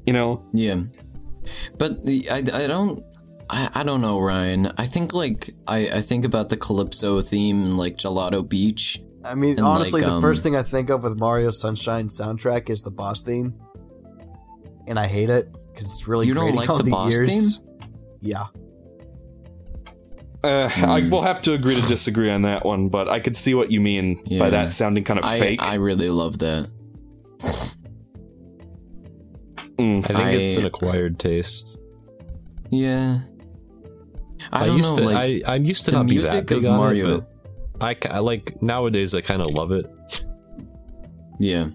[0.06, 0.44] You know?
[0.52, 0.82] Yeah,
[1.78, 3.05] but the, I, I don't
[3.48, 4.72] I, I don't know Ryan.
[4.78, 9.01] I think like I, I think about the Calypso theme in like Gelato Beach.
[9.24, 12.70] I mean, honestly, like, the um, first thing I think of with Mario Sunshine soundtrack
[12.70, 13.55] is the boss theme,
[14.86, 17.62] and I hate it because it's really You don't like on the boss ears.
[18.20, 18.44] Yeah,
[20.44, 23.54] Uh, I will have to agree to disagree on that one, but I could see
[23.54, 24.38] what you mean Yeah.
[24.40, 25.62] by that sounding kind of I fake.
[25.62, 26.68] I really love that.
[29.78, 29.98] Mm.
[30.10, 31.78] I think it's an acquired taste.
[32.70, 33.18] Yeah.
[34.52, 36.59] I, don't used know, to like I, I'm used to the not be that big
[36.59, 37.16] of on Mario.
[37.18, 37.24] it,
[37.78, 39.86] but I, I like nowadays I kind of love it.
[41.38, 41.68] yeah.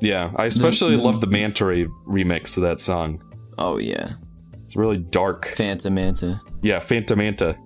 [0.00, 3.22] Yeah, I especially the- love the Manta Ray remix of that song.
[3.58, 4.10] Oh yeah.
[4.64, 5.46] It's really dark.
[5.56, 6.40] Phantom Manta.
[6.62, 7.56] Yeah, Fanta Manta.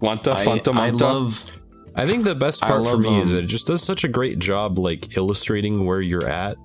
[0.00, 1.60] Wanta, I, Fanta I love
[1.96, 4.08] I think the best I part for love, me is it just does such a
[4.08, 6.56] great job like illustrating where you're at.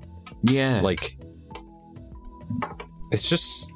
[0.44, 0.82] yeah.
[0.84, 1.16] Like
[3.12, 3.74] it's just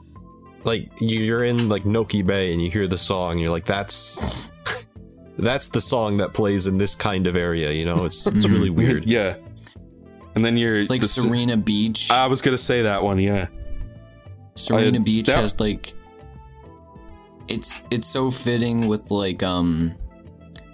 [0.64, 4.52] like you're in like Noki Bay and you hear the song, you're like that's
[5.38, 8.06] that's the song that plays in this kind of area, you know?
[8.06, 9.10] It's it's really weird.
[9.10, 9.36] yeah.
[10.36, 12.10] And then you're like the- Sirena Beach.
[12.12, 13.48] I was gonna say that one, yeah.
[14.56, 15.94] Sirena I- Beach that- has like
[17.48, 19.94] it's it's so fitting with like um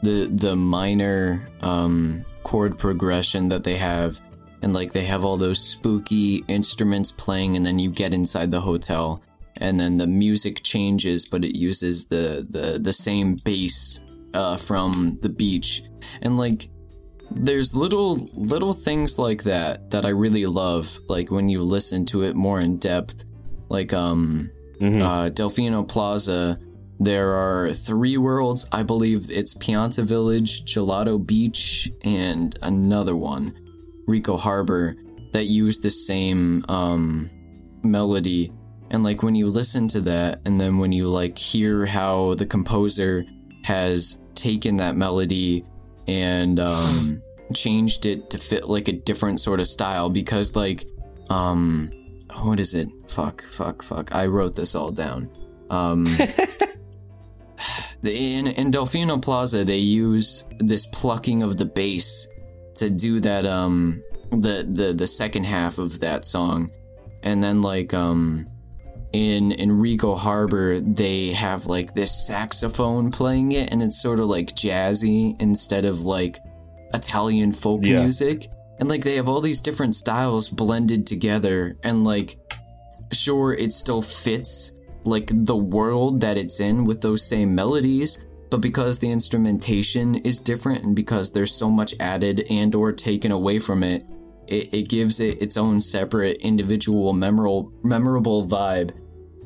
[0.03, 4.19] the the minor um chord progression that they have
[4.61, 8.61] and like they have all those spooky instruments playing and then you get inside the
[8.61, 9.22] hotel
[9.60, 14.03] and then the music changes but it uses the the the same bass
[14.34, 15.84] uh from the beach
[16.22, 16.69] and like
[17.31, 20.99] there's little little things like that that I really love.
[21.07, 23.23] Like when you listen to it more in depth,
[23.69, 24.51] like um,
[24.81, 26.60] uh, Delfino Plaza.
[27.01, 28.68] There are three worlds.
[28.73, 33.57] I believe it's Pianta Village, Gelato Beach, and another one,
[34.06, 34.97] Ricco Harbor,
[35.31, 37.30] that use the same um,
[37.84, 38.51] melody.
[38.91, 42.45] And like when you listen to that, and then when you like hear how the
[42.45, 43.23] composer
[43.64, 45.64] has taken that melody
[46.10, 47.22] and um,
[47.53, 50.84] changed it to fit like a different sort of style, because like
[51.30, 51.91] um,
[52.41, 52.88] what is it?
[53.07, 54.14] Fuck, fuck, fuck.
[54.15, 55.30] I wrote this all down.
[55.69, 56.06] Um,
[58.02, 62.27] the- in in Delfino Plaza, they use this plucking of the bass
[62.76, 63.45] to do that.
[63.45, 66.72] Um, the the the second half of that song,
[67.23, 68.48] and then like um,
[69.14, 74.26] in in Ricco Harbor, they have like this saxophone playing it, and it's sort of
[74.27, 76.40] like jazzy instead of like
[76.94, 78.02] Italian folk Yeah.
[78.02, 78.48] music.
[78.80, 82.38] And like they have all these different styles blended together, and like
[83.11, 88.61] sure it still fits like the world that it's in with those same melodies but
[88.61, 93.57] because the instrumentation is different and because there's so much added and or taken away
[93.60, 94.03] from it
[94.51, 98.91] it, it gives it its own separate individual memorable memorable vibe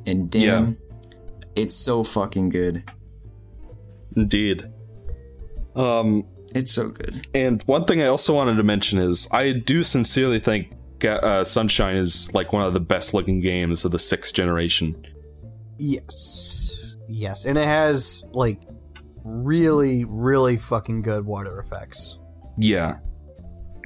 [0.06, 0.78] and damn
[1.56, 2.84] it's so fucking good
[4.16, 4.72] Indeed.
[5.76, 9.84] Um, it's so good and one thing I also wanted to mention is I do
[9.84, 10.74] sincerely think
[11.06, 15.06] uh, Sunshine is like one of the best looking games of the sixth generation.
[15.78, 16.96] Yes.
[17.08, 17.46] Yes.
[17.46, 18.62] And it has like
[19.24, 22.20] really, really fucking good water effects.
[22.58, 23.00] Yeah.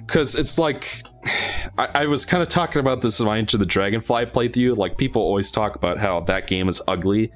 [0.08, 1.04] Because it's like.
[1.78, 4.78] I, I was kind of talking about this in my Enter the Dragonfly playthrough.
[4.78, 7.32] Like, people always talk about how that game is ugly,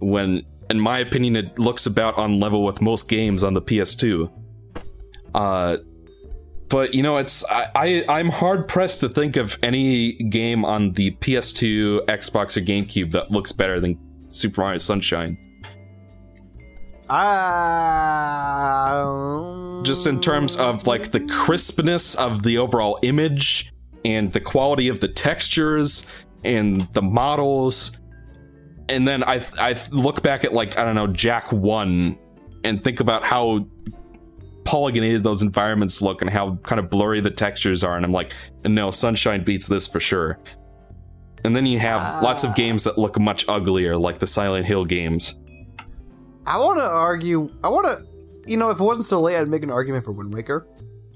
[0.00, 4.30] when, in my opinion, it looks about on level with most games on the PS2.
[5.34, 5.78] Uh.
[6.68, 10.92] But you know, it's I, I I'm hard pressed to think of any game on
[10.94, 13.96] the PS2, Xbox, or GameCube that looks better than
[14.26, 15.38] Super Mario Sunshine.
[17.08, 19.02] Ah.
[19.84, 23.72] just in terms of like the crispness of the overall image
[24.04, 26.04] and the quality of the textures
[26.44, 27.96] and the models.
[28.88, 32.18] And then i i look back at like i don't know Jak 1
[32.64, 33.66] and think about how
[34.64, 37.96] polygonated those environments look and how kind of blurry the textures are.
[37.96, 38.32] And i'm like
[38.64, 40.38] no sunshine beats this for sure.
[41.44, 44.84] And then you have lots of games that look much uglier like the silent hill
[44.84, 45.36] games
[46.46, 47.50] I want to argue.
[47.64, 48.06] I want to.
[48.50, 50.66] You know, if it wasn't so late, I'd make an argument for Wind Waker.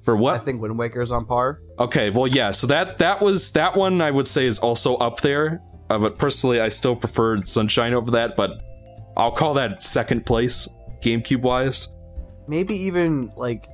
[0.04, 1.60] for what I think Wind Waker is on par.
[1.78, 2.50] Okay, well, yeah.
[2.50, 4.00] So that that was that one.
[4.00, 5.62] I would say is also up there.
[5.88, 8.34] Uh, but personally, I still preferred Sunshine over that.
[8.36, 8.62] But
[9.16, 10.68] I'll call that second place,
[11.02, 11.88] GameCube wise.
[12.48, 13.68] Maybe even like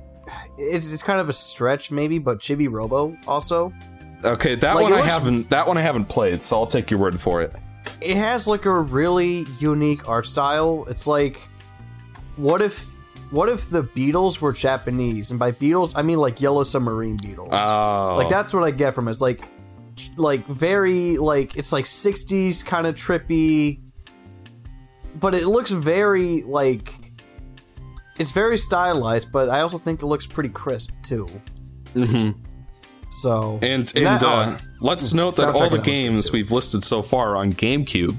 [0.57, 3.73] it's, it's kind of a stretch, maybe, but Chibi Robo also.
[4.23, 5.49] Okay, that Like, one I looks- haven't.
[5.49, 6.43] That one I haven't played.
[6.43, 7.53] So I'll take your word for it.
[8.01, 10.85] It has like a really unique art style.
[10.89, 11.41] It's like,
[12.35, 12.97] what if,
[13.31, 15.31] what if the Beatles were Japanese?
[15.31, 17.49] And by Beatles, I mean like Yellow Submarine Beatles.
[17.51, 19.11] Oh, Like that's what I get from it.
[19.11, 19.45] It's like,
[20.15, 23.81] like very like it's like '60s kind of trippy,
[25.19, 26.93] but it looks very like
[28.19, 29.31] it's very stylized.
[29.31, 31.25] But I also think it looks pretty crisp too.
[31.93, 32.31] hmm
[33.09, 36.31] So And And and that- uh, let's note that all the that was good, games
[36.31, 38.15] we've listed so far are on GameCube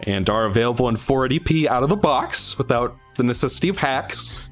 [0.00, 4.50] and are available in 480p out of the box without the necessity of hacks.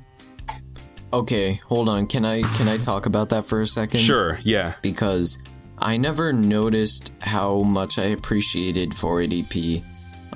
[1.13, 4.75] okay hold on can i can i talk about that for a second Sure, yeah.
[4.83, 5.39] because
[5.79, 9.83] I never noticed how much I appreciated 480p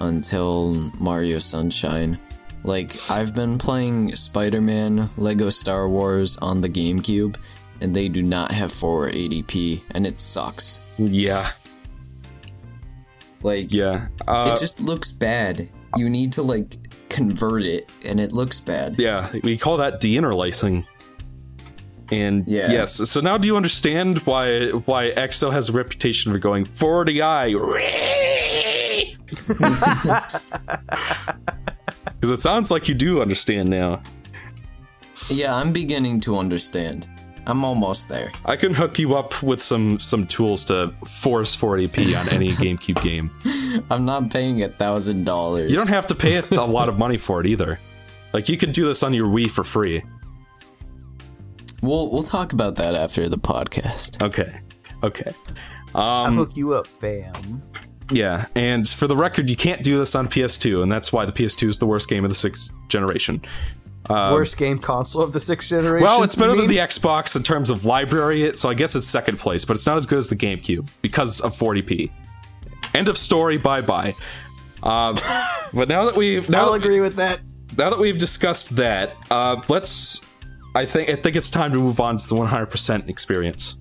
[0.00, 2.18] until Mario Sunshine.
[2.64, 7.36] Like, I've been playing Spider Man, Lego Star Wars on the GameCube,
[7.80, 10.80] and they do not have 480p, and it sucks.
[10.98, 11.50] Yeah.
[13.42, 14.08] Like, Yeah.
[14.26, 15.68] Uh, it just looks bad.
[15.96, 16.76] You need to, like,
[17.08, 18.96] convert it, and it looks bad.
[18.98, 20.84] Yeah, we call that deinterlacing.
[22.10, 22.70] And Yeah.
[22.70, 27.52] yes, so now do you understand why why EXO has a reputation for going 40i?
[32.20, 34.02] Because it sounds like you do understand now.
[35.28, 37.08] Yeah, I'm beginning to understand.
[37.46, 38.32] I'm almost there.
[38.44, 43.00] I can hook you up with some some tools to force 40p on any GameCube
[43.02, 43.30] game.
[43.90, 45.70] I'm not paying a thousand dollars.
[45.70, 47.78] You don't have to pay a lot of money for it either.
[48.32, 50.02] Like you can do this on your Wii for free.
[51.82, 54.22] We'll we'll talk about that after the podcast.
[54.22, 54.58] Okay.
[55.02, 55.30] Okay.
[55.94, 57.62] I'll Um, hook you up, fam.
[58.10, 61.32] Yeah, and for the record, you can't do this on PS2, and that's why the
[61.32, 63.42] PS2 is the worst game of the sixth generation.
[64.08, 66.04] Worst game console of the sixth generation.
[66.04, 66.76] Well, it's better than the?
[66.76, 70.06] Xbox in terms of library, so I guess it's second place, but it's not as
[70.06, 72.10] good as the GameCube because of 40p.
[72.94, 73.56] End of story.
[73.56, 74.14] Bye bye.
[74.82, 75.16] Um,
[75.74, 77.40] but now that we've now I'll that, agree with that.
[77.76, 80.20] now that we've discussed that, uh, let's.
[80.74, 83.76] I think I think it's time to move on to the 100% experience.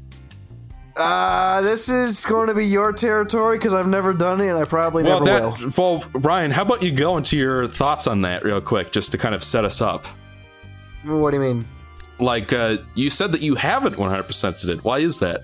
[0.96, 4.64] Uh, this is going to be your territory because I've never done it and I
[4.64, 5.72] probably Well, never will.
[5.78, 9.18] well, Ryan, how about you go into your thoughts on that real quick, just to
[9.18, 10.06] kind of set us up?
[11.04, 11.66] What do you mean?
[12.20, 14.84] Like, uh, you said that you haven't 100%ed it.
[14.86, 15.42] Why is that?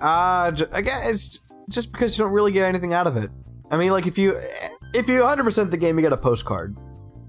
[0.00, 3.30] Uh, j- again, it's just because you don't really get anything out of it.
[3.72, 4.38] I mean, like if you
[4.94, 6.76] if you 100% the game, you get a postcard,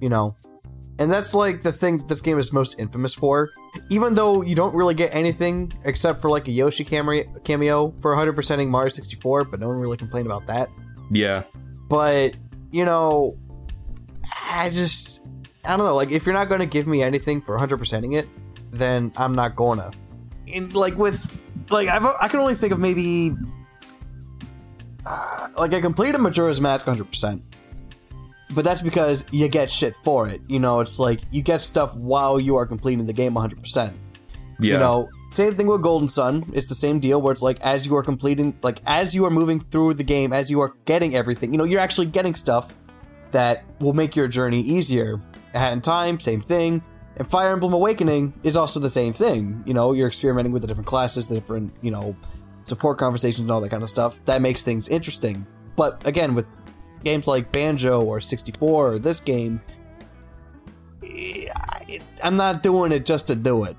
[0.02, 0.36] you know,
[1.00, 3.50] and that's like the thing that this game is most infamous for.
[3.90, 8.70] Even though you don't really get anything except for like a Yoshi cameo for 100%ing
[8.70, 10.70] Mario 64, but no one really complained about that.
[11.10, 11.44] Yeah.
[11.90, 12.36] But
[12.72, 13.38] you know,
[14.50, 15.26] I just
[15.66, 15.96] I don't know.
[15.96, 18.28] Like if you're not going to give me anything for 100%ing it,
[18.72, 19.92] then I'm not gonna.
[20.46, 21.32] In like with
[21.70, 23.32] like I've, I can only think of maybe
[25.06, 27.42] uh, like I completed Majora's Mask 100%.
[28.54, 30.42] But that's because you get shit for it.
[30.48, 33.94] You know, it's like you get stuff while you are completing the game 100%.
[34.60, 34.74] Yeah.
[34.74, 36.52] You know, same thing with Golden Sun.
[36.54, 39.32] It's the same deal where it's like as you are completing, like as you are
[39.32, 42.76] moving through the game, as you are getting everything, you know, you're actually getting stuff
[43.32, 45.20] that will make your journey easier.
[45.54, 46.84] Hat in Time, same thing.
[47.18, 49.64] And Fire Emblem Awakening is also the same thing.
[49.66, 52.16] You know, you're experimenting with the different classes, the different, you know,
[52.64, 54.20] support conversations and all that kind of stuff.
[54.26, 55.46] That makes things interesting.
[55.76, 56.63] But again, with
[57.04, 59.62] games like Banjo or 64 or this game,
[62.24, 63.76] I'm not doing it just to do it.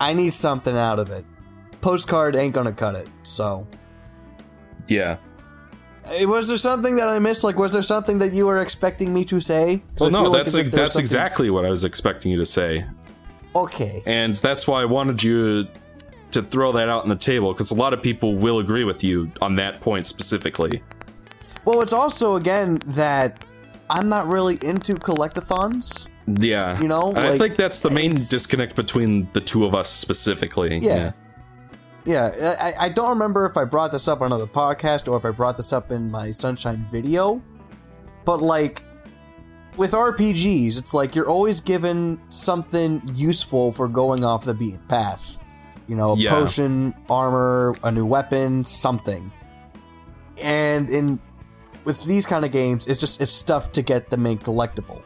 [0.00, 1.24] I need something out of it.
[1.80, 3.08] Postcard ain't gonna cut it.
[3.22, 3.66] So,
[4.88, 5.16] Yeah.
[6.22, 7.42] Was there something that I missed?
[7.42, 9.82] Like, was there something that you were expecting me to say?
[9.98, 12.30] Well, no, like that's as if there was that's something- exactly what I was expecting
[12.30, 12.84] you to say,
[13.56, 14.04] okay.
[14.06, 15.66] and that's why I wanted you
[16.30, 19.02] to throw that out on the table because a lot of people will agree with
[19.02, 20.80] you on that point specifically.
[21.66, 23.44] Well, it's also again that
[23.90, 26.06] I'm not really into collectathons.
[26.26, 29.88] Yeah, You know, I like, think that's the main disconnect between the two of us
[29.88, 30.78] specifically.
[30.78, 31.12] Yeah.
[32.04, 35.24] Yeah, I, I don't remember if I brought this up on another podcast or if
[35.24, 37.42] I brought this up in my Sunshine video,
[38.24, 38.82] but like
[39.76, 45.38] with RPGs, it's like you're always given something useful for going off the beaten path.
[45.88, 46.30] You know, a Yeah.
[46.30, 49.30] potion, armor, a new weapon, something.
[50.42, 51.20] And in
[51.86, 55.02] with these kind of games, it's just it's stuff to get the main collectible,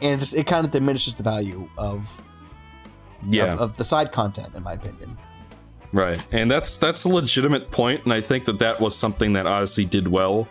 [0.00, 2.22] and it, just, it kind of diminishes the value of,
[3.28, 3.54] yeah.
[3.54, 5.18] of of the side content, in my opinion.
[5.92, 9.46] Right, and that's that's a legitimate point, and I think that that was something that
[9.46, 10.46] Odyssey did well.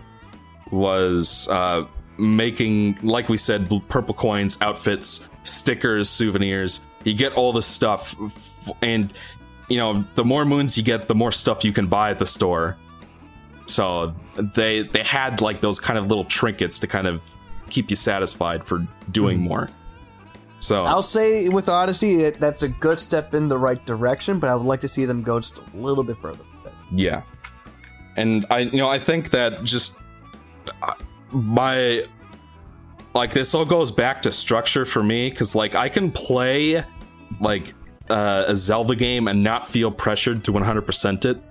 [0.71, 1.85] Was uh,
[2.17, 6.83] making, like we said, purple coins, outfits, stickers, souvenirs.
[7.03, 9.13] You get all the stuff, f- and
[9.69, 12.25] you know the more moons you get, the more stuff you can buy at the
[12.25, 12.77] store.
[13.65, 17.21] So they they had like those kind of little trinkets to kind of
[17.69, 19.69] keep you satisfied for doing more.
[20.59, 24.49] So I'll say with Odyssey, it, that's a good step in the right direction, but
[24.49, 26.45] I would like to see them go just a little bit further.
[26.91, 27.23] Yeah.
[28.15, 29.97] And I you know, I think that just
[30.81, 30.93] uh,
[31.31, 32.05] my
[33.13, 36.83] like this all goes back to structure for me cuz like I can play
[37.39, 37.73] like
[38.09, 41.41] uh, a Zelda game and not feel pressured to 100% it.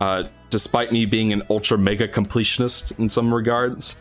[0.00, 4.00] Uh, despite me being an ultra mega completionist in some regards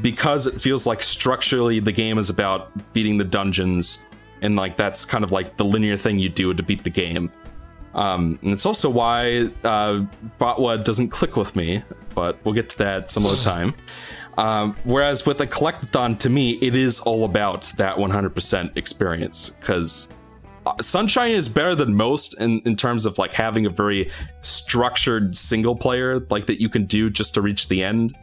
[0.00, 4.04] because it feels like structurally the game is about beating the dungeons
[4.40, 7.30] and like that's kind of like the linear thing you do to beat the game
[7.94, 10.04] um, and it's also why uh,
[10.40, 11.82] Botwa doesn't click with me,
[12.14, 13.74] but we'll get to that some other time.
[14.36, 20.12] Um, whereas with a collectathon, to me, it is all about that 100% experience because
[20.80, 24.10] Sunshine is better than most in, in terms of like having a very
[24.40, 28.16] structured single player like that you can do just to reach the end.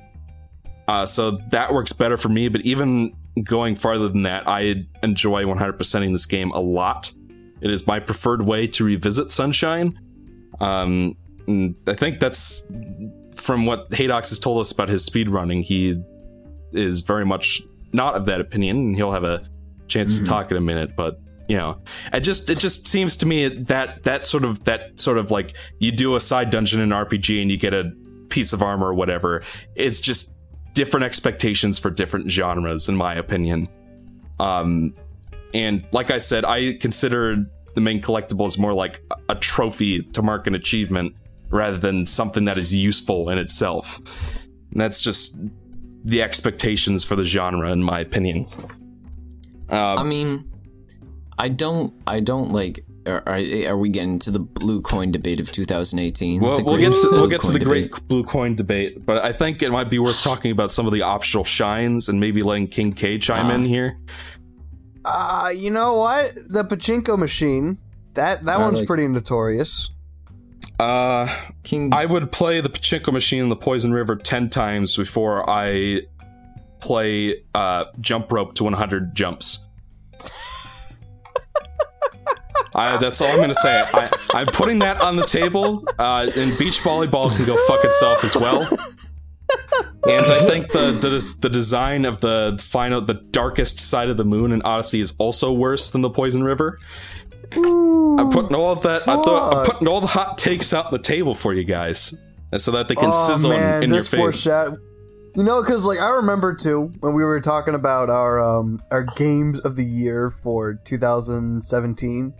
[0.88, 2.48] Uh, so that works better for me.
[2.48, 7.12] But even going farther than that, I enjoy 100%ing this game a lot.
[7.62, 10.00] It is my preferred way to revisit Sunshine.
[10.60, 11.16] Um,
[11.88, 12.68] I think that's
[13.36, 15.64] from what Haydox has told us about his speedrunning.
[15.64, 16.02] He
[16.74, 17.62] is very much
[17.94, 19.48] not of that opinion, and he'll have a
[19.88, 20.96] chance to talk in a minute.
[20.96, 21.20] But
[21.52, 21.82] you know,
[22.14, 25.54] it just it just seems to me that that sort of that sort of like
[25.80, 27.92] you do a side dungeon in RPG and you get a
[28.30, 29.44] piece of armor or whatever.
[29.76, 30.34] It's just
[30.76, 33.68] different expectations for different genres, in my opinion.
[34.40, 34.94] Um,
[35.54, 37.46] and like I said, I consider
[37.76, 41.18] the main collectible is more like a trophy to mark an achievement
[41.50, 43.98] rather than something that is useful in itself.
[44.72, 45.38] And that's just
[46.06, 48.48] the expectations for the genre, in my opinion.
[49.70, 50.51] Uh, I mean,
[51.42, 52.86] I don't, I don't like.
[53.08, 53.40] Are, are,
[53.70, 56.40] are we getting to the blue coin debate of 2018?
[56.40, 57.92] We'll, The we'll get to, we'll get to the debate.
[57.92, 60.94] great blue coin debate, but I think it might be worth talking about some of
[60.94, 63.56] the optional shines and maybe letting King K chime Ah.
[63.56, 63.98] in here.
[65.04, 66.36] Uh, you know what?
[66.48, 67.80] The pachinko machine.
[68.14, 69.90] That that I one's like- pretty notorious.
[70.80, 71.28] Uh,
[71.64, 71.90] King.
[71.92, 76.02] I would play the Pachinko machine in the Poison River 10 times before I
[76.80, 79.66] play uh, jump rope to 100 jumps.
[82.82, 83.84] I, that's all I'm going to say.
[83.94, 88.24] I, I'm putting that on the table, uh, and beach volleyball can go fuck itself
[88.24, 88.62] as well.
[90.08, 94.26] And I think the, the the design of the final, the darkest side of the
[94.26, 96.78] moon in Odyssey is also worse than the Poison River.
[97.54, 99.08] I'm putting all of that.
[99.08, 102.16] I thought, I'm putting all the hot takes out on the table for you guys,
[102.58, 104.20] so that they can oh sizzle in- man, in, your this face.
[104.20, 104.78] foreshadow.
[105.36, 109.04] You know, because like I remember too when we were talking about our um our
[109.04, 112.34] games of the year for 2017,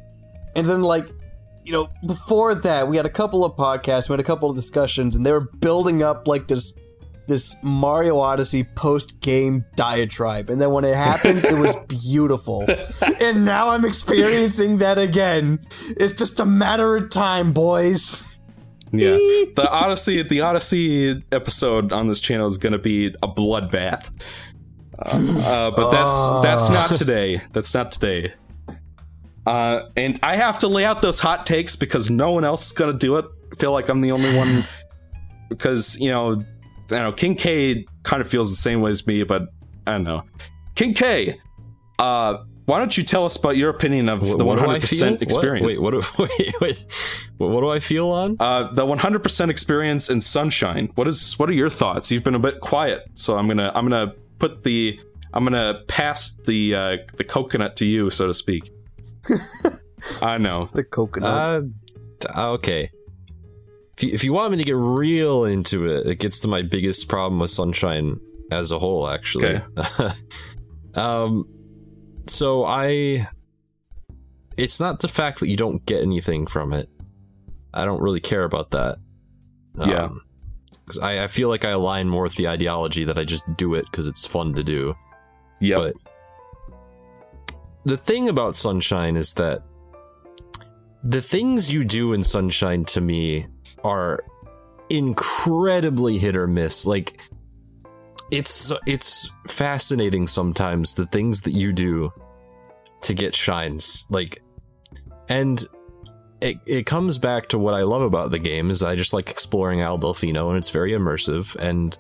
[0.56, 1.08] and then like
[1.64, 4.56] you know before that we had a couple of podcasts, we had a couple of
[4.56, 6.76] discussions, and they were building up like this
[7.28, 12.66] this Mario Odyssey post game diatribe, and then when it happened, it was beautiful.
[13.20, 15.60] and now I'm experiencing that again.
[15.90, 18.40] It's just a matter of time, boys.
[18.92, 19.12] Yeah,
[19.56, 24.10] the Odyssey, the Odyssey episode on this channel is going to be a bloodbath.
[25.00, 27.42] Uh, uh, but that's that's not today.
[27.54, 28.34] That's not today.
[29.46, 32.72] Uh, and I have to lay out those hot takes because no one else is
[32.74, 33.26] going to do it.
[33.52, 34.64] I feel like I'm the only one
[35.50, 36.36] because you know, I
[36.88, 37.12] don't know.
[37.12, 39.44] King K kind of feels the same way as me, but
[39.88, 40.24] I don't know.
[40.76, 41.40] King K,
[42.00, 44.78] uh, why don't you tell us about your opinion of Wh- the what do I
[44.78, 45.64] 100% experience?
[45.64, 45.68] What?
[45.68, 45.92] Wait, what?
[45.92, 46.04] Do,
[46.40, 47.28] wait, wait.
[47.38, 48.38] What, what do I feel on?
[48.40, 50.92] Uh, the 100% experience in Sunshine.
[50.96, 51.38] What is?
[51.40, 52.12] What are your thoughts?
[52.12, 55.00] You've been a bit quiet, so I'm gonna I'm gonna put the
[55.34, 58.72] I'm gonna pass the uh, the coconut to you, so to speak.
[60.22, 60.70] I know.
[60.74, 61.66] The coconut.
[62.36, 62.90] Uh, okay.
[63.98, 66.62] If you, if you want me to get real into it, it gets to my
[66.62, 68.20] biggest problem with Sunshine
[68.52, 69.62] as a whole, actually.
[70.96, 71.46] um,
[72.28, 73.28] so I,
[74.58, 76.90] it's not the fact that you don't get anything from it.
[77.74, 78.98] I don't really care about that.
[79.78, 80.10] Yeah.
[80.86, 83.76] because I, I feel like I align more with the ideology that I just do
[83.76, 84.96] it because it's fun to do.
[85.60, 85.78] Yeah.
[85.78, 85.94] But
[87.84, 89.64] the thing about Sunshine is that
[91.04, 93.48] the things you do in Sunshine to me
[93.84, 94.24] are
[94.90, 96.86] incredibly hit or miss.
[96.86, 97.20] Like
[98.30, 102.12] it's it's fascinating sometimes the things that you do
[103.02, 104.06] to get shines.
[104.10, 104.44] Like
[105.30, 105.64] and
[106.42, 109.30] it, it comes back to what I love about the game is I just like
[109.30, 111.98] exploring Isle Delfino and it's very immersive and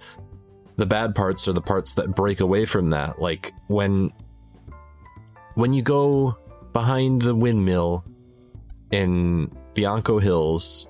[0.77, 4.11] the bad parts are the parts that break away from that like when
[5.55, 6.37] when you go
[6.73, 8.03] behind the windmill
[8.91, 10.87] in Bianco Hills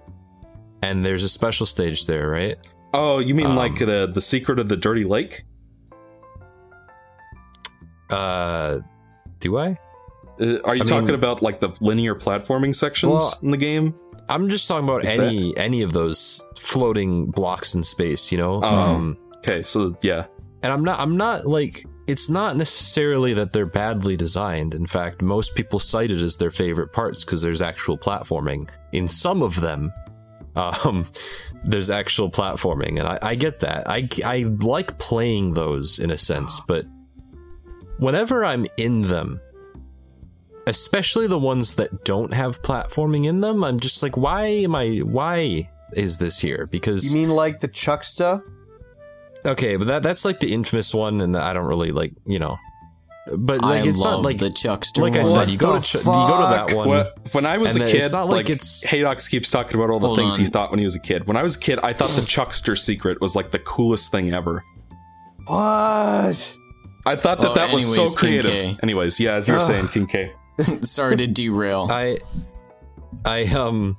[0.82, 2.58] and there's a special stage there right
[2.94, 5.44] oh, you mean um, like the the secret of the dirty lake?
[8.10, 8.80] uh
[9.40, 9.78] do I
[10.40, 13.58] Uh, are you I talking mean- about like the linear platforming sections Well, in the
[13.58, 13.94] game?
[14.30, 18.68] I'm just talking about any any of those floating blocks in space you know Oh.
[18.68, 20.26] um Okay, so yeah,
[20.62, 24.74] and I'm not I'm not like it's not necessarily that they're badly designed.
[24.74, 29.08] In fact, most people cite it as their favorite parts because there's actual platforming in
[29.08, 29.94] some of them.
[30.56, 31.08] Um,
[31.64, 33.88] there's actual platforming, and I, I get that.
[33.88, 36.86] I I like playing those in a sense, but
[38.00, 39.40] whenever I'm in them,
[40.68, 44.98] especially the ones that don't have platforming in them, I'm just like, why am I?
[44.98, 46.68] Why is this here?
[46.72, 48.44] Because you mean like the Chuckster?
[49.46, 52.58] Okay, but that that's like the infamous one, and I don't really like you know.
[53.38, 55.82] But like I it's love not like the Chuckster like I said, you go to
[55.82, 56.90] Ch- you go to that one.
[56.90, 59.92] Well, when I was a kid, it's not like, like it's- Haydox keeps talking about
[59.92, 61.28] all the Hold things he thought when he was a kid.
[61.28, 64.34] When I was a kid, I thought the Chuckster secret was like the coolest thing
[64.34, 64.64] ever.
[65.46, 66.58] What?
[67.06, 68.80] I thought that Oh, that was so anyways, King creative.
[68.84, 70.32] Anyways, yeah, as you were saying, King K.
[70.82, 71.88] Sorry to derail.
[71.92, 72.18] I
[73.26, 73.98] I um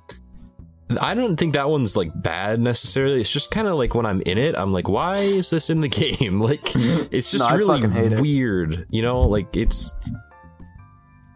[1.01, 3.20] I don't think that one's like bad necessarily.
[3.20, 5.81] It's just kind of like when I'm in it, I'm like, why is this in
[5.81, 6.40] the game?
[6.40, 8.20] Like, it's just No, really hate it.
[8.20, 9.20] weird, you know?
[9.20, 9.98] Like, it's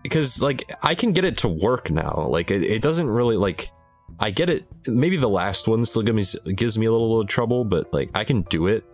[0.02, 2.26] because like I can get it to work now.
[2.28, 3.70] Like, it, it doesn't really like.
[4.18, 4.66] I get it.
[4.86, 8.10] Maybe the last one still gives me gives me a little, little trouble, but like
[8.14, 8.84] I can do it.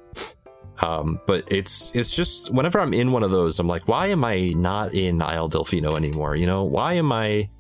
[0.82, 4.24] Um, but it's it's just whenever I'm in one of those, I'm like, why am
[4.24, 6.34] I not in Isle Delfino anymore?
[6.34, 7.51] You know, why am I?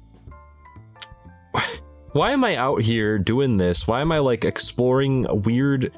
[2.12, 3.86] Why am I out here doing this?
[3.88, 5.92] Why am I like exploring a weird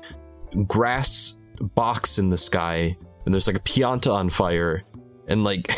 [0.66, 1.39] grass
[1.74, 4.85] box in the sky and there's like a pianta on fire
[5.28, 5.73] and like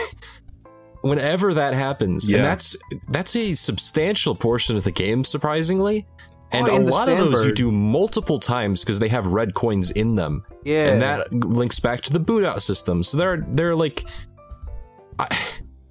[1.03, 2.37] whenever that happens, Yeah.
[2.37, 2.77] and that's
[3.09, 6.07] that's a substantial portion of the game, surprisingly.
[6.53, 9.27] And Oh, a and the lot of those you do multiple times because they have
[9.29, 10.45] red coins in them.
[10.65, 10.89] Yeah.
[10.93, 13.03] and that links back to the boot out system.
[13.03, 14.05] So they're they're like,
[15.19, 15.29] I,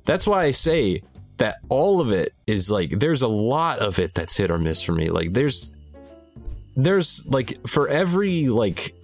[0.05, 1.01] that's why I say
[1.37, 4.81] that all of it is like there's a lot of it that's hit or miss
[4.81, 5.09] for me.
[5.09, 5.75] Like there's
[6.75, 8.95] there's like for every like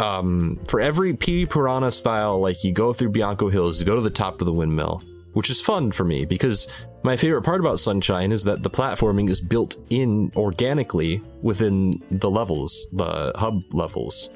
[0.00, 4.02] um for every Petey Piranha style like you go through Bianco Hills, you go to
[4.02, 5.02] the top of the windmill,
[5.32, 6.70] which is fun for me because
[7.02, 12.30] my favorite part about Sunshine is that the platforming is built in organically within the
[12.30, 14.30] levels, the hub levels.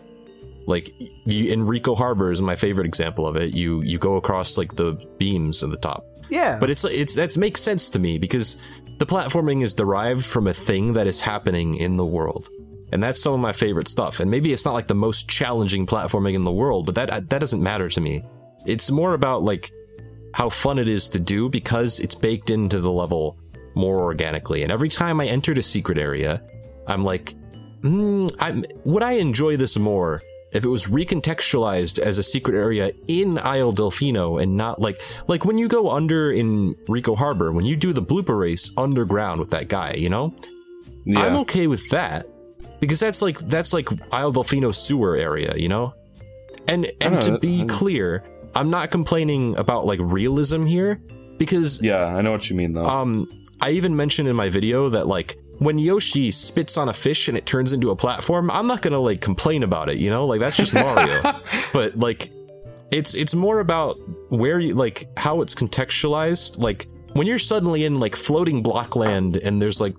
[0.66, 0.92] Like
[1.24, 3.52] you, Enrico Harbor is my favorite example of it.
[3.54, 6.04] You you go across like the beams at the top.
[6.30, 6.58] Yeah.
[6.58, 8.60] But it's it's that makes sense to me because
[8.98, 12.48] the platforming is derived from a thing that is happening in the world.
[12.92, 14.20] And that's some of my favorite stuff.
[14.20, 17.40] And maybe it's not like the most challenging platforming in the world, but that that
[17.40, 18.22] doesn't matter to me.
[18.66, 19.70] It's more about like
[20.34, 23.38] how fun it is to do because it's baked into the level
[23.74, 24.62] more organically.
[24.62, 26.42] And every time I entered a secret area,
[26.86, 27.34] I'm like,
[27.82, 32.92] hmm, I'm, would I enjoy this more if it was recontextualized as a secret area
[33.06, 37.66] in Isle Delfino and not like like when you go under in Ricco Harbor, when
[37.66, 40.34] you do the blooper race underground with that guy, you know?
[41.04, 41.20] Yeah.
[41.20, 42.26] I'm okay with that
[42.80, 45.94] because that's like that's like Isle Delfino sewer area, you know.
[46.68, 48.24] And and know, to that- be clear,
[48.54, 51.00] I'm not complaining about like realism here
[51.38, 52.84] because yeah, I know what you mean though.
[52.84, 53.28] um
[53.62, 57.36] I even mentioned in my video that like when Yoshi spits on a fish and
[57.36, 60.40] it turns into a platform, I'm not gonna like complain about it, you know, like
[60.40, 61.22] that's just Mario.
[61.74, 62.30] but like
[62.90, 63.98] it's it's more about
[64.30, 66.58] where you like how it's contextualized.
[66.58, 69.94] Like when you're suddenly in like floating block land and there's like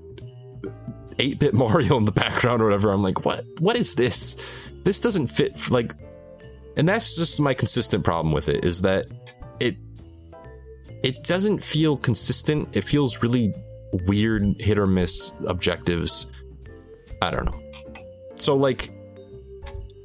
[1.18, 4.44] 8-bit Mario in the background or whatever, I'm like, what what is this?
[4.84, 5.94] This doesn't fit f- like
[6.76, 9.06] and that's just my consistent problem with it is that
[9.60, 9.78] it
[11.04, 12.76] it doesn't feel consistent.
[12.76, 13.54] It feels really
[14.08, 16.32] weird hit or miss objectives.
[17.22, 17.60] I don't know.
[18.36, 18.90] So like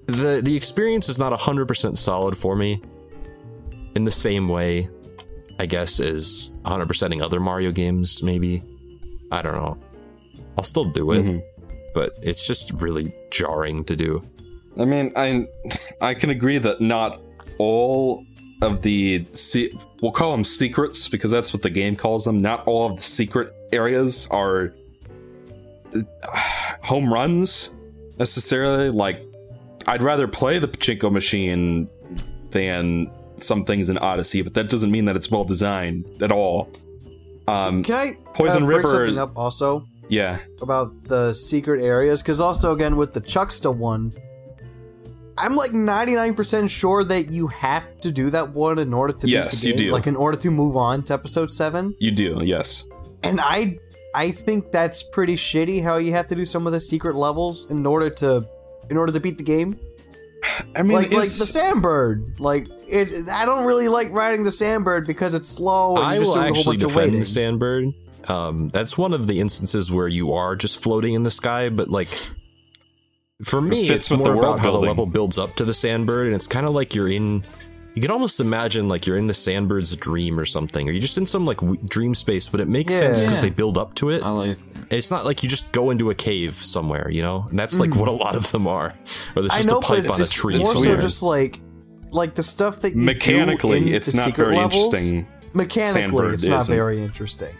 [0.06, 2.80] the the experience is not 100% solid for me
[3.94, 4.88] in the same way
[5.58, 8.62] I guess as 100%ing other Mario games maybe.
[9.32, 9.78] I don't know.
[10.58, 11.42] I'll still do it, Mhm.
[11.94, 14.22] but it's just really jarring to do.
[14.78, 15.46] I mean, I
[16.00, 17.20] I can agree that not
[17.58, 18.22] all
[18.62, 19.24] of the
[20.00, 22.40] we'll call them secrets because that's what the game calls them.
[22.40, 24.72] Not all of the secret areas are
[25.94, 26.00] uh,
[26.82, 27.74] home runs
[28.18, 28.90] necessarily.
[28.90, 29.22] Like,
[29.86, 31.88] I'd rather play the pachinko machine
[32.50, 36.70] than some things in Odyssey, but that doesn't mean that it's well designed at all.
[37.48, 42.22] Um, Can I Poison uh, River- something up also yeah, about the secret areas?
[42.22, 44.12] Because also again with the Chuckster one,
[45.38, 49.60] I'm like 99% sure that you have to do that one in order to Yes,
[49.62, 49.88] beat you the game.
[49.88, 49.92] do.
[49.92, 51.94] Like in order to move on to episode seven.
[51.98, 52.40] you do.
[52.44, 52.86] Yes.
[53.22, 53.78] And I
[54.14, 57.70] I think that's pretty shitty how you have to do some of the secret levels
[57.70, 58.46] in order to
[58.88, 59.78] in order to beat the game.
[60.76, 62.38] I mean, like like the Sandbird.
[62.40, 66.22] Like it I don't really like riding the Sandbird because it's slow and I you're
[66.24, 67.94] just will doing a whole actually bunch defend the Sandbird.
[68.30, 71.88] Um, that's one of the instances where you are just floating in the sky, but
[71.88, 72.08] like
[73.42, 75.72] for me, It it's more the world about how the level builds up to the
[75.72, 77.44] Sandbird, and it's kind of like you're in.
[77.94, 81.16] You can almost imagine like you're in the Sandbird's dream or something, or you're just
[81.16, 83.42] in some like w- dream space, but it makes sense because Yeah.
[83.42, 84.22] they build up to it.
[84.22, 84.58] I like
[84.90, 87.46] It's not like you just go into a cave somewhere, you know.
[87.48, 88.94] And that's like what a lot of them are,
[89.34, 89.56] or there's Mm.
[89.56, 91.60] Just know, a pipe on a it's tree more so just like
[92.12, 95.26] like the stuff that you mechanically, do in it's the not very levels, interesting.
[95.54, 96.74] Mechanically, Sandbird it's not isn't.
[96.76, 97.54] very interesting.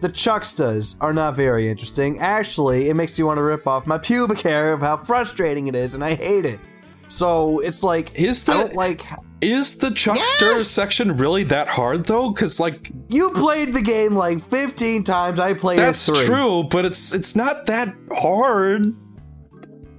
[0.00, 2.18] The Chucksters are not very interesting.
[2.20, 5.74] Actually, it makes you want to rip off my pubic hair of how frustrating it
[5.74, 6.60] is, and I hate it.
[7.08, 9.02] So it's like Is I the don't like
[9.40, 10.68] is the Chuckster Yes!
[10.68, 12.30] section really that hard though?
[12.30, 15.38] Because like you played the game like 15 times.
[15.38, 16.24] I played that's it three.
[16.26, 18.86] true, but it's it's not that hard.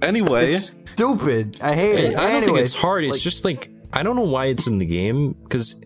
[0.02, 1.58] Anyway, It's stupid.
[1.60, 2.16] I hate it.
[2.16, 3.04] I don't think it's hard.
[3.04, 5.80] It's like- just like I don't know why it's in the game because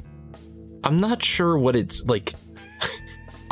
[0.85, 2.35] I'm not sure what it's like.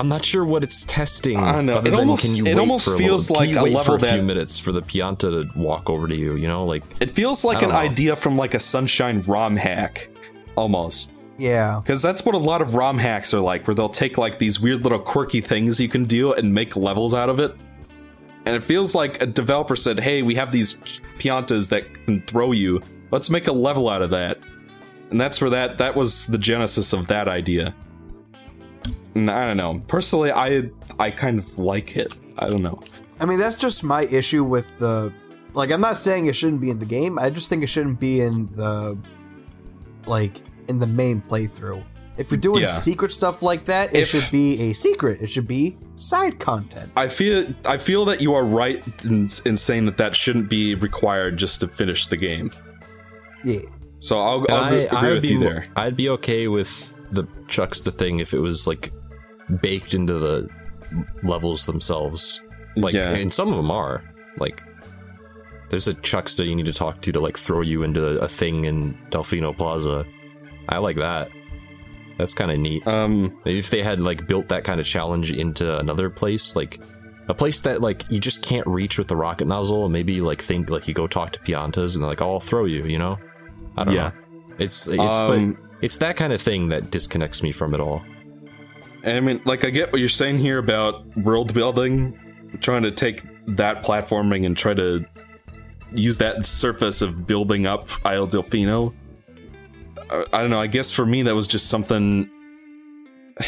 [0.01, 1.37] I'm not sure what it's testing.
[1.37, 1.75] I don't know.
[1.75, 3.55] Other It than almost- can you it wait almost for a feels little, like can
[3.55, 6.09] you a wait level for a few that- minutes for the Pianta to walk over
[6.09, 6.35] to you.
[6.37, 7.75] You know, like it feels like an know.
[7.77, 10.09] idea from like a Sunshine ROM hack,
[10.57, 11.13] almost.
[11.39, 11.81] yeah.
[11.83, 14.59] Because that's what a lot of ROM hacks are like, where they'll take like these
[14.61, 17.55] weird little quirky things you can do and make levels out of it.
[18.47, 20.81] And it feels like a developer said, "Hey, we have these
[21.19, 22.81] piantas that can throw you.
[23.11, 24.39] Let's make a level out of that."
[25.11, 27.75] And that's where that that was the genesis of that idea.
[29.17, 29.83] I don't know.
[29.89, 32.15] Personally, I I kind of like it.
[32.39, 32.81] I don't know.
[33.19, 35.13] I mean, that's just my issue with the.
[35.53, 37.19] Like, I'm not saying it shouldn't be in the game.
[37.19, 38.97] I just think it shouldn't be in the.
[40.07, 41.83] Like, in the main playthrough.
[42.17, 42.67] If you're doing Yeah.
[42.67, 45.21] secret stuff like that, it If- should be a secret.
[45.23, 46.91] It should be side content.
[46.97, 50.75] I feel I feel that you are right in, in saying that that shouldn't be
[50.75, 52.51] required just to finish the game.
[53.45, 53.61] Yeah.
[54.01, 55.67] So I'll, I'll I, agree I would with be, you there.
[55.77, 58.93] I'd be okay with the Chuckster thing if it was like
[59.61, 60.49] baked into the
[61.23, 62.43] levels themselves.
[62.77, 63.11] Like, Yeah.
[63.11, 64.03] and some of them are.
[64.39, 64.63] Like,
[65.69, 68.65] there's a Chuckster you need to talk to to like throw you into a thing
[68.65, 70.07] in Delfino Plaza.
[70.69, 71.31] I like that.
[72.17, 72.87] That's kind of neat.
[72.87, 76.81] Um, Maybe if they had like built that kind of challenge into another place, like
[77.29, 80.41] a place that like you just can't reach with the rocket nozzle, and maybe like
[80.43, 83.19] think like you go talk to Piantas and like, oh, I'll throw you, you know?
[83.77, 84.09] I don't Yeah.
[84.09, 84.13] know.
[84.59, 88.03] It's it's Um, but it's that kind of thing that disconnects me from it all.
[89.05, 92.19] I mean, like, I get what you're saying here about world building,
[92.61, 93.23] trying to take
[93.57, 95.05] that platforming and try to
[95.93, 98.93] use that surface of building up Isle Delfino.
[100.11, 100.61] Uh, I don't know.
[100.61, 102.29] I guess for me, that was just something.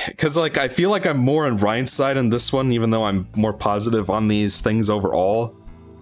[0.07, 3.05] Because, like, I feel like I'm more on Ryan's side on this one, even though
[3.05, 5.55] I'm more positive on these things overall.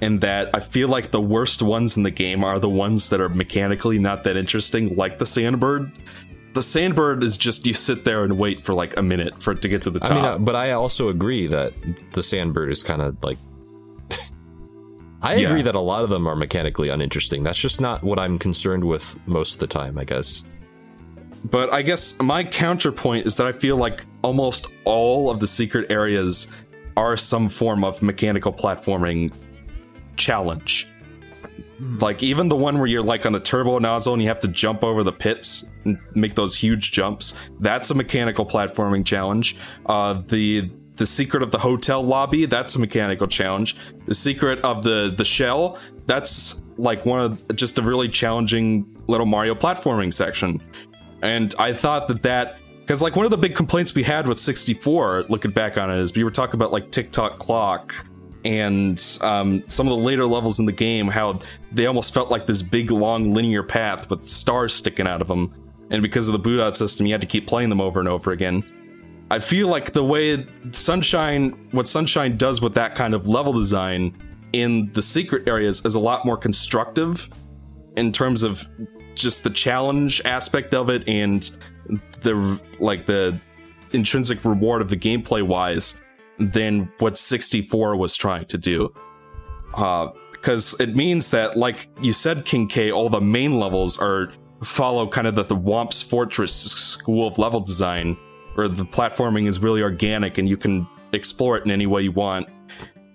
[0.02, 3.20] And that I feel like the worst ones in the game are the ones that
[3.20, 5.92] are mechanically not that interesting, like the Sandbird
[6.52, 9.62] the sandbird is just you sit there and wait for like a minute for it
[9.62, 10.10] to get to the top.
[10.10, 11.72] I mean, uh, but I also agree that
[12.12, 13.38] the Sandbird is kind of like.
[15.22, 15.48] I Yeah.
[15.48, 17.44] agree that a lot of them are mechanically uninteresting.
[17.44, 20.42] That's just not what I'm concerned with most of the time, I guess.
[21.44, 25.88] but I guess my counterpoint is that I feel like almost all of the secret
[25.90, 26.48] areas
[26.96, 29.32] are some form of mechanical platforming
[30.16, 30.88] challenge.
[31.78, 34.48] Like even the one where you're like on the turbo nozzle and you have to
[34.48, 39.56] jump over the pits and make those huge jumps, that's a mechanical platforming challenge.
[39.86, 43.76] Uh, the the secret of the hotel lobby, that's a mechanical challenge.
[44.04, 49.26] The secret of the the shell, that's like one of just a really challenging little
[49.26, 50.62] Mario platforming section.
[51.22, 54.38] And I thought that that because like one of the big complaints we had with
[54.38, 57.94] 64, looking back on it, is we were talking about like Tick Tock Clock
[58.44, 61.38] and um, some of the later levels in the game, how
[61.72, 65.54] they almost felt like this big long linear path with stars sticking out of them.
[65.90, 68.08] And because of the boot out system, you had to keep playing them over and
[68.08, 68.64] over again.
[69.30, 74.16] I feel like the way Sunshine, what Sunshine does with that kind of level design
[74.52, 77.28] in the secret areas is a lot more constructive
[77.96, 78.68] in terms of
[79.14, 81.50] just the challenge aspect of it and
[82.22, 83.38] the like the
[83.92, 85.98] intrinsic reward of the gameplay wise
[86.40, 88.92] than what 64 was trying to do.
[89.74, 94.32] Uh, because it means that, like you said, King K, all the main levels are
[94.62, 98.16] follow kind of the, the Whomp's Fortress school of level design,
[98.54, 102.12] where the platforming is really organic and you can explore it in any way you
[102.12, 102.48] want.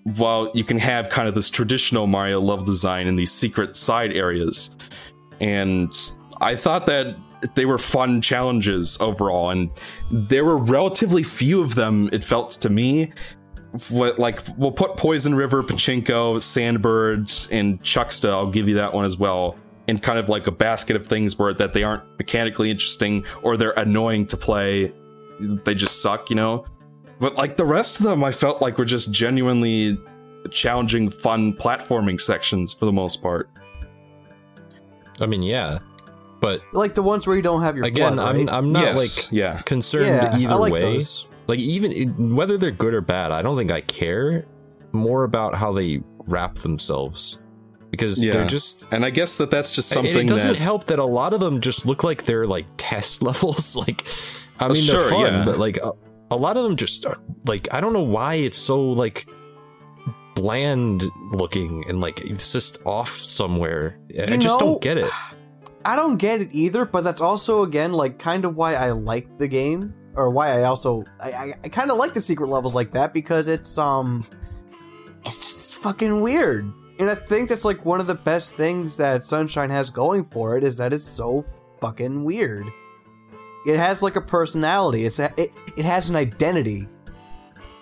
[0.03, 4.13] While you can have kind of this traditional Mario level design in these secret side
[4.13, 4.75] areas.
[5.41, 5.91] And
[6.41, 7.17] I thought that
[7.53, 9.69] they were fun challenges overall, and
[10.11, 13.13] there were relatively few of them, it felt to me.
[13.89, 19.05] What, like, we'll put Poison River, Pachinko, Sandbirds, and Chuckster, I'll give you that one
[19.05, 19.57] as well,
[19.87, 23.57] in kind of like a basket of things where that they aren't mechanically interesting or
[23.57, 24.93] they're annoying to play.
[25.39, 26.65] They just suck, you know?
[27.19, 29.97] But like the rest of them, I felt like were just genuinely
[30.51, 33.49] challenging, fun platforming sections for the most part.
[35.21, 35.79] I mean, yeah,
[36.41, 38.49] but Like the ones where you don't have your again, FLUDD, I'm?
[38.49, 38.97] I'm not Yes,
[39.27, 39.61] like yeah.
[39.61, 40.81] concerned yeah, either I like way.
[40.81, 41.27] those.
[41.47, 44.45] Like even whether they're good or bad, I don't think I care
[44.91, 47.39] more about how they wrap themselves
[47.91, 48.31] because Yeah.
[48.33, 50.99] they're just And I guess that that's just and something it doesn't that help that
[50.99, 53.75] a lot of them just look like they're like test levels.
[53.75, 54.05] like,
[54.59, 55.45] I Oh, mean, they're sure, fun, yeah.
[55.45, 55.91] but like a,
[56.31, 59.27] a lot of them just are like I don't know why it's so like
[60.33, 63.97] bland looking and like it's just off somewhere.
[64.19, 65.09] I You just know- don't get it.
[65.85, 69.37] I don't get it either, but that's also again like kind of why I like
[69.37, 72.73] the game, or why I also I, I, I kind of like the secret levels
[72.75, 74.25] like that because it's um
[75.25, 79.23] it's just fucking weird, and I think that's like one of the best things that
[79.23, 81.43] Sunshine has going for it is that it's so
[81.81, 82.65] fucking weird.
[83.67, 85.05] It has like a personality.
[85.05, 86.87] It's a, it it has an identity,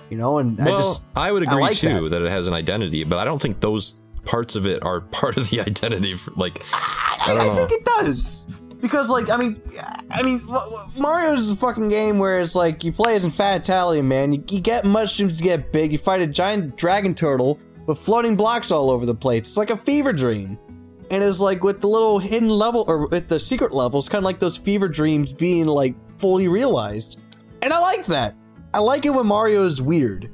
[0.10, 2.10] you know, and Well, I just I would I agree like too that.
[2.10, 2.22] that.
[2.22, 5.50] it has an identity, but I don't think those parts of it are part of
[5.50, 6.16] the identity.
[6.16, 8.46] For, like, I I, I think it does
[8.82, 9.62] because, like, I mean,
[10.12, 10.46] I mean,
[10.98, 14.34] Mario's a fucking game where it's like you play as in Fat Italian man.
[14.34, 15.94] You, you get mushrooms to get big.
[15.94, 19.40] You fight a giant dragon turtle with floating blocks all over the place.
[19.40, 20.60] It's like a fever dream,
[21.10, 24.26] and it's like with the little hidden level or with the secret levels, kind of
[24.26, 27.22] like those fever dreams being like fully realized.
[27.62, 28.36] And I like that.
[28.74, 30.30] I like it when Mario is weird.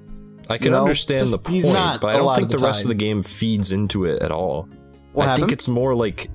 [0.50, 1.64] I can know, understand just- the point,
[2.02, 4.68] but I don't think the, the rest of the game feeds into it at all.
[5.14, 6.30] What I think it's more like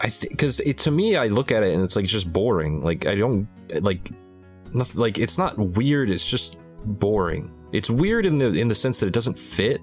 [0.00, 2.82] I think because to me, I look at it and it's like just boring.
[2.84, 3.48] Like I don't
[3.80, 4.10] like
[4.72, 9.00] nothing like it's not weird it's just boring it's weird in the in the sense
[9.00, 9.80] that it doesn't fit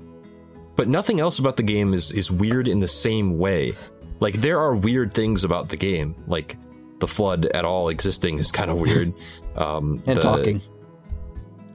[0.75, 3.73] but nothing else about the game is is weird in the same way
[4.19, 6.55] like there are weird things about the game like
[6.99, 9.11] the FLUDD at all existing is kind of weird
[9.55, 10.61] um And the- talking.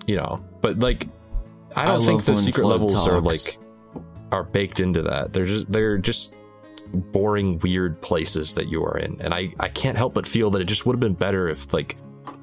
[0.07, 1.09] you know but like
[1.77, 3.59] i I don't think the secret FLUDD levels are like
[4.33, 5.33] are baked into that.
[5.33, 6.37] They're just they're just
[6.93, 9.21] boring weird places that you are in.
[9.21, 11.73] And i i can't help but feel that it just would have been better if
[11.73, 11.97] like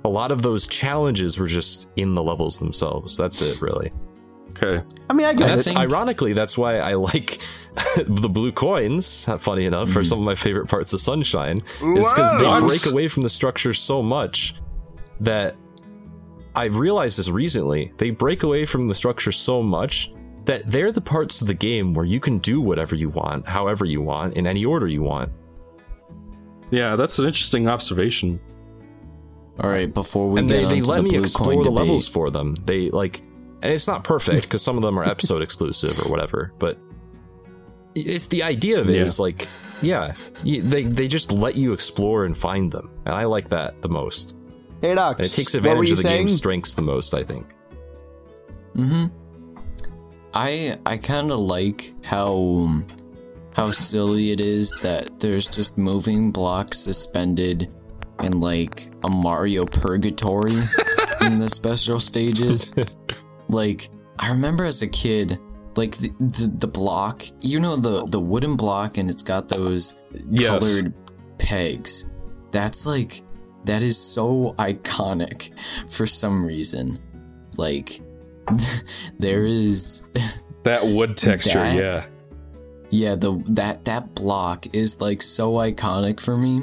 [0.06, 3.18] a lot of those challenges were just in the levels themselves.
[3.18, 3.92] That's it really.
[4.52, 4.84] Okay.
[5.10, 7.40] I mean, I and get that's ironically that's why i like
[8.08, 12.34] the blue coins funny enough for some of my favorite parts of sunshine is because
[12.40, 14.56] they break away from the structure so much
[15.20, 15.56] that
[16.58, 17.94] I've realized this recently.
[17.98, 20.12] They break away from the structure so much
[20.46, 23.86] that they're the parts of the game where you can do whatever you want, however
[23.86, 25.32] you want, in any order you want.
[26.72, 28.40] Yeah, that's an interesting observation.
[29.60, 31.80] All right, before we and get they, they let the me blue explore the debate,
[31.80, 32.56] levels for them.
[32.66, 33.20] They like,
[33.62, 36.54] and it's not perfect because some of them are episode exclusive or whatever.
[36.60, 36.78] But
[37.96, 39.24] it's the idea of it is Yeah.
[39.24, 39.48] like,
[39.82, 40.14] yeah,
[40.44, 44.37] they they just let you explore and find them, and I like that the most.
[44.82, 45.18] Hey, Doc.
[45.18, 46.28] And it takes advantage of the saying?
[46.28, 47.54] game's strengths the most, I think.
[48.76, 49.06] Mm hmm.
[50.34, 52.84] I I kind of like how
[53.54, 57.72] how silly it is that there's just moving blocks suspended
[58.22, 60.54] in like a Mario purgatory
[61.22, 62.74] in the special stages.
[63.50, 63.90] Like
[64.20, 65.40] I remember as a kid,
[65.76, 70.00] like the, the the block, you know the the wooden block, and it's got those
[70.30, 70.50] Yes.
[70.60, 70.94] colored
[71.40, 72.06] pegs.
[72.52, 73.24] That's like
[73.68, 75.52] that is so iconic
[75.92, 77.00] for some reason.
[77.58, 78.02] Like
[79.20, 80.04] there is
[80.64, 82.06] That wood texture, That- yeah.
[82.90, 86.62] yeah, the that that block is like so iconic for me.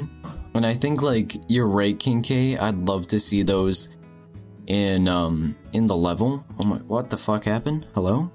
[0.53, 2.57] And I think like you're right, King K.
[2.57, 3.95] I'd love to see those
[4.67, 6.45] in um in the level.
[6.59, 7.87] Oh my what the fuck happened?
[7.95, 8.31] Hello?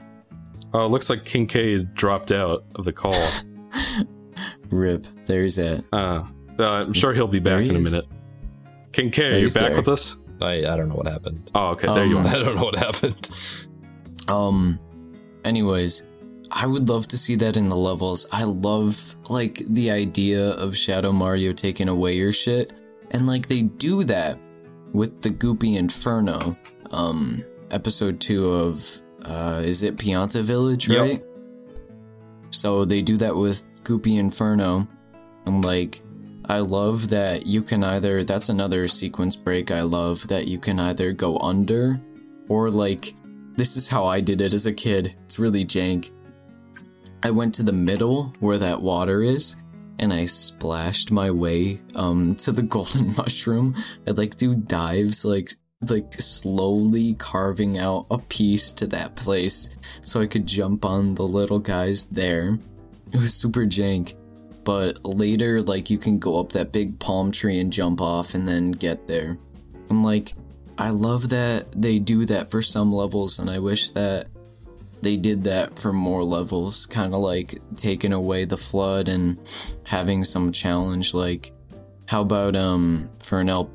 [0.74, 3.14] Oh, it looks like King K dropped out of the call.
[4.70, 5.06] Rip.
[5.24, 5.84] There's that.
[5.92, 6.24] Uh,
[6.59, 8.06] uh, I'm sure he'll be back he in a minute.
[8.93, 9.77] King K, are you back there.
[9.77, 10.17] with us?
[10.41, 11.51] I I don't know what happened.
[11.55, 12.29] Oh, okay, there you Um, are.
[12.35, 13.31] I don't know what happened.
[14.29, 14.79] Um
[15.45, 16.05] anyways,
[16.51, 18.27] I would love to see that in the levels.
[18.33, 22.73] I love like the idea of Shadow Mario taking away your shit.
[23.12, 24.39] And like they do that
[24.93, 26.57] with the Goopy Inferno.
[26.91, 30.97] Um episode 2 of uh is it Pianta Village, right?
[30.97, 31.21] Yep.
[31.21, 31.25] right?
[32.51, 34.89] So they do that with Goopy Inferno.
[35.47, 36.03] And like
[36.47, 40.81] I love that you can either that's another sequence break I love that you can
[40.81, 42.01] either go under
[42.49, 43.15] or like
[43.57, 45.17] this is how I did it as a kid.
[45.25, 46.11] It's really jank.
[47.23, 49.57] I went to the middle where that water is
[49.99, 53.77] and I splashed my way um to the golden mushroom.
[54.07, 55.51] I'd like do dives like
[55.89, 61.27] like slowly carving out a piece to that place so I could jump on the
[61.27, 62.59] little guys there.
[63.12, 64.15] It was super jank.
[64.65, 68.47] But later like you can go up that big palm tree and jump off and
[68.47, 69.39] then get there.
[69.89, 70.35] I'm like
[70.81, 74.28] I love that they do that for some levels, and I wish that
[75.03, 76.87] they did that for more levels.
[76.87, 81.12] Kind of like taking away the FLUDD and having some challenge.
[81.12, 81.53] Like,
[82.07, 83.70] how about um for an El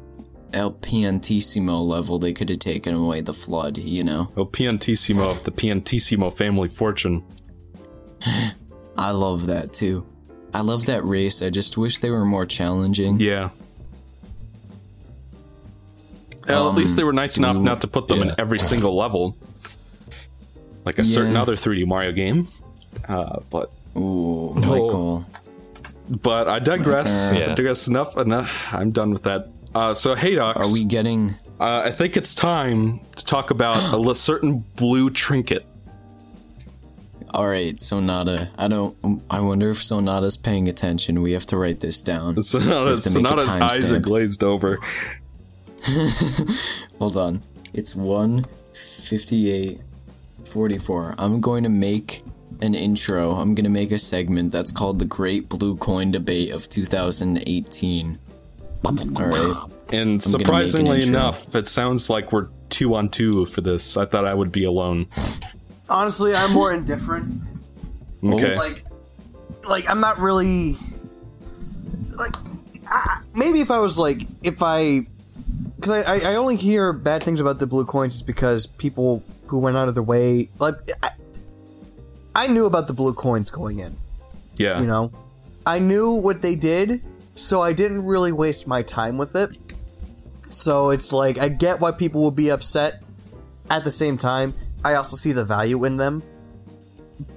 [0.51, 3.85] El Piantissimo level, they could have taken away the FLUDD.
[3.85, 7.23] You know, Oh, Piantissimo of the Piantissimo family fortune.
[8.97, 10.07] I love that too.
[10.55, 11.41] I love that race.
[11.41, 13.19] I just wish they were more challenging.
[13.19, 13.49] Yeah.
[16.47, 18.95] Well, at least they were nice enough we- not to put them in every single
[18.95, 19.35] level,
[20.85, 22.47] like a certain other 3D Mario game.
[23.05, 25.25] Uh, but Ooh, Michael.
[26.09, 27.31] but I digress.
[27.33, 27.51] Yeah.
[27.51, 28.15] I digress enough.
[28.15, 28.49] Enough.
[28.71, 29.49] I'm done with that.
[29.73, 30.55] Uh, so Haydox.
[30.55, 31.31] Are we getting?
[31.59, 35.65] Uh, I think it's time to talk about a certain blue trinket.
[37.35, 38.49] All right, Sonata.
[38.57, 38.95] I don't.
[39.29, 41.21] I wonder if Sonata's paying attention.
[41.21, 42.41] We have to write this down.
[42.41, 44.79] Sonata, to make a Sonata's eyes are glazed over.
[46.99, 47.43] Hold on.
[47.73, 49.81] It's 158
[50.45, 51.15] 44.
[51.17, 52.23] I'm going to make
[52.61, 53.31] an intro.
[53.31, 58.17] I'm going to make a segment that's called the Great Blue Coin Debate of 2018.
[58.85, 59.55] All right.
[59.91, 61.09] And an surprisingly intro.
[61.09, 63.97] enough, it sounds like we're two on two for this.
[63.97, 65.07] I thought I would be alone.
[65.89, 67.41] Honestly, I'm more indifferent.
[68.23, 68.55] Okay.
[68.55, 68.83] Like,
[69.67, 70.77] like I'm not really
[72.15, 72.33] like.
[72.87, 75.01] I, maybe if I was like, if I,
[75.75, 79.23] because I, I I only hear bad things about the blue coins just because people
[79.45, 80.73] who went out of their way like.
[81.03, 81.09] I,
[82.33, 83.95] I knew about the blue coins going in.
[84.57, 84.79] yeah.
[84.79, 85.11] You know,
[85.65, 87.03] I knew what they did,
[87.35, 89.55] so I didn't really waste my time with it.
[90.49, 93.03] So it's like I get why people will be upset.
[93.69, 94.55] At the same time,
[94.85, 96.23] I also see the value in them.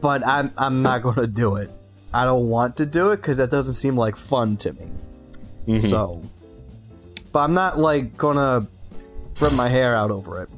[0.01, 1.71] But I'm I'm not going to do it.
[2.13, 5.81] I don't want to do it because that doesn't seem like fun to me.
[5.81, 6.23] So,
[7.33, 8.67] but I'm not like gonna
[9.41, 10.49] rip my hair out over it.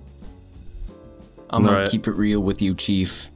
[1.51, 1.89] I'm gonna Right.
[1.89, 3.29] keep it real with you, Chief.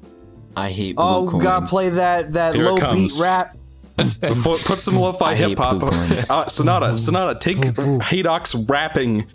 [0.57, 1.43] I hate blue Oh, coins.
[1.43, 3.57] gotta play that that Here low beat rap.
[3.97, 5.79] Put, put some lo-fi hip hop.
[5.81, 6.29] blue coins.
[6.31, 7.57] Uh, Sonata, Sonata, take
[8.03, 9.27] Haydox's rapping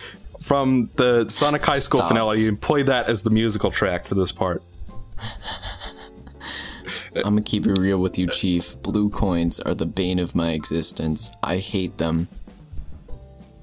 [0.41, 2.10] from the Sonic High School Stop.
[2.10, 4.64] finale You play that as the musical track for this part.
[7.16, 8.82] I'm gonna keep it real with you, Chief.
[8.82, 11.32] Blue coins are the bane of my existence.
[11.44, 12.30] I hate them.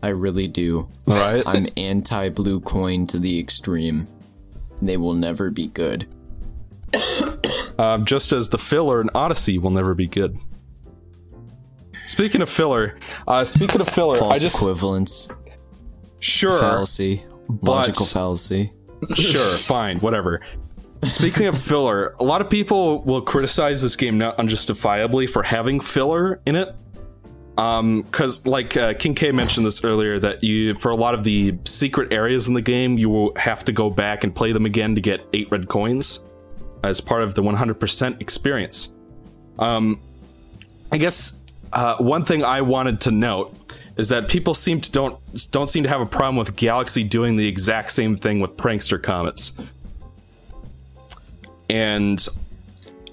[0.02, 0.88] I really do.
[1.08, 1.42] All right.
[1.46, 4.06] I'm anti blue coin to the extreme.
[4.82, 6.06] They will never be good.
[7.78, 10.38] um, just as the filler in Odyssey will never be good.
[12.06, 15.28] Speaking of filler, uh, speaking of filler, False I just equivalence,
[16.20, 17.20] sure, fallacy,
[17.62, 18.70] logical but- fallacy.
[19.14, 20.40] sure, fine, whatever.
[21.04, 25.78] Speaking of filler, a lot of people will criticize this game not unjustifiably for having
[25.80, 26.74] filler in it.
[27.58, 31.24] Um, because like uh, King K mentioned this earlier, that you for a lot of
[31.24, 34.66] the secret areas in the game, you will have to go back and play them
[34.66, 36.20] again to get eight red coins
[36.82, 38.94] as part of the 100% experience.
[39.58, 40.00] Um,
[40.92, 41.38] I guess
[41.72, 43.65] uh, one thing I wanted to note
[43.96, 45.18] is that people seem to don't
[45.50, 49.02] don't seem to have a problem with Galaxy doing the exact same thing with prankster
[49.02, 49.56] comets.
[51.68, 52.24] And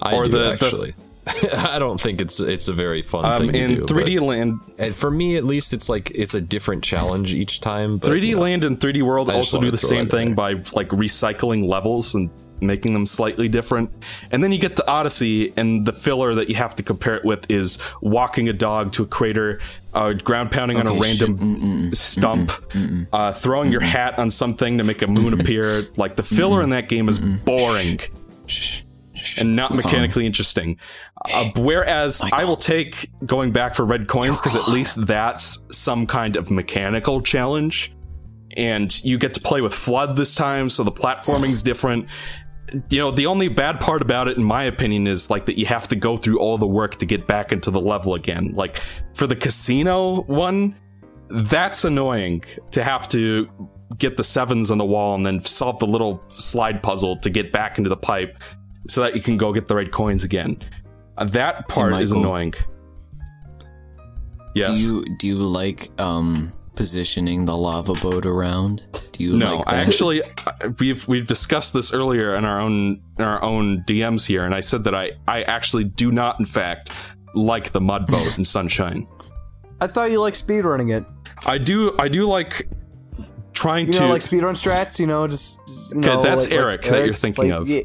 [0.02, 0.94] I Or do the- the- actually.
[1.56, 3.86] I don't think it's it's a very fun um, thing in do.
[3.86, 7.96] 3D Land, and for me, at least, it's like it's a different challenge each time.
[7.96, 10.52] But 3D you know, Land and 3D World also do the same thing in by
[10.74, 12.28] like recycling levels and
[12.60, 13.90] making them slightly different.
[14.30, 17.24] And then you get to Odyssey, and the filler that you have to compare it
[17.24, 19.60] with is walking a dog to a crater,
[19.94, 21.28] uh, ground pounding on a Okay, shit.
[21.28, 22.52] random stump,
[23.12, 25.86] Uh, throwing your hat on something to make a moon appear.
[25.96, 27.98] Like the filler in that game is boring
[29.38, 30.76] and not mechanically interesting.
[31.32, 36.06] Uh, whereas I will take going back for red coins because at least that's some
[36.06, 37.92] kind of mechanical challenge.
[38.56, 42.06] And you get to play with FLUDD this time, so the platforming's different.
[42.90, 45.66] You know, the only bad part about it, in my opinion, is like that you
[45.66, 48.52] have to go through all the work to get back into the level again.
[48.54, 48.80] Like
[49.14, 50.76] for the casino one,
[51.30, 53.48] that's annoying to have to
[53.98, 57.52] get the sevens on the wall and then solve the little slide puzzle to get
[57.52, 58.38] back into the pipe
[58.88, 60.56] so that you can go get the right coins again.
[61.16, 62.26] Uh, that part is Michael.
[62.26, 62.54] annoying.
[64.54, 64.68] Yes.
[64.68, 68.84] Do you do you like um positioning the lava boat around?
[69.12, 69.74] Do you no, like that?
[69.74, 70.22] I actually
[70.78, 74.60] we've we've discussed this earlier in our own in our own DMs here, and I
[74.60, 76.92] said that I I actually do not, in fact,
[77.34, 79.06] like the mud boat in Sunshine.
[79.80, 81.04] I thought you like speedrunning it.
[81.46, 82.68] I do I do like
[83.54, 84.98] trying You to know, like speedrun strats.
[85.00, 85.58] You know, just.
[85.90, 87.68] You Okay, know, that's like- like Eric that you're thinking like, of.
[87.68, 87.82] yeah.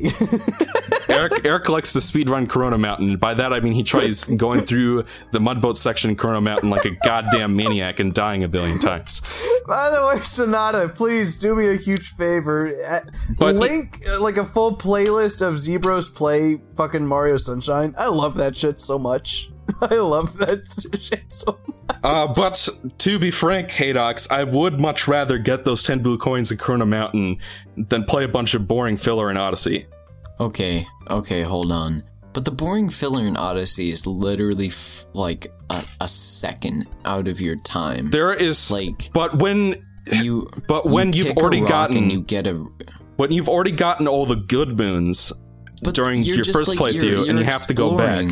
[1.10, 3.18] Eric Eric likes to speedrun Corona Mountain.
[3.18, 6.86] By that I mean he tries going through the mudboat section in Corona Mountain like
[6.86, 9.22] a goddamn maniac and dying a billion times.
[9.68, 12.72] By the way, Sonata, please do me a huge favor.
[13.38, 17.94] But- Link uh, like a full playlist of Zebros play fucking Mario Sunshine.
[17.98, 19.52] I love that shit so much.
[19.82, 21.98] I love that shit so much.
[22.04, 22.68] Uh, but
[23.00, 26.86] to be frank, Haydox, I would much rather get those 10 blue coins in Corona
[26.86, 27.40] Mountain
[27.78, 29.86] than play a bunch of boring filler in Odyssey.
[30.40, 32.04] Okay, okay, hold on.
[32.32, 37.42] But the boring filler in Odyssey is literally f- like a, a second out of
[37.42, 38.10] your time.
[38.12, 42.48] There is Like- but when you, but when you you've already gotten and you get
[42.48, 42.54] a,
[43.18, 45.34] when you've already gotten all the good moons
[45.82, 48.26] but during your just first like, playthrough and you're you have to go back.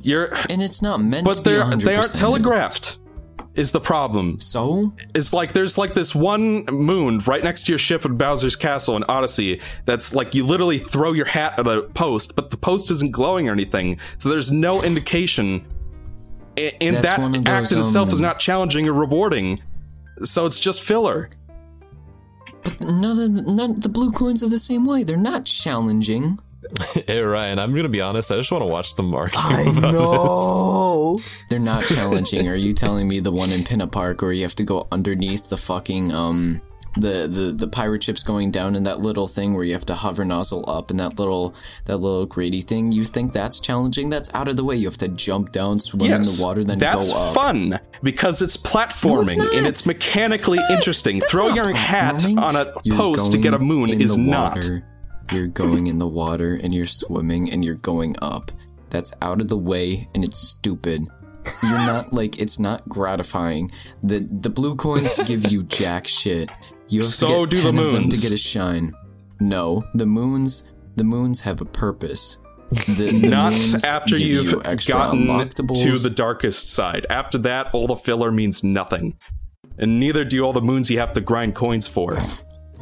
[0.00, 1.82] You're and it's not meant to but be they're 100%.
[1.82, 2.98] they aren't telegraphed.
[3.54, 4.38] Is the problem.
[4.38, 8.54] So It's like there's like this one moon right next to your ship in Bowser's
[8.54, 12.56] Castle in Odyssey that's like you literally throw your hat at a post, but the
[12.56, 15.66] post isn't glowing or anything, so there's no indication.
[16.56, 19.58] And That's that act those, in itself is um, not challenging or rewarding,
[20.22, 21.28] so it's just filler.
[22.62, 25.02] But none of the, none, the blue coins are the same way.
[25.02, 26.38] They're not challenging.
[27.06, 28.30] Hey Ryan, I'm gonna be honest.
[28.30, 31.18] I just want to watch them argue I about know.
[31.48, 32.48] They're not challenging.
[32.48, 35.48] Are you telling me the one in Pinna Park where you have to go underneath
[35.48, 36.60] the fucking um
[36.94, 39.94] the the the pirate ships going down in that little thing where you have to
[39.94, 41.54] hover nozzle up and that little
[41.84, 42.90] that little grady thing?
[42.92, 44.10] You think that's challenging?
[44.10, 44.76] That's out of the way.
[44.76, 47.34] You have to jump down, swim in the water, then that's go up.
[47.34, 51.20] fun because it's platforming No, it's and it's mechanically It's interesting.
[51.20, 54.54] That's Throw your hat on a You're post to get a moon is not.
[54.56, 54.82] water.
[55.32, 58.50] You're going in the water and you're swimming and you're going up.
[58.90, 61.02] That's out of the way and it's stupid.
[61.62, 63.70] you're not like it's not gratifying.
[64.02, 66.48] The the blue coins give you jack shit.
[66.88, 68.22] You have So to do get the 10 of them to moons.
[68.22, 68.92] get a shine.
[69.40, 72.38] No, the moons the moons have a purpose.
[72.70, 77.06] The, the Not moons after give you've you extra gotten to the darkest side.
[77.08, 79.16] After that, all the filler means nothing.
[79.78, 82.10] And neither do all the moons you have to grind coins for.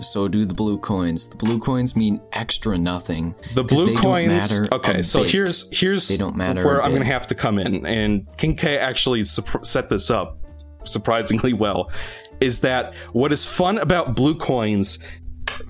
[0.00, 1.26] So do the blue coins.
[1.28, 3.34] The blue coins mean extra nothing.
[3.54, 4.28] The blue coins.
[4.28, 5.30] matter Okay, so bit.
[5.32, 6.98] here's here's They don't matter where I'm bit.
[6.98, 10.28] gonna have to come in, and King K actually set this up
[10.84, 11.90] surprisingly well.
[12.40, 14.98] Is that what is fun about blue coins?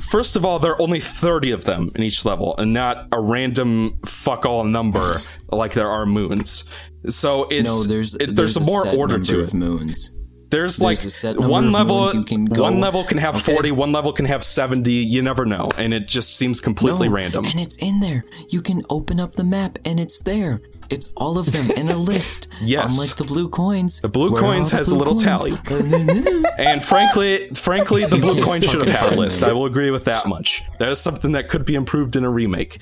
[0.01, 3.21] First of all, there are only 30 of them in each level, and not a
[3.21, 5.15] random fuck all number
[5.53, 6.69] like there are moons.
[7.07, 9.55] So it's no, there's it- there's, a more order to of it.
[9.55, 10.11] moons.
[10.57, 12.09] There's, There's like one level.
[12.15, 13.53] you can go- One level can have Okay.
[13.53, 13.71] 40.
[13.73, 14.91] One level can have 70.
[14.91, 17.45] You never know, and it just seems completely No, random.
[17.45, 18.25] And it's in there.
[18.49, 20.63] You can open up the map and it's there.
[20.89, 22.49] It's all of them in a list.
[22.63, 22.93] Yes.
[22.95, 24.01] Unlike the blue coins.
[24.01, 25.43] The blue coins the has a little coins?
[25.43, 26.43] tally.
[26.59, 29.43] And frankly, frankly, the blue can't coin should have had a list.
[29.43, 30.63] I will agree with that much.
[30.79, 32.79] That is something that could be improved in a remake.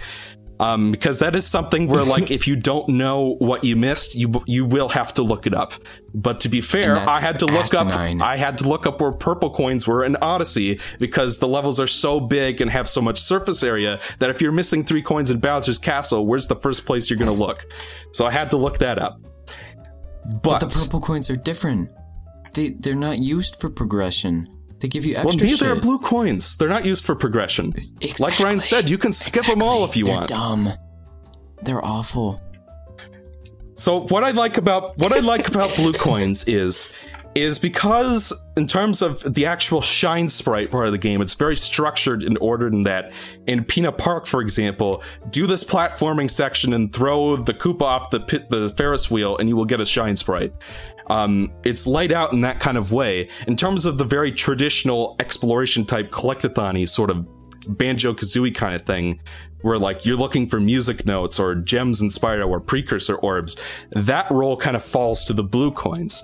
[0.60, 4.42] Um, because that is something where, like, if you don't know what you missed, you
[4.46, 5.74] you will have to look it up.
[6.14, 8.20] But to be fair, I had to look asinine.
[8.20, 8.28] up.
[8.28, 11.86] I had to look up where purple coins were in Odyssey because the levels are
[11.86, 15.40] so big and have so much surface area that if you're missing three coins in
[15.40, 17.66] Bowser's Castle, where's the first place you're going to look?
[18.12, 19.18] So I had to look that up.
[20.42, 21.90] But, But the purple coins are different.
[22.54, 24.53] They they're not used for progression.
[24.84, 25.68] They give you Well, extra neither shit.
[25.78, 26.58] are blue coins.
[26.58, 27.72] They're not used for progression.
[28.20, 30.28] Like Ryan said, you can skip them all if you want.
[30.28, 30.66] They're want.
[30.66, 30.72] dumb.
[31.62, 32.42] They're awful.
[33.76, 36.92] So what I like about what I like about blue coins is
[37.34, 41.56] is because in terms of the actual shine sprite part of the game, it's very
[41.56, 43.10] structured and ordered in that.
[43.46, 48.20] In Pinna Park, for example, do this platforming section and throw the Koopa off the
[48.20, 50.52] pit, the Ferris wheel, and you will get a shine sprite.
[51.08, 53.28] Um, it's laid out in that kind of way.
[53.46, 57.26] In terms of the very traditional exploration type collectathon sort of
[57.68, 59.20] banjo kazooie kind of thing
[59.62, 63.56] where like you're looking for music notes or gems in Spyro or precursor orbs
[63.92, 66.22] that role kind of falls to the blue coins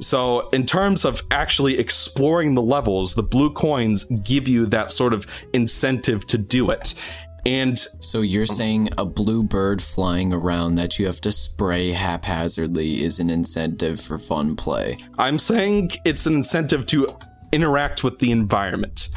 [0.00, 5.14] so in terms of actually exploring the levels the blue coins give you that sort
[5.14, 6.94] of incentive to do it
[7.44, 13.02] and So you're saying a blue bird flying around that you have to spray haphazardly
[13.02, 14.96] is an incentive for fun play.
[15.18, 17.16] i'm saying it's an incentive to
[17.52, 19.08] interact with the environment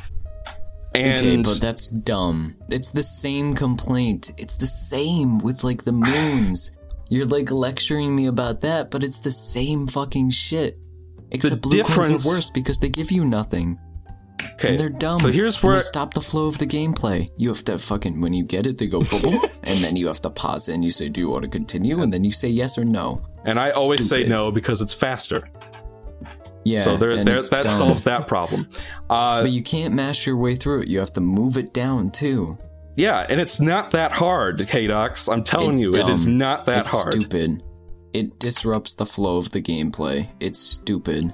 [0.95, 2.56] and Okay, but that's dumb.
[2.69, 4.31] It's the same complaint.
[4.38, 6.72] It's the same with like the moons.
[7.10, 10.77] You're like lecturing me about that, but it's the same fucking shit.
[11.31, 13.77] Except blue coins are worse because they give you nothing.
[14.53, 15.19] Okay And they're dumb.
[15.19, 17.27] so here's And where they stop the flow of the gameplay.
[17.38, 20.07] You have to fucking when you get it, they go boom, boom, and then you
[20.07, 22.31] have to pause it and you say, "Do you want to continue?" And then you
[22.31, 23.22] say yes or no.
[23.45, 25.43] and i always say no because it's faster
[26.63, 26.80] Yeah.
[26.80, 27.72] so there, there that dumb.
[27.72, 28.67] solves that problem
[29.09, 30.88] uh But you can't mash your way through it.
[30.88, 32.57] You have to move it down too.
[32.97, 35.27] Yeah, and it's not that hard, K-Dox.
[35.27, 37.11] I'm telling It's you, it is not that it's hard.
[37.13, 37.61] stupid.
[38.13, 40.27] It disrupts the flow of the gameplay.
[40.39, 41.34] It's stupid.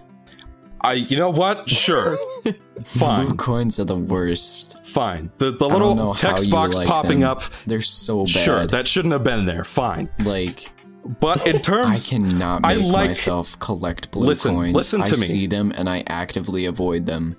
[0.84, 1.70] I, you know what?
[1.70, 2.18] Sure,
[2.84, 3.28] Fine.
[3.28, 4.84] Blue coins are the worst.
[4.86, 5.32] fine.
[5.38, 7.30] The the I little text box like popping them.
[7.30, 7.44] up.
[7.68, 8.30] They're so bad.
[8.30, 9.64] Sure, that shouldn't have been there.
[9.64, 10.72] Fine, like
[11.20, 14.74] but in terms, I cannot I make like- myself collect blue Listen, coins.
[14.74, 15.26] listen to I me.
[15.28, 17.34] see them and I actively avoid them.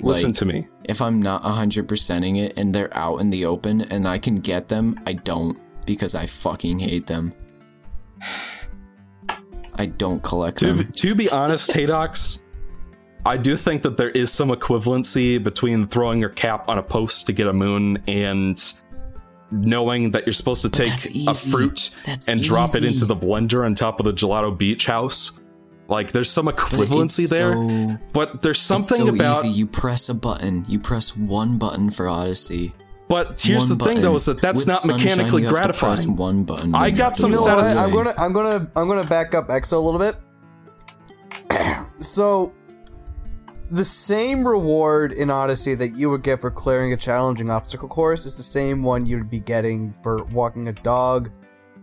[0.00, 0.68] listen like, to me.
[0.84, 4.68] If I'm not 100%ing it and they're out in the open and I can get
[4.68, 7.32] them, I don't because I fucking hate them.
[9.76, 10.92] I don't collect To, them.
[10.92, 12.42] to be honest, Haydox,
[13.26, 17.26] I do think that there is some equivalency between throwing your cap on a post
[17.26, 18.62] to get a moon and
[19.50, 20.92] knowing that you're supposed to take
[21.26, 24.86] a fruit That's and drop it into the blender on top of the gelato beach
[24.86, 25.32] house.
[25.88, 29.44] Like there's some equivalency it's there, so- but there's It's something so about.
[29.44, 29.50] easy.
[29.58, 30.64] You press a button.
[30.68, 32.74] You press one button for Odyssey.
[33.06, 35.56] But here's One the thing, though, is that that's With not Sunshine, mechanically you have
[35.58, 36.16] to press gratifying.
[36.16, 36.74] one button.
[36.74, 37.64] I when you got some You know go what?
[37.66, 37.84] satisfaction.
[37.84, 40.16] I'm gonna I'm gonna I'm gonna back up Exo a little bit.
[42.04, 42.52] so
[43.74, 48.24] the same reward in Odyssey that you would get for clearing a challenging obstacle course
[48.24, 51.28] is the same one you'd be getting for walking a dog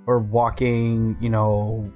[0.05, 1.91] or walking, you know,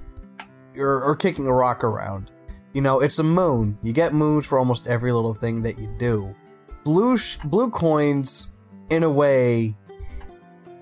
[0.76, 2.30] or, or kicking a rock around.
[2.74, 3.78] You know, it's a moon.
[3.82, 6.36] You get moons for almost every little thing that you do.
[6.84, 8.52] Blue sh- blue coins,
[8.90, 9.74] in a way,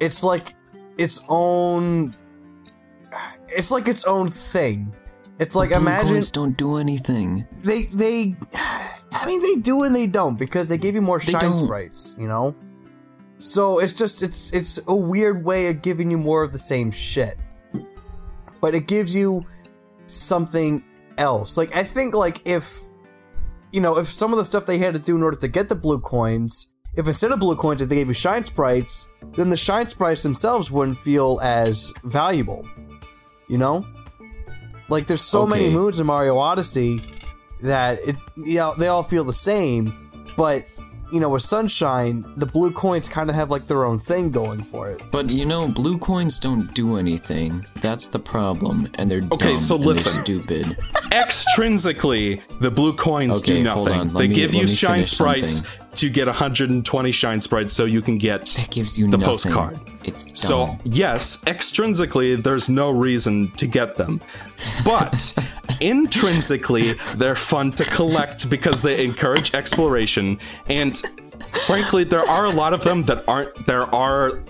[0.00, 0.54] it's like
[0.98, 2.10] its own.
[3.46, 4.92] It's like its own thing.
[5.38, 7.46] It's like Blue imagine coins don't do anything.
[7.62, 8.34] they they.
[9.14, 11.54] I mean, they do and they don't because they give you more They shine don't.
[11.56, 12.16] sprites.
[12.18, 12.54] You know.
[13.38, 16.90] So it's just it's it's a weird way of giving you more of the same
[16.90, 17.36] shit.
[18.60, 19.42] But it gives you
[20.06, 20.82] something
[21.18, 21.56] else.
[21.56, 22.78] Like I think like if
[23.72, 25.68] you know, if some of the stuff they had to do in order to get
[25.68, 29.48] the blue coins, if instead of blue coins if they gave you shine sprites, then
[29.48, 32.66] the shine sprites themselves wouldn't feel as valuable.
[33.48, 33.84] You know?
[34.88, 35.74] Like there's so many Okay.
[35.74, 37.00] moons in Mario Odyssey
[37.62, 40.66] that it yeah, they all feel the same, but
[41.12, 44.64] you know, with Sunshine, the blue coins kind of have like their own thing going
[44.64, 45.00] for it.
[45.12, 47.60] But you know, blue coins don't do anything.
[47.80, 50.12] That's the problem, and they're Okay, dumb so and listen.
[50.24, 50.66] stupid.
[51.12, 54.00] Extrinsically, the blue coins Okay, do hold nothing.
[54.08, 55.88] on, They me- give you shine sprites something.
[55.96, 59.26] to get 120 shine sprites so you can get That gives you the nothing.
[59.52, 59.80] postcard.
[60.04, 60.36] It's dumb.
[60.36, 64.20] So, yes, extrinsically, there's no reason to get them.
[64.84, 65.34] But
[65.80, 70.38] intrinsically, they're fun to collect because they encourage exploration.
[70.68, 70.96] And
[71.66, 74.40] frankly, there are a lot of them that aren't, there are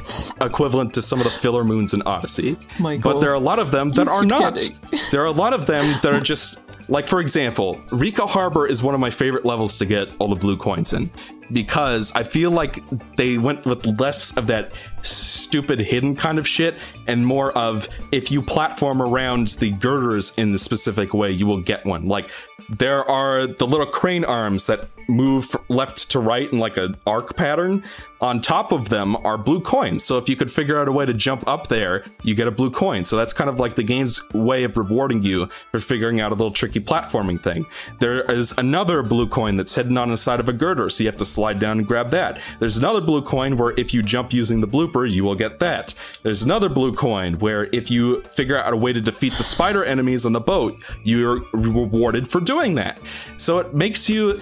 [0.40, 2.56] equivalent to some of the filler moons in Odyssey.
[2.78, 4.58] Michael, but there are a lot of them that are not.
[4.58, 4.78] forgetting.
[5.12, 6.60] There are a lot of them that are just.
[6.88, 10.36] Like, for example, Ricco Harbor is one of my favorite levels to get all the
[10.36, 11.10] blue coins in
[11.52, 12.82] because I feel like
[13.16, 18.30] they went with less of that stupid hidden kind of shit and more of if
[18.30, 22.06] you platform around the girders in the specific way, you will get one.
[22.06, 22.28] Like,
[22.68, 27.36] there are the little crane arms that move left to right in like a arc
[27.36, 27.82] pattern.
[28.20, 30.02] On top of them are blue coins.
[30.02, 32.50] So if you could figure out a way to jump up there, you get a
[32.50, 33.04] blue coin.
[33.04, 36.34] So that's kind of like the game's way of rewarding you for figuring out a
[36.34, 37.66] little tricky platforming thing.
[38.00, 41.08] There is another blue coin that's hidden on the side of a girder, so you
[41.08, 42.40] have to slide down and grab that.
[42.60, 45.94] There's another blue coin where if you jump using the blooper, you will get that.
[46.22, 49.84] There's another blue coin where if you figure out a way to defeat the spider
[49.84, 52.98] enemies on the boat, you're rewarded for doing that.
[53.36, 54.40] So it makes you,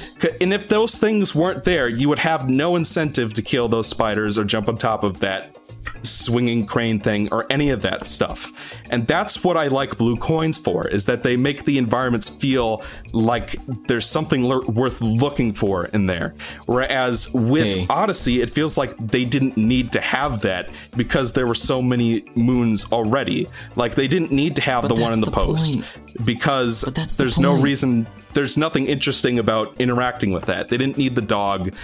[0.52, 4.36] and if those things weren't there, you would have no incentive to kill those spiders
[4.36, 5.56] or jump on top of that
[6.02, 8.52] swinging crane thing or any of that stuff.
[8.90, 12.84] And that's what I like blue coins for is that they make the environments feel
[13.12, 13.56] like
[13.88, 16.34] there's something le- worth looking for in there.
[16.66, 17.86] Whereas with Hey.
[17.88, 22.24] Odyssey, it feels like they didn't need to have that because there were so many
[22.34, 23.48] moons already.
[23.76, 26.26] Like they didn't need to have But the one in the, the post point.
[26.26, 30.70] because that's the there's no reason there's nothing interesting about interacting with that.
[30.70, 31.74] They didn't need the dog.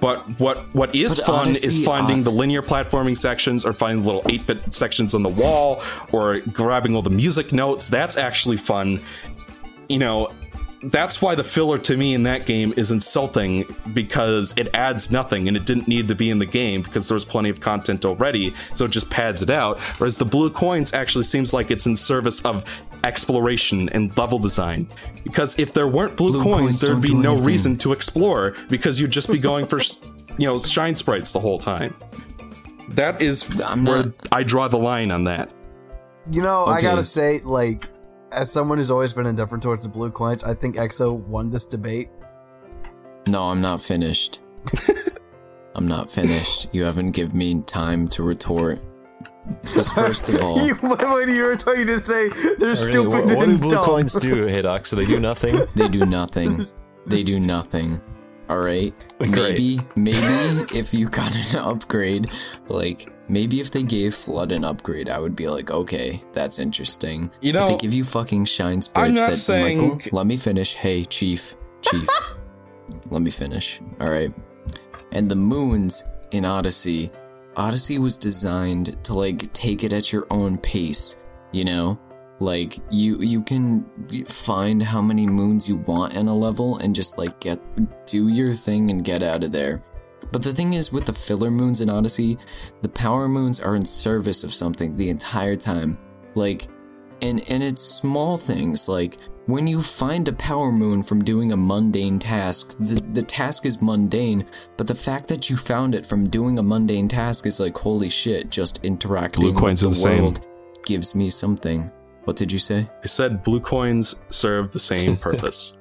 [0.00, 4.04] But what what is But fun is finding uh, the linear platforming sections or finding
[4.04, 5.82] little 8-bit sections on the wall
[6.12, 7.88] or grabbing all the music notes.
[7.88, 9.00] That's actually fun.
[9.88, 10.32] You know,
[10.84, 13.64] that's why the filler to me in that game is insulting
[13.94, 17.14] because it adds nothing and it didn't need to be in the game because there
[17.14, 19.78] was plenty of content already, so it just pads it out.
[19.98, 22.64] Whereas the blue coins actually seems like it's in service of
[23.04, 24.88] exploration and level design.
[25.24, 27.46] Because if there weren't blue, Blue coins, coins there'd be no anything.
[27.46, 29.78] reason to explore because you'd just be going for,
[30.38, 31.94] you know, shine sprites the whole time.
[32.90, 35.50] That is I'm where not- I draw the line on that.
[36.30, 37.88] You know, I gotta say, like,
[38.32, 41.66] as someone who's always been indifferent towards the blue coins, I think EXO won this
[41.66, 42.08] debate.
[43.28, 44.40] No, I'm not finished.
[45.74, 46.68] I'm not finished.
[46.74, 48.80] You haven't given me time to retort.
[49.62, 53.36] Because first of all, You- when you were trying to say they're Really, stupid what,
[53.36, 53.84] what do blue dumb.
[53.84, 54.86] coins do, Haydox?
[54.86, 55.66] So they do nothing?
[55.74, 56.66] they do nothing.
[57.06, 58.00] They do nothing.
[58.48, 58.94] All right.
[59.18, 59.30] Great.
[59.30, 62.26] Maybe, maybe if you got an upgrade,
[62.68, 67.30] like maybe if they gave FLUDD an upgrade, I would be like, okay, that's interesting.
[67.40, 70.00] You but know, they give you fucking shine sprites not that saying- Michael.
[70.12, 70.74] Let me finish.
[70.74, 72.06] Hey, Chief, Chief,
[73.10, 73.80] let me finish.
[74.00, 74.30] All right.
[75.12, 77.10] And the moons in Odyssey,
[77.56, 81.16] Odyssey was designed to like take it at your own pace.
[81.52, 81.98] You know,
[82.38, 83.84] like you you can
[84.26, 87.58] find how many moons you want in a level and just like get
[88.06, 89.82] do your thing and get out of there.
[90.32, 92.38] But the thing is with the filler moons in Odyssey,
[92.80, 95.98] the power moons are in service of something the entire time.
[96.34, 96.68] Like
[97.20, 101.56] and and it's small things like when you find a power moon from doing a
[101.56, 104.46] mundane task, the, the task is mundane,
[104.76, 108.08] but the fact that you found it from doing a mundane task is like holy
[108.08, 110.22] shit, just interacting with the the same.
[110.22, 110.46] world
[110.86, 111.90] gives me something.
[112.24, 112.88] What did you say?
[113.02, 115.76] I said blue coins serve the same purpose.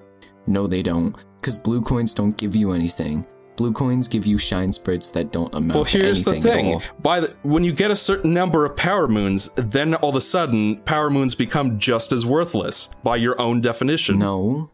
[0.48, 1.16] No, they don't.
[1.38, 3.28] Because blue coins don't give you anything.
[3.58, 6.82] Blue coins give you shine sprites that don't amount Well, here's to the anything at
[6.82, 10.16] thing: by the, when you get a certain number of power moons, then all of
[10.16, 14.18] a sudden, power moons become just as worthless by your own definition.
[14.20, 14.70] No,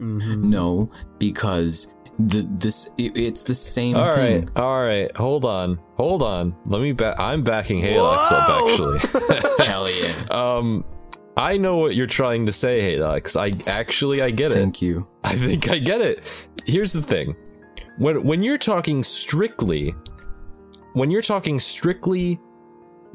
[0.00, 0.42] Mhm.
[0.44, 4.40] no, because the this it, it's the same All thing.
[4.54, 5.16] right, all right.
[5.16, 6.54] Hold on, hold on.
[6.66, 7.18] Let me back.
[7.20, 9.64] I'm backing Halox up actually.
[9.66, 10.12] Hell yeah!
[10.30, 10.84] um,
[11.36, 13.36] I know what you're trying to say, Halox.
[13.38, 14.54] I actually I get it.
[14.54, 15.06] Thank you.
[15.24, 16.20] I think I get it.
[16.66, 17.34] Here's the thing.
[17.98, 19.94] When when you're talking strictly
[20.94, 22.38] when you're talking strictly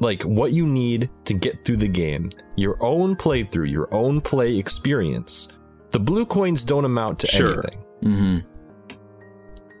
[0.00, 4.56] like what you need to get through the game, your own playthrough, your own play
[4.56, 5.48] experience,
[5.90, 7.52] the blue coins don't amount to Sure.
[7.52, 7.84] anything.
[8.02, 8.38] hmm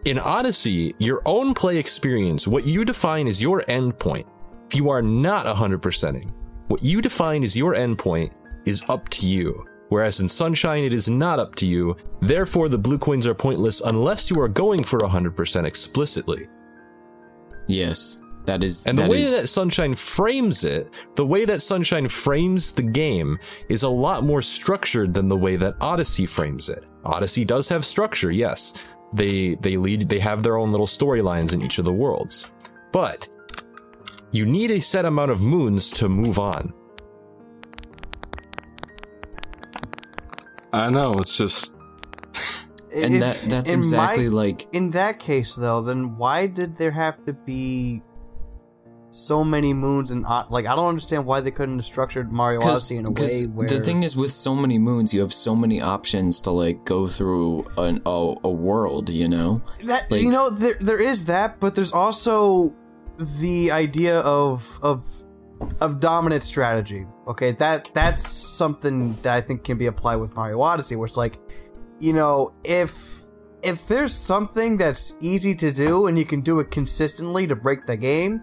[0.04, 4.24] In Odyssey, your own play experience, what you define as your endpoint,
[4.68, 6.32] if you are not 100%ing,
[6.68, 8.30] what you define as your endpoint
[8.64, 9.64] is up to you.
[9.88, 11.96] Whereas in Sunshine, it is not up to you.
[12.20, 16.48] Therefore, the blue coins are pointless unless you are going for 100% explicitly.
[17.68, 18.84] Yes, that is.
[18.86, 22.82] And the that way is- that Sunshine frames it, the way that Sunshine frames the
[22.82, 23.38] game
[23.68, 26.84] is a lot more structured than the way that Odyssey frames it.
[27.04, 28.74] Odyssey does have structure, yes.
[29.14, 32.46] They they lead they have their own little storylines in each of the worlds.
[32.92, 33.26] But
[34.32, 36.74] you need a set amount of moons to move on.
[40.72, 41.12] I know.
[41.18, 41.74] It's just
[42.94, 46.90] and If- that that's exactly my- like In that case, though, then why did there
[46.90, 48.02] have to be
[49.10, 52.60] so many moons and uh, like I don't understand why they couldn't have structured Mario
[52.60, 55.56] Odyssey in a way where the thing is with so many moons, you have so
[55.56, 59.08] many options to like go through an, a a world.
[59.08, 62.74] You know, that like- you know there there is that, but there's also
[63.40, 65.04] the idea of of
[65.80, 67.06] of dominant strategy.
[67.26, 71.16] Okay, that that's something that I think can be applied with Mario Odyssey, where it's
[71.16, 71.38] like,
[72.00, 73.24] you know, if
[73.62, 77.86] if there's something that's easy to do and you can do it consistently to break
[77.86, 78.42] the game,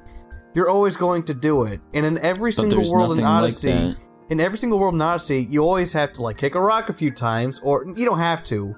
[0.54, 1.80] you're always going to do it.
[1.94, 3.98] And in every but single world in Odyssey, that.
[4.30, 6.94] in every single world in Odyssey, you always have to like kick a rock a
[6.94, 8.76] few times, or you don't have to,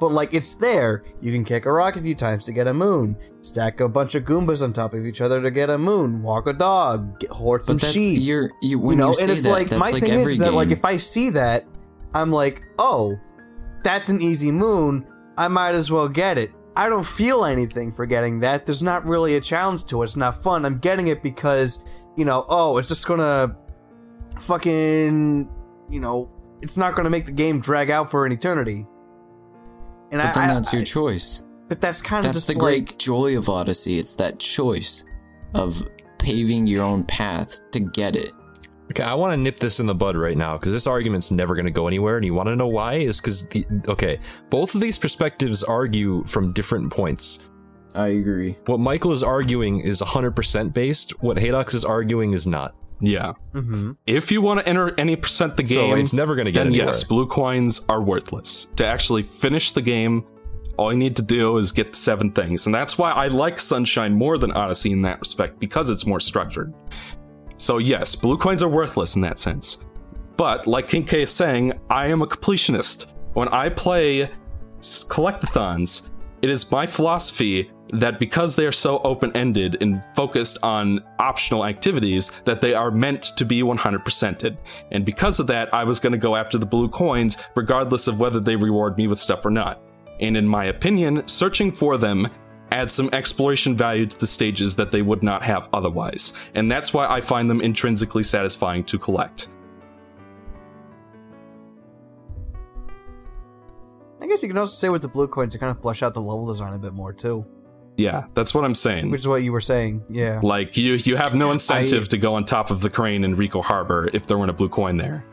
[0.00, 1.04] but like it's there.
[1.20, 3.16] You can kick a rock a few times to get a moon.
[3.42, 6.22] Stack a bunch of Goombas on top of each other to get a moon.
[6.22, 7.20] Walk a dog.
[7.20, 8.18] Get, hoard some that's sheep.
[8.22, 10.46] you're you You know, you and it's that, like my like thing every is that
[10.46, 10.54] game.
[10.54, 11.66] like if I see that,
[12.14, 13.20] I'm like, oh,
[13.84, 15.06] that's an easy moon.
[15.36, 16.50] I might as well get it.
[16.76, 18.64] I don't feel anything for getting that.
[18.64, 20.04] There's not really a challenge to it.
[20.04, 20.64] It's not fun.
[20.64, 21.84] I'm getting it because,
[22.16, 23.56] you know, oh, it's just gonna
[24.38, 25.50] fucking,
[25.90, 26.30] you know,
[26.62, 28.86] it's not gonna make the game drag out for an eternity.
[30.12, 31.42] And but I, then I- that's your I- choice.
[31.68, 33.98] but that's kind of That's just the great like, joy of Odyssey.
[33.98, 35.04] It's that choice
[35.54, 35.82] of
[36.18, 38.32] paving your own path to get it.
[38.90, 41.54] Okay, I want to nip this in the bud right now because this argument's never
[41.54, 42.16] going to go anywhere.
[42.16, 42.94] And you want to know why?
[42.94, 44.18] Is because the okay,
[44.50, 47.48] both of these perspectives argue from different points.
[47.94, 48.56] I agree.
[48.66, 51.10] What Michael is arguing is 100% based.
[51.22, 52.74] What Haydox is arguing is not.
[53.00, 53.32] Yeah.
[53.54, 53.96] Mhm.
[54.06, 56.60] If you want to enter any percent the So game, it's never going to get
[56.60, 56.86] then anywhere.
[56.88, 58.66] yes, blue coins are worthless.
[58.76, 60.24] To actually finish the game,
[60.76, 62.66] all you need to do is get the seven things.
[62.66, 66.20] And that's why I like Sunshine more than Odyssey in that respect, because it's more
[66.20, 66.72] structured.
[67.58, 69.78] So yes, blue coins are worthless in that sense.
[70.36, 73.12] But like King K is saying, I am a completionist.
[73.34, 74.30] When I play
[74.80, 76.08] collectathons,
[76.42, 82.32] it is my philosophy that because they are so open-ended and focused on optional activities,
[82.44, 84.58] that they are meant to be 100%ed.
[84.90, 88.20] And because of that, I was going to go after the blue coins, regardless of
[88.20, 89.82] whether they reward me with stuff or not.
[90.20, 92.28] And in my opinion, searching for them
[92.72, 96.34] adds some exploration value to the stages that they would not have otherwise.
[96.54, 99.48] And that's why I find them intrinsically satisfying to collect.
[104.20, 106.14] I guess you can also say with the blue coins to kind of flush out
[106.14, 107.44] the level design a bit more too,
[107.96, 109.10] Yeah, that's what I'm saying.
[109.10, 110.02] which is what you were saying.
[110.08, 110.40] Yeah.
[110.42, 113.36] Like you, you have no incentive I- to go on top of the crane in
[113.36, 115.24] Ricco Harbor if there weren't a blue coin there.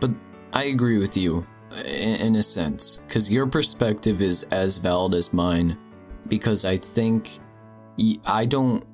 [0.00, 0.10] But
[0.52, 1.46] I agree with you
[1.84, 5.76] in, in a sense because your perspective is as valid as mine
[6.28, 7.38] because I think
[8.26, 8.84] I don't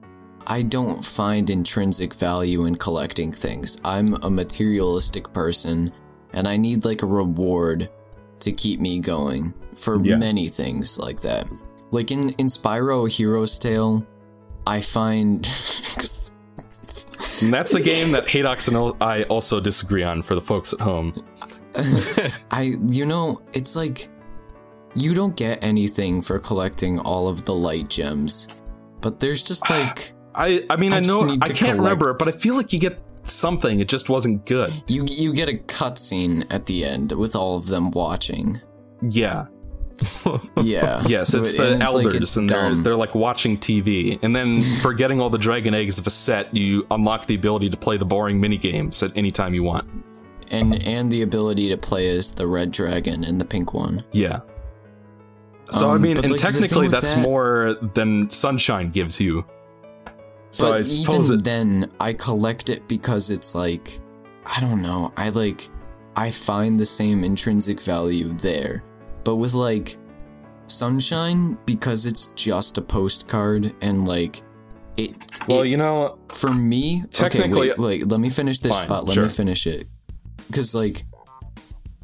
[0.47, 3.81] I don't find intrinsic value in collecting things.
[3.85, 5.93] I'm a materialistic person
[6.33, 7.89] and I need like a reward
[8.41, 10.17] to keep me going for Yeah.
[10.17, 11.47] many things like that.
[11.93, 14.05] Like in in Spyro Hero's Tail,
[14.67, 15.47] I find
[17.43, 20.81] And that's a game that Haydox and I also disagree on for the folks at
[20.81, 21.13] home.
[22.51, 24.09] I, you know, it's like
[24.95, 28.49] you don't get anything for collecting all of the light gems,
[29.01, 32.19] but there's just like I, I mean, I I, know I can't remember, collect.
[32.19, 33.81] but I feel like you get something.
[33.81, 34.73] It just wasn't good.
[34.87, 38.61] you you get a cutscene at the end with all of them watching.
[39.09, 39.47] Yeah.
[40.63, 41.03] Yeah.
[41.07, 42.83] Yes, it's the like, elders, it's and they're dumb.
[42.83, 44.19] they're like watching TV.
[44.23, 47.69] And then for getting all the dragon eggs of a set, you unlock the ability
[47.71, 49.89] to play the boring mini games at any time you want.
[50.51, 54.05] and and the ability to play as the red dragon and the pink one.
[54.13, 54.41] Yeah.
[55.71, 59.45] So I Um, mean, and like, technically, that's that- more than Sunshine gives you.
[60.51, 63.99] So but I suppose even it, then, I collect it because it's like,
[64.45, 65.11] I don't know.
[65.17, 65.71] I like,
[66.15, 68.85] I find the same intrinsic value there,
[69.25, 69.97] but with like
[70.67, 74.43] Sunshine because it's just a postcard and like
[74.97, 75.15] it,
[75.49, 78.83] Well, it- you know, for me, Technically- okay, wait, wait, let me finish this Fine,
[78.87, 79.07] spot.
[79.07, 79.23] Let sure.
[79.25, 79.87] me finish it.
[80.49, 81.05] Because, like,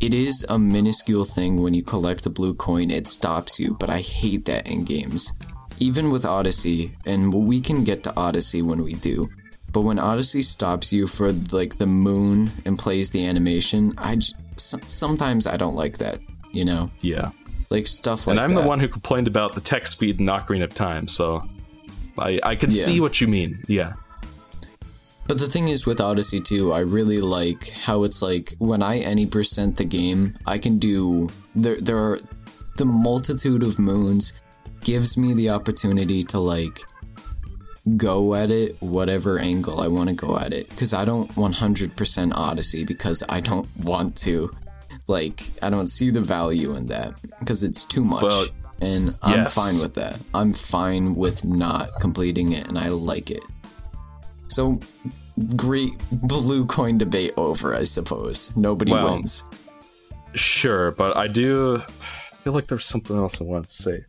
[0.01, 3.91] it is a minuscule thing when you collect a blue coin, it stops you, but
[3.91, 5.33] I hate that in games.
[5.79, 9.29] Even with Odyssey, and we can get to Odyssey when we do,
[9.73, 14.33] but when Odyssey stops you for, like, the moon and plays the animation, I j-
[14.57, 16.21] so- sometimes I don't like that,
[16.53, 16.91] you know?
[17.01, 17.31] yeah.
[17.71, 18.63] Like, stuff like and I'm that.
[18.63, 21.47] the one who complained about the text speed in Ocarina of Time, so
[22.19, 22.83] I I can Yeah.
[22.83, 23.63] see what you mean.
[23.69, 23.93] Yeah.
[25.27, 29.01] But the thing is with Odyssey 2, I really like how it's like when I
[29.01, 32.19] any percent the game, I can do there there are
[32.79, 34.33] the multitude of moons
[34.83, 36.83] gives me the opportunity to like
[37.97, 42.33] go at it whatever angle I want to go at it cuz I don't 100%
[42.35, 44.51] Odyssey because I don't want to
[45.09, 48.23] like I don't see the value in that because it's too much.
[48.23, 48.47] Well,
[48.81, 49.55] and I'm yes.
[49.55, 50.19] fine with that.
[50.35, 53.43] I'm fine with not completing it and I like it.
[54.49, 54.79] So,
[55.57, 58.57] great blue coin debate over, I suppose.
[58.57, 59.45] Nobody Well, wins.
[60.35, 64.05] Sure, but I do feel like there's something else I wanted to say.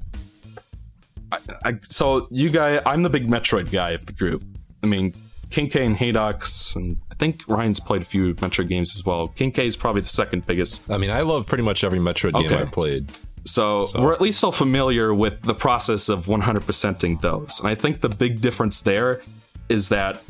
[1.32, 4.44] I, I, so you guy, I'm the big Metroid guy of the group.
[4.84, 5.14] I mean,
[5.50, 9.28] King K and Haydox, and think Ryan's played a few Metroid games as well.
[9.28, 10.90] King K is probably the second biggest.
[10.90, 12.62] I mean, I love pretty much every Metroid game Okay.
[12.62, 13.12] I played.
[13.46, 17.60] So, we're at least all familiar with the process of 100%ing those.
[17.60, 19.22] And I think the big difference there
[19.70, 20.22] is that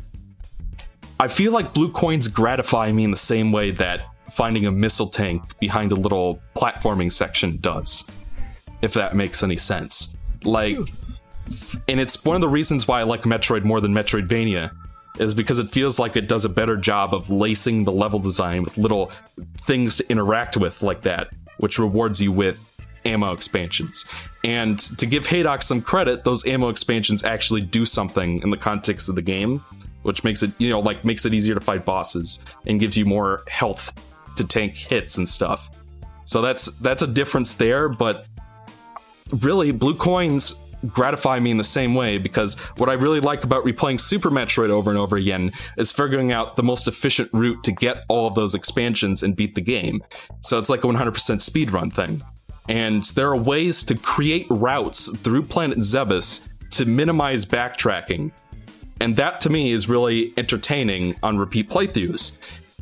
[1.18, 5.08] I feel like blue coins gratify me in the same way that finding a missile
[5.08, 8.04] tank behind a little platforming section does.
[8.80, 10.14] If that makes any sense.
[10.44, 10.78] Like,
[11.88, 14.70] and it's one of the reasons why I like Metroid more than Metroidvania
[15.20, 18.62] is because it feels like it does a better job of lacing the level design
[18.62, 19.12] with little
[19.58, 24.06] things to interact with like that, which rewards you with ammo expansions.
[24.44, 29.08] And to give Haydox some credit, those ammo expansions actually do something in the context
[29.08, 29.58] of the game,
[30.02, 33.04] which makes it, you know, like makes it easier to fight bosses and gives you
[33.04, 33.92] more health
[34.36, 35.82] to tank hits and stuff.
[36.24, 38.26] So that's that's a difference there, but
[39.32, 40.54] really blue coins
[40.88, 44.70] gratify me in the same way because what I really like about replaying Super Metroid
[44.70, 48.34] over and over again is figuring out the most efficient route to get all of
[48.34, 50.02] those expansions and beat the game.
[50.40, 52.22] So it's like a 100% speedrun thing.
[52.68, 58.30] And there are ways to create routes through Planet Zebes to minimize backtracking.
[59.00, 62.36] And that to me is really entertaining on repeat playthroughs.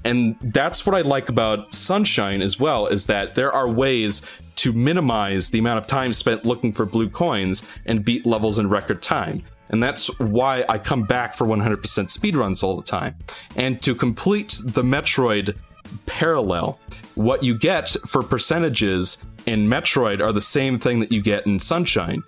[0.09, 4.23] And that's what I like about Sunshine as well, is that there are ways
[4.57, 8.71] to minimize the amount of time spent looking for blue coins and beat levels in
[8.71, 9.43] record time.
[9.69, 13.17] And that's why I come back for 100% speedruns all the time.
[13.55, 15.59] And to complete the Metroid
[16.07, 16.81] parallel,
[17.15, 21.61] what you get for percentages in Metroid are the same thing that you get in
[21.61, 22.23] Sunshine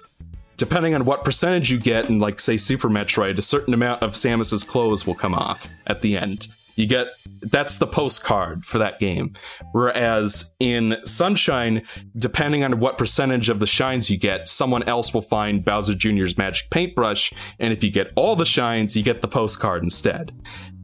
[0.58, 4.12] depending on what percentage you get in, like, say, Super Metroid, a certain amount of
[4.12, 6.48] Samus's clothes will come off at the end.
[6.76, 7.08] You get
[7.42, 9.34] that's the postcard for that game.
[9.72, 11.82] Whereas in Sunshine,
[12.16, 16.36] depending on what percentage of the shines you get, someone else will find Bowser Jr.'s
[16.36, 20.32] magic paintbrush, and if you get all the shines, you get the postcard instead.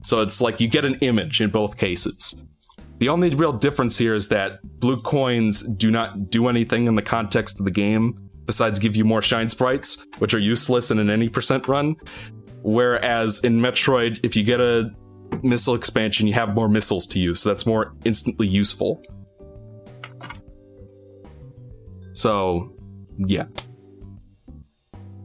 [0.03, 2.41] So it's like you get an image in both cases.
[2.99, 7.03] The only real difference here is that blue coins do not do anything in the
[7.03, 11.11] context of the game besides give you more shine sprites, which are useless in an
[11.11, 11.97] any percent run.
[12.63, 14.91] Whereas in Metroid, if you get a
[15.43, 19.01] missile expansion, you have more missiles to use, so that's more instantly useful.
[22.13, 22.73] So,
[23.19, 23.45] yeah.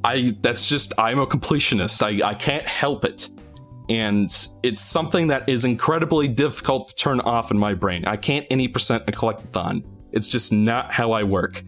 [0.04, 2.02] I that's just I'm a completionist.
[2.02, 3.30] I, I can't help it.
[3.90, 4.30] And
[4.64, 8.06] it's something that is incredibly difficult to turn off in my brain.
[8.06, 9.84] I can't any percent a collectathon.
[10.12, 11.64] It's just not how I work.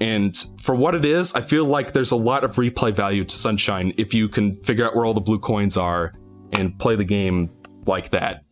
[0.00, 3.34] And for what it is, I feel like there's a lot of replay value to
[3.34, 6.12] Sunshine if you can figure out where all the blue coins are
[6.52, 7.50] and play the game
[7.86, 8.44] like that.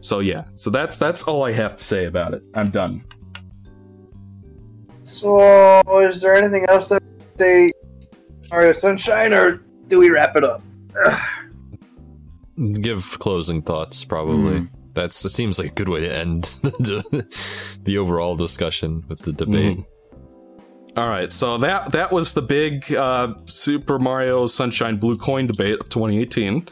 [0.00, 2.42] So yeah, so that's that's all I have to say about it.
[2.54, 3.02] I'm done.
[5.04, 7.02] So, is there anything else that
[7.36, 7.70] they
[8.50, 10.62] Mario Sunshine, or do we wrap it up?
[12.80, 14.60] Give closing thoughts, probably.
[14.60, 14.66] Hmm.
[14.94, 19.32] That's that seems like a good way to end the, the overall discussion with the
[19.32, 19.78] debate.
[20.96, 25.78] All right, so that that was the big uh, Super Mario Sunshine Blue Coin debate
[25.78, 26.66] of 2018,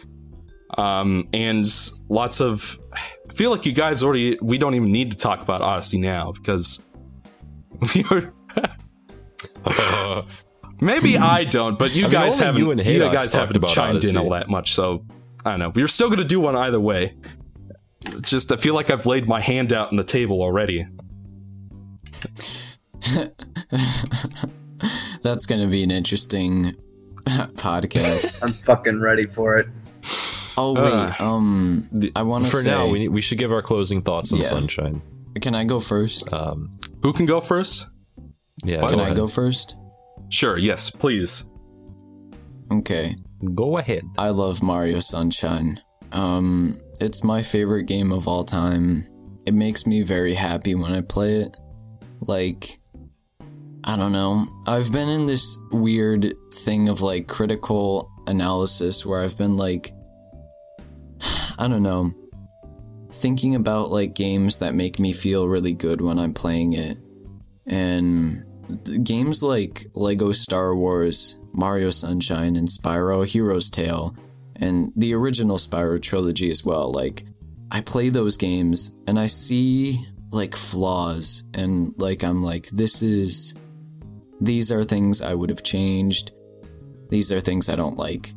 [0.79, 1.67] um, and
[2.09, 2.79] lots of.
[2.95, 4.39] I feel like you guys already.
[4.41, 6.83] We don't even need to talk about Odyssey now because
[7.95, 8.33] we are.
[10.81, 12.61] Maybe I don't, but you I guys only haven't.
[12.63, 14.17] you and you guys talked haven't about chimed in Odyssey.
[14.17, 15.01] all that much, so
[15.45, 15.73] I don't know.
[15.75, 17.15] We're still going to do one either way.
[18.23, 20.87] Just I feel like I've laid my hand out on the table already.
[25.23, 26.75] That's gonna be an interesting
[27.27, 28.43] podcast.
[28.43, 29.69] I'm fucking ready for it.
[30.57, 32.71] Oh wait, um, I want to For say.
[32.71, 34.45] now, we we should give our closing thoughts on Yeah.
[34.45, 35.03] Sunshine.
[35.41, 36.33] can I go first?
[36.33, 36.71] Um,
[37.03, 37.87] Who can go first?
[38.65, 39.17] yeah, can go I ahead.
[39.17, 39.77] go first?
[40.31, 41.51] Sure, yes, please.
[42.73, 43.15] Okay.
[43.55, 44.05] Go ahead.
[44.17, 45.81] I love Mario Sunshine.
[46.13, 49.07] Um, it's my favorite game of all time.
[49.47, 51.57] It makes me very happy when I play it.
[52.21, 52.79] Like,
[53.87, 54.47] I don't know.
[54.67, 59.93] I've been in this weird thing of like critical analysis where I've been like,
[61.59, 62.11] I don't know,
[63.13, 66.97] thinking about like games that make me feel really good when I'm playing it.
[67.67, 68.45] And
[69.05, 74.17] games like Lego Star Wars, Mario Sunshine, and Spyro Hero's Tail,
[74.57, 76.91] and the original Spyro trilogy as well.
[76.91, 77.25] Like,
[77.71, 79.99] I play those games and I see
[80.31, 83.55] like flaws, and like, I'm like, this is.
[84.45, 86.33] These are things I would have changed.
[87.09, 88.35] These are things I don't like.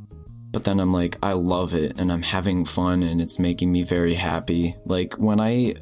[0.54, 3.84] But then I'm like, I love it and I'm having fun and it's making me
[3.84, 4.78] very happy.
[4.86, 5.76] Like, when I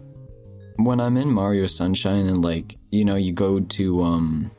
[0.78, 4.52] when I'm in Mario Sunshine and like, you know, you go to um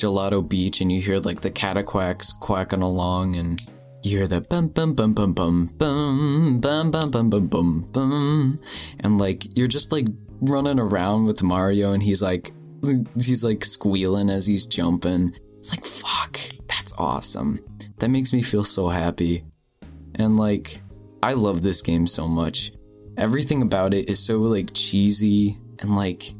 [0.00, 3.60] Gelato Beach and you hear like the cataquacks quacking along and
[4.02, 8.60] you hear the bum bum bum bum bum bum bum bum bum bum bum bum
[9.00, 10.06] and like you're just like
[10.40, 12.52] running around with Mario and he's like
[13.16, 15.34] he's like squealing as he's jumping.
[15.58, 17.60] It's like fuck, that's awesome.
[17.98, 19.44] That makes me feel so happy.
[20.14, 20.82] And like
[21.22, 22.72] I love this game so much
[23.20, 26.32] everything about it is so like cheesy and like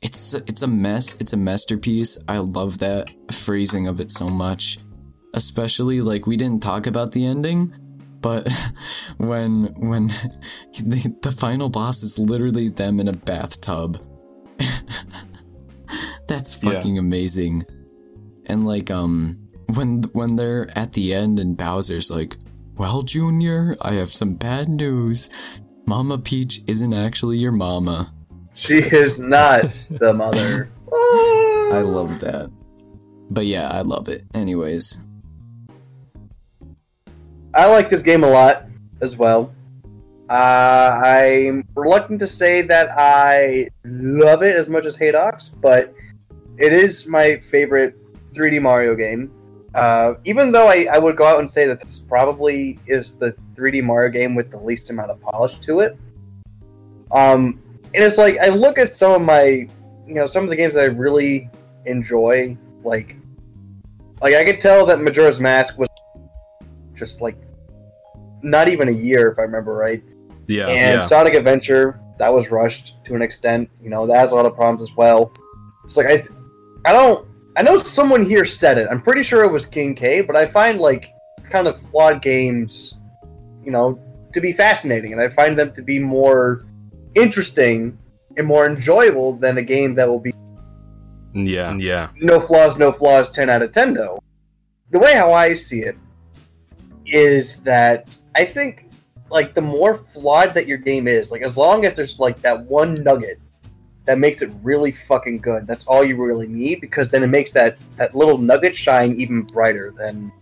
[0.00, 4.78] it's it's a mess it's a masterpiece i love that phrasing of it so much
[5.34, 7.72] especially like we didn't talk about the ending
[8.20, 8.48] but
[9.16, 10.06] when when
[10.84, 13.98] the, the final boss is literally them in a bathtub
[16.26, 16.72] that's Yeah.
[16.72, 17.64] fucking amazing
[18.46, 19.38] and like um
[19.74, 22.36] when when they're at the end and bowser's like
[22.76, 25.30] well junior i have some bad news
[25.86, 28.10] Mama Peach isn't actually your mama.
[28.54, 30.70] She is not the mother.
[30.90, 32.50] I love that.
[33.28, 34.24] But yeah, I love it.
[34.32, 35.02] Anyways,
[37.52, 38.64] I like this game a lot
[39.02, 39.52] as well.
[40.30, 45.94] Uh, I'm reluctant to say that I love it as much as Haydox, but
[46.58, 47.96] it is my favorite
[48.32, 49.30] 3D Mario game.
[49.74, 53.34] Uh, even though I, I would go out and say that this probably is the
[53.56, 55.98] 3D Mario game with the least amount of polish to it.
[57.10, 57.60] Um,
[57.92, 59.68] and it's like I look at some of my,
[60.06, 61.50] you know, some of the games that I really
[61.86, 62.56] enjoy.
[62.84, 63.16] Like,
[64.20, 65.88] like I could tell that Majora's Mask was
[66.94, 67.36] just like
[68.42, 70.02] not even a year, if I remember right.
[70.46, 71.06] Yeah, and yeah.
[71.06, 73.80] Sonic Adventure that was rushed to an extent.
[73.82, 75.32] You know, that has a lot of problems as well.
[75.84, 76.22] It's like I,
[76.84, 77.28] I don't.
[77.56, 78.88] I know someone here said it.
[78.90, 81.10] I'm pretty sure it was King K, but I find like
[81.48, 82.94] kind of flawed games,
[83.64, 83.98] you know,
[84.32, 86.58] to be fascinating, and I find them to be more
[87.14, 87.96] interesting
[88.36, 90.32] and more enjoyable than a game that will be
[91.32, 92.08] Yeah, yeah.
[92.16, 94.20] no flaws, no flaws, 10 out of 10 though.
[94.90, 95.96] The way how I see it
[97.06, 98.86] is that I think
[99.30, 102.60] like the more flawed that your game is, like as long as there's like that
[102.66, 103.40] one nugget
[104.04, 107.52] that makes it really fucking good, that's all you really need because then it makes
[107.52, 110.32] that that little nugget shine even brighter than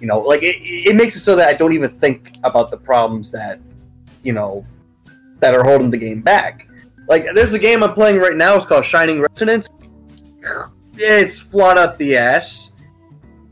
[0.00, 2.76] you know, like it, it makes it so that I don't even think about the
[2.76, 3.60] problems that
[4.22, 4.66] you know
[5.40, 6.68] that are holding the game back.
[7.08, 9.68] Like there's a game I'm playing right now, it's called Shining Resonance
[10.96, 12.70] it's flat up the ass.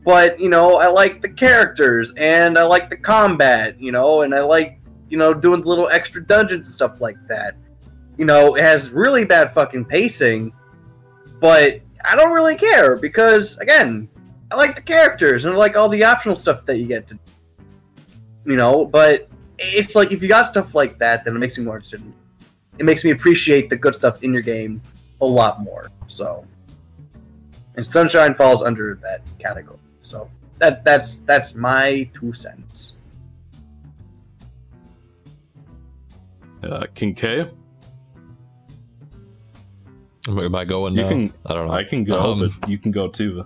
[0.05, 4.34] But, you know, I like the characters and I like the combat, you know, and
[4.34, 7.55] I like, you know, doing little extra dungeons and stuff like that.
[8.18, 10.52] You know, it has really bad fucking pacing,
[11.41, 14.08] but I don't really care because, again,
[14.50, 17.18] I like the characters and I like all the optional stuff that you get to
[18.44, 21.65] You know, but it's like if you got stuff like that, then it makes me
[21.65, 22.00] more interested.
[22.00, 22.12] in-
[22.78, 24.82] It makes me appreciate the good stuff in your game
[25.20, 25.91] a lot more.
[26.08, 26.44] So
[27.76, 29.78] and Sunshine falls under that category.
[30.02, 32.94] So that that's that's my two cents.
[36.62, 37.49] Uh, King K,
[40.28, 41.09] Am I going you now?
[41.09, 41.33] can.
[41.47, 41.75] I don't know.
[41.75, 43.44] I can go, Um, but you can go too.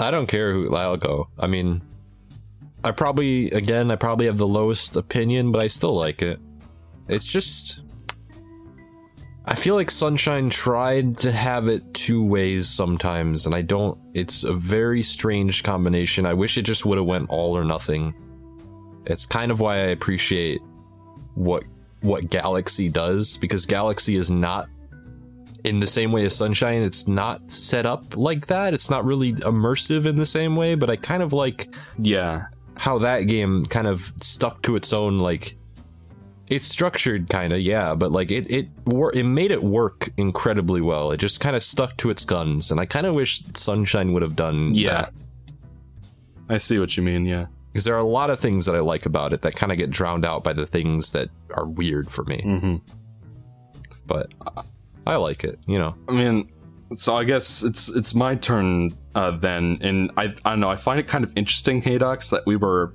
[0.00, 1.28] I don't care who I'll go.
[1.38, 1.82] I mean,
[2.84, 6.38] I probably again I probably have the lowest opinion, but I still like it.
[7.08, 7.82] It's just
[9.44, 13.98] I feel like Sunshine tried to have it two ways sometimes, and I don't.
[14.14, 16.26] It's a very strange combination.
[16.26, 18.14] I wish it just would have went all or nothing.
[19.06, 20.60] It's kind of why I appreciate
[21.34, 21.64] what
[22.02, 24.68] what Galaxy does because Galaxy is not
[25.64, 28.74] in the same way as Sunshine, it's not set up like that.
[28.74, 32.46] It's not really immersive in the same way, but I kind of like Yeah.
[32.76, 35.56] how that game kind of stuck to its own like
[36.50, 40.80] it's structured kind of yeah but like it it wor- it made it work incredibly
[40.80, 44.14] well it just kind of stuck to its guns and i kind of wish sunshine
[44.14, 45.10] would have done Yeah.
[46.48, 47.46] I see what you mean, yeah.
[47.70, 49.76] because there are a lot of things that i like about it that kind of
[49.76, 52.76] get drowned out by the things that are weird for me hmm
[54.06, 54.32] but
[55.08, 56.48] i like it you know I mean,
[56.94, 60.70] so I guess it's it's my turn uh, then, and I I don't know.
[60.70, 62.94] I find it kind of interesting, Haydox, that we were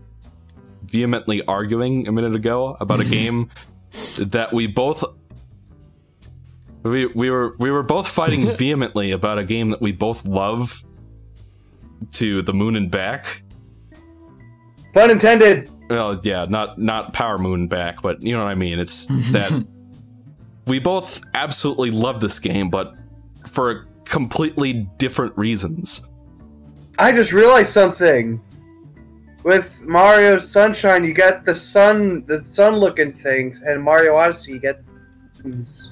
[0.83, 3.49] vehemently arguing a minute ago about a game
[4.17, 5.03] that we both
[6.83, 10.83] we we were we were both fighting vehemently about a game that we both love
[12.11, 13.43] to the moon and back.
[14.93, 15.69] Pun intended.
[15.89, 18.79] Well, yeah, not not Power Moon back, but you know what I mean.
[18.79, 19.65] It's that
[20.67, 22.95] we both absolutely love this game, but
[23.47, 26.07] for completely different reasons.
[26.97, 28.41] I just realized something.
[29.43, 34.81] With Mario Sunshine, you get the sun, the sun-looking things, and Mario Odyssey, you get.
[35.41, 35.91] things.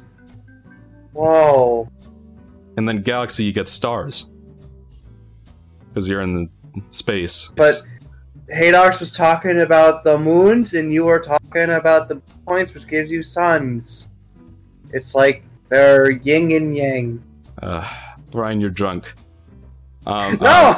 [1.12, 1.90] Whoa!
[2.78, 4.30] And then Galaxy, you get stars
[5.90, 7.52] because you're in the space.
[7.58, 7.84] But
[8.50, 13.12] Haydox was talking about the moons, and you were talking about the points, which gives
[13.12, 14.08] you suns.
[14.94, 17.24] It's like they're yin and yang.
[17.62, 17.88] uh,
[18.34, 19.14] Ryan, you're drunk.
[20.06, 20.76] Um, No,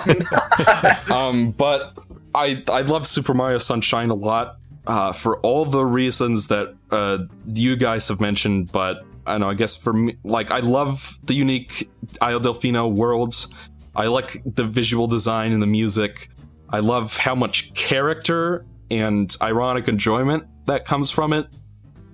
[1.10, 1.98] um, but
[2.36, 7.20] I I love Super Mario Sunshine a lot uh, for all the reasons that uh,
[7.48, 8.72] you guys have mentioned.
[8.72, 11.90] But I know I guess for me, like I love the unique
[12.22, 13.48] Isle Delfino worlds.
[13.96, 16.30] I like the visual design and the music.
[16.70, 21.48] I love how much character and ironic enjoyment that comes from it.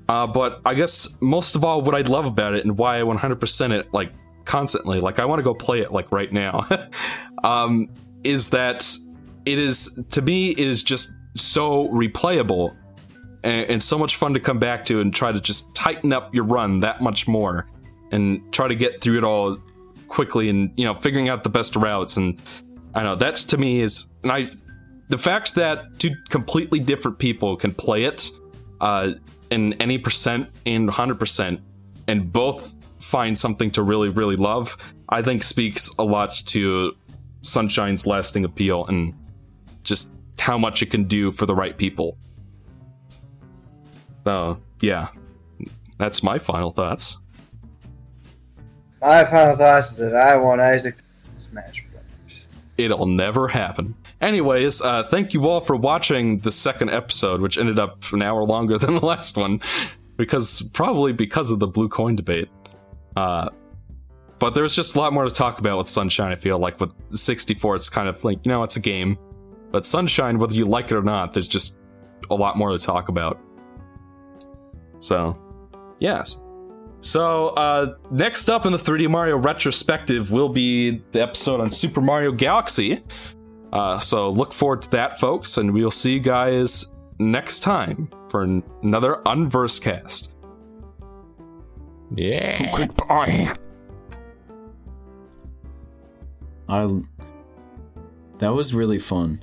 [0.10, 3.04] Uh, but I guess most of all, what I love about it and why I
[3.04, 4.12] 100% it like
[4.44, 6.68] constantly, like I want to go play it like right now,
[7.44, 7.88] um,
[8.24, 8.92] is that
[9.46, 12.76] it is to me it is just so replayable
[13.44, 16.34] and, and so much fun to come back to and try to just tighten up
[16.34, 17.70] your run that much more
[18.12, 19.58] and try to get through it all
[20.08, 22.18] quickly and you know figuring out the best routes.
[22.18, 22.42] And
[22.96, 24.48] I know that's to me is and I
[25.10, 28.32] the fact that two completely different people can play it
[28.82, 29.12] uh,
[29.52, 31.60] in any percent and 100%
[32.08, 34.78] and both find something to really really love
[35.10, 36.96] I think speaks a lot to
[37.42, 39.14] Sunshine's lasting appeal and
[39.84, 42.18] just how much it can do for the right people.
[44.24, 45.10] So, yeah.
[45.98, 47.18] That's my final thoughts.
[49.02, 51.04] my final thoughts is that I want Isaac to
[51.38, 52.46] smash Brothers.
[52.78, 53.96] It'll never happen.
[54.22, 58.44] Anyways, uh, thank you all for watching the second episode, which ended up an hour
[58.44, 59.62] longer than the last one,
[60.18, 62.50] because probably because of the blue coin debate.
[63.16, 63.50] Uh,
[64.40, 66.32] but there's just a lot more to talk about with Sunshine.
[66.32, 69.18] I feel like with 64, it's kind of like you know, it's a game,
[69.72, 71.78] but Sunshine, whether you like it or not, there's just
[72.30, 73.40] a lot more to talk about.
[75.00, 75.38] So,
[76.00, 76.38] yes.
[77.02, 82.02] So, uh, next up in the 3D Mario retrospective will be the episode on Super
[82.02, 83.02] Mario Galaxy.
[83.72, 88.44] Uh, so, look forward to that, folks, and we'll see you guys next time for
[88.44, 90.32] an- another Unverse cast.
[92.16, 93.48] yeah Goodbye.
[96.68, 96.88] I.
[98.40, 99.42] That was really fun.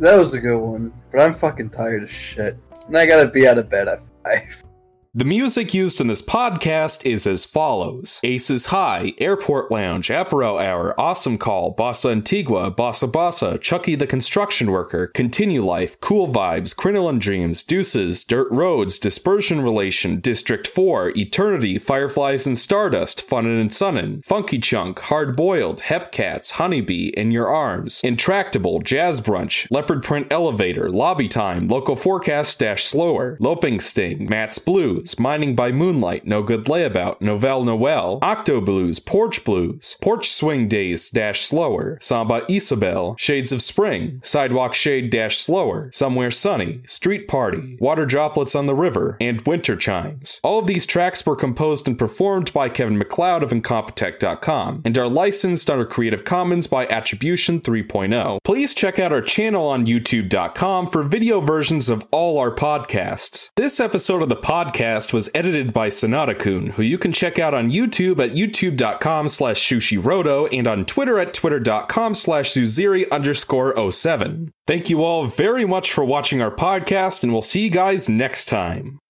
[0.00, 3.46] That was a good one, but I'm fucking tired of shit, and I gotta be
[3.46, 4.64] out of bed at five.
[5.12, 8.20] The music used in this podcast is as follows.
[8.22, 14.70] Aces High, Airport Lounge, Apero Hour, Awesome Call, Bossa Antigua, Bossa Bossa, Chucky the Construction
[14.70, 21.80] Worker, Continue Life, Cool Vibes, Crinoline Dreams, Deuces, Dirt Roads, Dispersion Relation, District 4, Eternity,
[21.80, 28.00] Fireflies and Stardust, Funnin' and Sunnin', Funky Chunk, Hard Boiled, Hepcats, Honeybee, In Your Arms,
[28.04, 34.60] Intractable, Jazz Brunch, Leopard Print Elevator, Lobby Time, Local Forecast Dash Slower, Loping Sting, Matt's
[35.00, 40.68] Blues, Mining by Moonlight, No Good Layabout, Nouvelle Noel, Octo Blues, Porch Blues, Porch Swing
[40.68, 47.28] Days Dash Slower, Samba Isabel, Shades of Spring, Sidewalk Shade Dash Slower, Somewhere Sunny, Street
[47.28, 50.38] Party, Water Droplets on the River, and Winter Chimes.
[50.42, 55.08] All of these tracks were composed and performed by Kevin MacLeod of Incompetech.com and are
[55.08, 58.38] licensed under Creative Commons by Attribution 3.0.
[58.44, 63.50] Please check out our channel on YouTube.com for video versions of all our podcasts.
[63.56, 67.54] This episode of the podcast was edited by Sonata Kun, who you can check out
[67.54, 74.52] on YouTube at youtube.com slash shushiroto and on Twitter at twitter.com slash zuziri underscore 07.
[74.66, 78.46] Thank you all very much for watching our podcast, and we'll see you guys next
[78.46, 79.00] time.